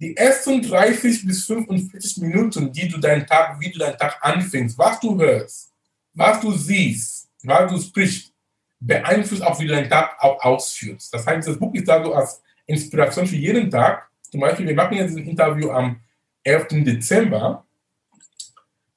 die 0.00 0.16
ersten 0.16 0.60
30 0.62 1.26
bis 1.26 1.44
45 1.44 2.16
Minuten, 2.22 2.72
die 2.72 2.88
du 2.88 2.98
deinen 2.98 3.26
Tag, 3.26 3.60
wie 3.60 3.70
du 3.70 3.78
deinen 3.78 3.96
Tag 3.96 4.18
anfängst, 4.20 4.76
was 4.76 4.98
du 4.98 5.16
hörst, 5.20 5.70
was 6.14 6.40
du 6.40 6.50
siehst, 6.52 7.28
was 7.44 7.70
du 7.70 7.78
sprichst, 7.78 8.32
beeinflusst 8.80 9.42
auch, 9.42 9.60
wie 9.60 9.66
du 9.66 9.74
deinen 9.74 9.88
Tag 9.88 10.16
auch 10.18 10.42
ausführst. 10.42 11.14
Das 11.14 11.24
heißt, 11.24 11.46
das 11.46 11.58
Buch 11.58 11.72
ist 11.74 11.86
da 11.86 12.02
so 12.02 12.14
als 12.14 12.42
Inspiration 12.66 13.26
für 13.26 13.36
jeden 13.36 13.70
Tag. 13.70 14.08
Zum 14.28 14.40
Beispiel, 14.40 14.66
wir 14.66 14.74
machen 14.74 14.96
jetzt 14.96 15.16
ein 15.16 15.24
Interview 15.24 15.70
am 15.70 16.00
11. 16.42 16.84
Dezember. 16.84 17.64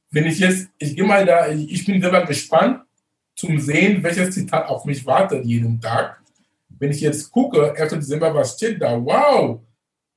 Wenn 0.10 0.26
ich 0.26 0.40
jetzt, 0.40 0.70
ich 0.80 0.96
gehe 0.96 1.06
mal 1.06 1.26
da, 1.26 1.50
ich 1.50 1.86
bin 1.86 2.02
selber 2.02 2.26
gespannt 2.26 2.85
zum 3.36 3.60
Sehen, 3.60 4.02
welches 4.02 4.32
Zitat 4.32 4.68
auf 4.68 4.86
mich 4.86 5.06
wartet 5.06 5.46
jeden 5.46 5.80
Tag. 5.80 6.22
Wenn 6.70 6.92
ich 6.92 7.02
jetzt 7.02 7.32
gucke, 7.32 7.74
11. 7.76 7.92
Dezember, 7.94 8.34
was 8.34 8.54
steht 8.56 8.82
da? 8.82 9.04
Wow! 9.04 9.62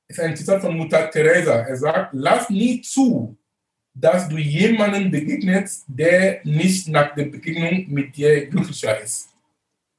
Ist 0.07 0.19
ein 0.19 0.35
Zitat 0.35 0.61
von 0.61 0.75
Mutter 0.75 1.09
Teresa. 1.09 1.53
Er 1.53 1.75
sagt, 1.75 2.13
lass 2.13 2.49
nie 2.49 2.81
zu, 2.81 3.37
dass 3.93 4.27
du 4.27 4.37
jemanden 4.37 5.11
begegnest, 5.11 5.85
der 5.87 6.41
nicht 6.43 6.87
nach 6.87 7.13
der 7.15 7.25
Begegnung 7.25 7.85
mit 7.89 8.15
dir 8.15 8.47
glücklicher 8.47 8.99
ist. 9.01 9.29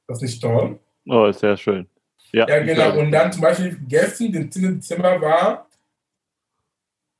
Das 0.07 0.17
ist 0.17 0.23
nicht 0.23 0.41
toll? 0.41 0.79
Oh, 1.07 1.31
sehr 1.31 1.55
schön. 1.55 1.87
Ja, 2.31 2.47
ja 2.47 2.59
genau. 2.59 2.99
Und 2.99 3.11
dann 3.11 3.31
zum 3.31 3.41
Beispiel 3.41 3.77
gestern, 3.87 4.31
den 4.31 4.51
10. 4.51 4.75
Dezember 4.75 5.21
war, 5.21 5.67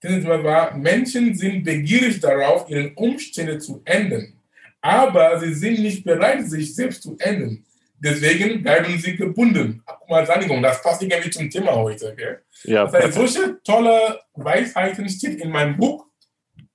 war, 0.03 0.75
Menschen 0.75 1.33
sind 1.35 1.63
begierig 1.63 2.19
darauf, 2.19 2.69
ihren 2.69 2.93
Umstände 2.95 3.59
zu 3.59 3.81
ändern, 3.85 4.33
aber 4.82 5.39
sie 5.39 5.53
sind 5.53 5.79
nicht 5.79 6.03
bereit, 6.03 6.47
sich 6.49 6.75
selbst 6.75 7.03
zu 7.03 7.15
ändern. 7.19 7.63
Deswegen 8.03 8.63
bleiben 8.63 8.97
sie 8.97 9.15
gebunden. 9.15 9.84
Guck 9.86 10.09
mal, 10.09 10.25
Sandigung, 10.25 10.61
das 10.63 10.82
passt 10.82 11.03
irgendwie 11.03 11.29
zum 11.29 11.49
Thema 11.49 11.75
heute. 11.75 12.15
Gell? 12.15 12.41
Ja, 12.63 12.86
das 12.86 12.93
heißt, 12.93 13.13
solche 13.13 13.61
tolle 13.63 14.19
Weisheiten 14.34 15.07
steht 15.07 15.39
in 15.39 15.51
meinem 15.51 15.77
Buch. 15.77 16.07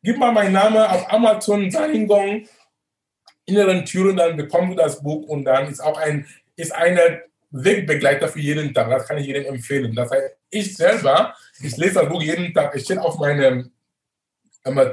Gib 0.02 0.18
mal 0.18 0.30
meinen 0.30 0.52
Namen 0.52 0.76
auf 0.76 1.12
Amazon, 1.12 1.68
Sandigung, 1.68 2.46
inneren 3.44 3.84
Türen, 3.84 4.16
dann 4.16 4.36
bekommst 4.36 4.72
du 4.72 4.76
das 4.76 5.02
Buch 5.02 5.26
und 5.26 5.44
dann 5.44 5.68
ist 5.68 5.80
auch 5.80 5.98
ein, 5.98 6.26
ist 6.54 6.72
eine 6.72 7.22
Wegbegleiter 7.50 8.28
für 8.28 8.40
jeden 8.40 8.72
Tag. 8.72 8.88
Das 8.88 9.08
kann 9.08 9.18
ich 9.18 9.26
jedem 9.26 9.46
empfehlen. 9.46 9.94
Das 9.96 10.10
heißt, 10.12 10.36
ich 10.50 10.76
selber, 10.76 11.34
ich 11.60 11.76
lese 11.76 11.94
das 11.94 12.08
Buch 12.08 12.22
jeden 12.22 12.54
Tag. 12.54 12.76
Ich 12.76 12.84
stehe 12.84 13.02
auf 13.02 13.18
meinem 13.18 13.72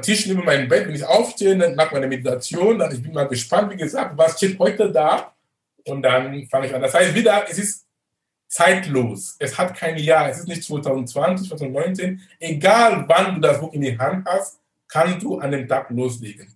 Tisch 0.02 0.26
neben 0.26 0.44
meinem 0.44 0.68
Bett, 0.68 0.86
wenn 0.86 0.94
ich 0.94 1.04
aufstehe, 1.04 1.56
nach 1.56 1.90
meiner 1.92 2.06
Meditation, 2.06 2.78
dann 2.78 2.92
ich 2.92 3.02
bin 3.02 3.12
mal 3.12 3.28
gespannt, 3.28 3.72
wie 3.72 3.76
gesagt, 3.76 4.16
was 4.16 4.36
steht 4.36 4.58
heute 4.58 4.90
da 4.90 5.34
und 5.84 6.02
dann 6.02 6.46
fange 6.46 6.66
ich 6.66 6.74
an. 6.74 6.82
Das 6.82 6.94
heißt 6.94 7.14
wieder, 7.14 7.44
es 7.48 7.58
ist 7.58 7.86
zeitlos. 8.46 9.36
Es 9.38 9.58
hat 9.58 9.76
kein 9.76 9.98
Jahr. 9.98 10.28
Es 10.30 10.38
ist 10.38 10.48
nicht 10.48 10.62
2020, 10.62 11.48
2019. 11.48 12.20
Egal, 12.38 13.04
wann 13.08 13.34
du 13.34 13.40
das 13.40 13.60
Buch 13.60 13.72
in 13.72 13.80
die 13.80 13.98
Hand 13.98 14.26
hast, 14.26 14.60
kannst 14.86 15.22
du 15.22 15.38
an 15.38 15.50
dem 15.50 15.66
Tag 15.66 15.90
loslegen. 15.90 16.54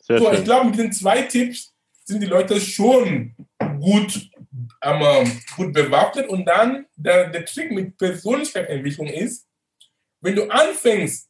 Sehr 0.00 0.18
so, 0.18 0.26
schön. 0.26 0.34
ich 0.34 0.44
glaube, 0.44 0.66
mit 0.66 0.78
den 0.78 0.92
zwei 0.92 1.22
Tipps 1.22 1.72
sind 2.04 2.22
die 2.22 2.26
Leute 2.26 2.60
schon 2.60 3.34
gut 3.80 4.30
ähm, 4.82 5.40
gut 5.56 5.72
bewaffnet. 5.72 6.28
Und 6.28 6.44
dann 6.44 6.86
der, 6.96 7.30
der 7.30 7.44
Trick 7.44 7.72
mit 7.72 7.96
Persönlichkeitsentwicklung 7.96 9.08
ist, 9.08 9.46
wenn 10.20 10.36
du 10.36 10.48
anfängst, 10.48 11.27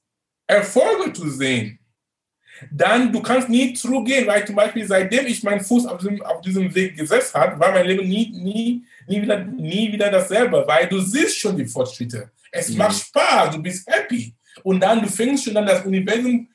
Erfolge 0.48 1.12
zu 1.12 1.30
sehen, 1.30 1.78
dann 2.72 3.12
du 3.12 3.22
kannst 3.22 3.48
nie 3.48 3.72
zurückgehen, 3.74 4.26
weil 4.26 4.44
zum 4.44 4.56
Beispiel 4.56 4.86
seitdem 4.86 5.26
ich 5.26 5.42
meinen 5.44 5.60
Fuß 5.60 5.86
auf 5.86 5.98
diesem, 5.98 6.20
auf 6.22 6.40
diesem 6.40 6.74
Weg 6.74 6.96
gesetzt 6.96 7.34
habe, 7.34 7.58
war 7.60 7.70
mein 7.70 7.86
Leben 7.86 8.08
nie, 8.08 8.30
nie, 8.30 8.84
nie, 9.06 9.22
wieder, 9.22 9.44
nie 9.44 9.92
wieder 9.92 10.10
dasselbe, 10.10 10.64
weil 10.66 10.88
du 10.88 10.98
siehst 11.00 11.38
schon 11.38 11.56
die 11.56 11.66
Fortschritte. 11.66 12.30
Es 12.50 12.70
mhm. 12.70 12.78
macht 12.78 12.98
Spaß, 12.98 13.54
du 13.54 13.62
bist 13.62 13.88
happy. 13.88 14.34
Und 14.64 14.80
dann 14.80 15.02
du 15.02 15.08
fängst 15.08 15.44
schon 15.44 15.56
an, 15.56 15.66
das 15.66 15.84
Universum 15.84 16.48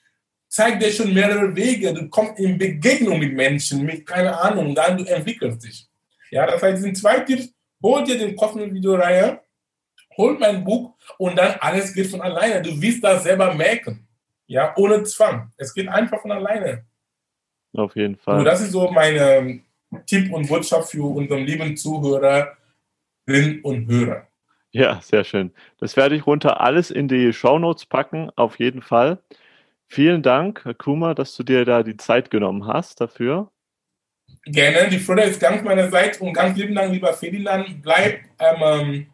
zeigt 0.50 0.84
dir 0.84 0.92
schon 0.92 1.14
mehrere 1.14 1.56
Wege, 1.56 1.94
du 1.94 2.10
kommst 2.10 2.40
in 2.40 2.58
Begegnung 2.58 3.20
mit 3.20 3.34
Menschen, 3.34 3.84
mit 3.84 4.06
keine 4.06 4.38
Ahnung, 4.38 4.76
dann 4.76 4.98
du 4.98 5.06
entwickelst 5.06 5.64
dich. 5.64 5.88
Ja, 6.32 6.46
das 6.46 6.62
heißt, 6.62 6.78
diesen 6.78 6.96
zwei 6.96 7.22
Tipps, 7.22 7.50
hol 7.82 8.04
dir 8.04 8.18
den 8.18 8.36
kostenlosen 8.36 8.76
Videoreihe, 8.76 9.40
hol 10.18 10.38
mein 10.40 10.64
Buch 10.64 10.94
und 11.18 11.38
dann 11.38 11.56
alles 11.60 11.94
geht 11.94 12.08
von 12.08 12.22
alleine. 12.22 12.62
Du 12.62 12.80
wirst 12.82 13.04
das 13.04 13.24
selber 13.24 13.54
merken. 13.54 14.08
Ja, 14.48 14.74
ohne 14.76 15.04
Zwang. 15.04 15.52
Es 15.58 15.74
geht 15.74 15.88
einfach 15.88 16.22
von 16.22 16.32
alleine. 16.32 16.86
Auf 17.76 17.96
jeden 17.96 18.16
Fall. 18.18 18.40
Und 18.40 18.46
das 18.46 18.62
ist 18.62 18.72
so 18.72 18.90
meine 18.92 19.62
Tipp 20.06 20.32
und 20.32 20.48
Botschaft 20.48 20.92
für 20.92 21.04
unseren 21.04 21.44
lieben 21.44 21.76
Zuhörerinnen 21.76 23.62
und 23.64 23.88
Hörer. 23.88 24.28
Ja, 24.72 25.00
sehr 25.02 25.24
schön. 25.24 25.52
Das 25.80 25.96
werde 25.98 26.16
ich 26.16 26.26
runter 26.26 26.60
alles 26.62 26.90
in 26.92 27.08
die 27.08 27.32
Shownotes 27.32 27.86
packen, 27.86 28.32
auf 28.36 28.60
jeden 28.60 28.82
Fall. 28.82 29.20
Vielen 29.88 30.24
Dank, 30.24 30.66
Herr 30.66 30.74
Kuma, 30.74 31.14
dass 31.14 31.36
du 31.36 31.44
dir 31.44 31.66
da 31.66 31.84
die 31.84 31.98
Zeit 31.98 32.32
genommen 32.32 32.66
hast 32.66 33.00
dafür. 33.00 33.52
Gerne, 34.46 34.90
die 34.90 35.00
Freude 35.00 35.24
ist 35.24 35.40
ganz 35.40 35.62
meinerseits 35.64 36.18
und 36.20 36.34
ganz 36.34 36.58
lieben 36.58 36.74
Dank, 36.74 36.92
lieber 36.92 37.14
Ferdinand. 37.14 37.82
Bleib 37.82 38.22
ähm, 38.40 39.08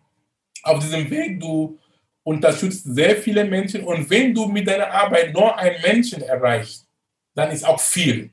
auf 0.63 0.79
diesem 0.79 1.09
Weg. 1.09 1.39
Du 1.39 1.77
unterstützt 2.23 2.83
sehr 2.85 3.15
viele 3.17 3.45
Menschen 3.45 3.83
und 3.83 4.09
wenn 4.09 4.33
du 4.33 4.47
mit 4.47 4.67
deiner 4.67 4.91
Arbeit 4.91 5.33
nur 5.33 5.57
einen 5.57 5.81
Menschen 5.81 6.21
erreichst, 6.21 6.87
dann 7.33 7.51
ist 7.51 7.65
auch 7.65 7.79
viel. 7.79 8.31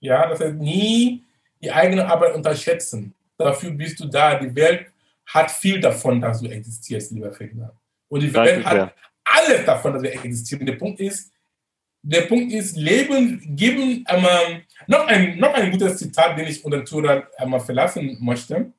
Ja, 0.00 0.28
das 0.28 0.40
heißt, 0.40 0.56
nie 0.56 1.24
die 1.62 1.70
eigene 1.70 2.06
Arbeit 2.06 2.34
unterschätzen. 2.34 3.14
Dafür 3.36 3.70
bist 3.70 4.00
du 4.00 4.06
da. 4.06 4.38
Die 4.38 4.54
Welt 4.54 4.86
hat 5.26 5.50
viel 5.50 5.80
davon, 5.80 6.20
dass 6.20 6.40
du 6.40 6.48
existierst, 6.48 7.12
lieber 7.12 7.32
Ferdinand. 7.32 7.72
Und 8.08 8.20
die 8.22 8.32
Welt 8.34 8.64
Danke, 8.64 8.86
hat 8.86 8.94
alles 9.24 9.64
davon, 9.64 9.92
dass 9.92 10.02
wir 10.02 10.12
existieren. 10.12 10.66
Der 10.66 10.74
Punkt 10.74 11.00
ist, 11.00 11.32
der 12.02 12.22
Punkt 12.22 12.52
ist, 12.52 12.76
Leben 12.76 13.56
geben, 13.56 14.04
ähm, 14.08 14.62
noch, 14.86 15.06
ein, 15.06 15.38
noch 15.38 15.54
ein 15.54 15.70
gutes 15.70 15.98
Zitat, 15.98 16.38
den 16.38 16.48
ich 16.48 16.64
unter 16.64 16.84
Tura 16.84 17.28
einmal 17.36 17.60
verlassen 17.60 18.16
möchte. 18.20 18.72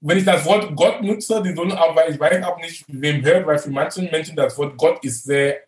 Wenn 0.00 0.18
ich 0.18 0.24
das 0.24 0.44
Wort 0.44 0.74
Gott 0.76 1.02
nutze, 1.02 1.42
die 1.42 1.54
sollen 1.54 1.72
auch, 1.72 1.94
weil 1.96 2.12
ich 2.12 2.20
weiß 2.20 2.42
auch 2.44 2.58
nicht, 2.58 2.84
wem 2.88 3.24
hört, 3.24 3.46
weil 3.46 3.58
für 3.58 3.70
manche 3.70 4.02
Menschen 4.02 4.36
das 4.36 4.56
Wort 4.56 4.76
Gott 4.76 5.04
ist 5.04 5.24
sehr 5.24 5.58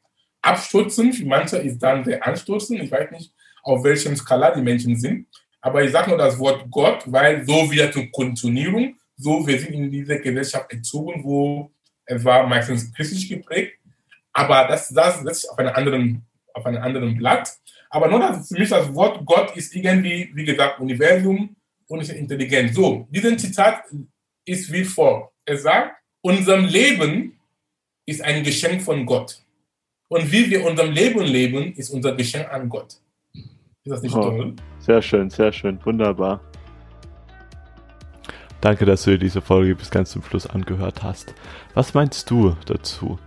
abstürzend, 0.41 1.17
für 1.17 1.27
manche 1.27 1.57
ist 1.59 1.79
dann 1.79 2.05
sehr 2.05 2.25
anstoßend. 2.25 2.81
Ich 2.81 2.91
weiß 2.91 3.11
nicht, 3.11 3.33
auf 3.63 3.83
welchem 3.83 4.15
Skala 4.17 4.55
die 4.55 4.63
Menschen 4.63 4.97
sind. 4.97 5.27
Aber 5.61 5.83
ich 5.83 5.91
sage 5.91 6.11
nur 6.11 6.19
das 6.19 6.39
Wort 6.39 6.65
Gott, 6.71 7.03
weil 7.07 7.45
so 7.45 7.71
wieder 7.71 7.91
zur 7.91 8.11
Konditionierung, 8.11 8.97
so 9.17 9.47
wir 9.47 9.59
sind 9.59 9.75
in 9.75 9.91
dieser 9.91 10.19
Gesellschaft 10.19 10.73
erzogen, 10.73 11.23
wo 11.25 11.71
es 12.07 12.25
war 12.25 12.47
meistens 12.47 12.93
christlich 12.93 13.29
geprägt. 13.29 13.79
Aber 14.33 14.67
das, 14.69 14.89
das 14.89 15.21
setzt 15.21 15.51
auf 15.51 15.59
einer 15.59 15.77
anderen 15.77 16.25
auf 16.55 16.67
einem 16.67 16.83
anderen 16.83 17.17
Blatt. 17.17 17.51
Aber 17.91 18.09
nur 18.09 18.21
das 18.21 18.49
für 18.49 18.59
mich 18.59 18.69
das 18.69 18.93
Wort 18.95 19.25
Gott 19.25 19.57
ist 19.57 19.75
irgendwie, 19.75 20.31
wie 20.35 20.45
gesagt, 20.45 20.81
Universum 20.81 21.57
und 21.89 22.01
ist 22.01 22.11
intelligent. 22.11 22.75
So, 22.75 23.09
dieses 23.11 23.37
Zitat 23.43 23.85
ist 24.51 24.73
wie 24.73 24.85
folgt. 24.85 25.33
Er 25.45 25.57
sagt, 25.57 25.95
unser 26.23 26.59
Leben 26.59 27.39
ist 28.05 28.23
ein 28.23 28.43
Geschenk 28.43 28.83
von 28.83 29.07
Gott. 29.07 29.41
Und 30.09 30.33
wie 30.33 30.51
wir 30.51 30.65
unserem 30.67 30.91
Leben 30.91 31.23
leben, 31.23 31.73
ist 31.75 31.91
unser 31.91 32.17
Geschenk 32.17 32.53
an 32.53 32.69
Gott. 32.69 32.97
Ist 33.33 33.93
das 33.93 34.03
nicht 34.03 34.15
oh, 34.15 34.23
toll? 34.23 34.57
Sehr 34.81 35.01
schön, 35.01 35.31
sehr 35.31 35.53
schön, 35.53 35.79
wunderbar. 35.85 36.41
Danke, 38.61 38.85
dass 38.85 39.05
du 39.05 39.13
dir 39.13 39.19
diese 39.19 39.41
Folge 39.41 39.75
bis 39.75 39.91
ganz 39.91 40.11
zum 40.11 40.23
Schluss 40.23 40.47
angehört 40.47 41.03
hast. 41.03 41.35
Was 41.75 41.95
meinst 41.95 42.29
du 42.31 42.57
dazu? 42.67 43.19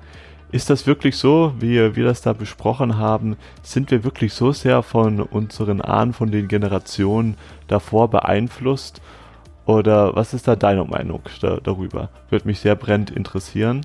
Ist 0.51 0.69
das 0.69 0.85
wirklich 0.85 1.15
so, 1.15 1.53
wie 1.57 1.95
wir 1.95 2.03
das 2.03 2.21
da 2.21 2.33
besprochen 2.33 2.97
haben? 2.99 3.37
Sind 3.63 3.89
wir 3.89 4.03
wirklich 4.03 4.33
so 4.33 4.51
sehr 4.51 4.83
von 4.83 5.21
unseren 5.21 5.81
Ahnen, 5.81 6.13
von 6.13 6.29
den 6.29 6.47
Generationen 6.47 7.37
davor 7.67 8.09
beeinflusst? 8.11 9.01
Oder 9.65 10.15
was 10.15 10.33
ist 10.33 10.47
da 10.47 10.55
deine 10.55 10.83
Meinung 10.85 11.21
da, 11.41 11.57
darüber? 11.63 12.09
Würde 12.29 12.47
mich 12.47 12.59
sehr 12.59 12.75
brennend 12.75 13.11
interessieren. 13.11 13.81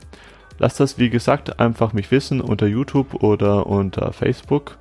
Lass 0.58 0.76
das, 0.76 0.98
wie 0.98 1.08
gesagt, 1.08 1.60
einfach 1.60 1.92
mich 1.92 2.10
wissen 2.10 2.40
unter 2.40 2.66
YouTube 2.66 3.22
oder 3.22 3.66
unter 3.66 4.12
Facebook. 4.12 4.76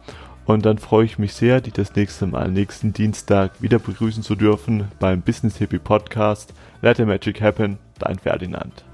Und 0.46 0.66
dann 0.66 0.78
freue 0.78 1.06
ich 1.06 1.20
mich 1.20 1.34
sehr, 1.34 1.62
dich 1.62 1.74
das 1.74 1.94
nächste 1.96 2.26
Mal, 2.26 2.50
nächsten 2.50 2.94
Dienstag, 2.94 3.62
wieder 3.62 3.80
begrüßen 3.80 4.24
zu 4.24 4.36
dürfen 4.36 4.88
beim 5.00 5.22
Business 5.22 5.58
Hippie 5.58 5.78
Podcast. 5.78 6.54
Let 6.82 6.98
the 6.98 7.06
Magic 7.06 7.42
Happen, 7.42 7.78
dein 8.00 8.18
Ferdinand. 8.18 8.86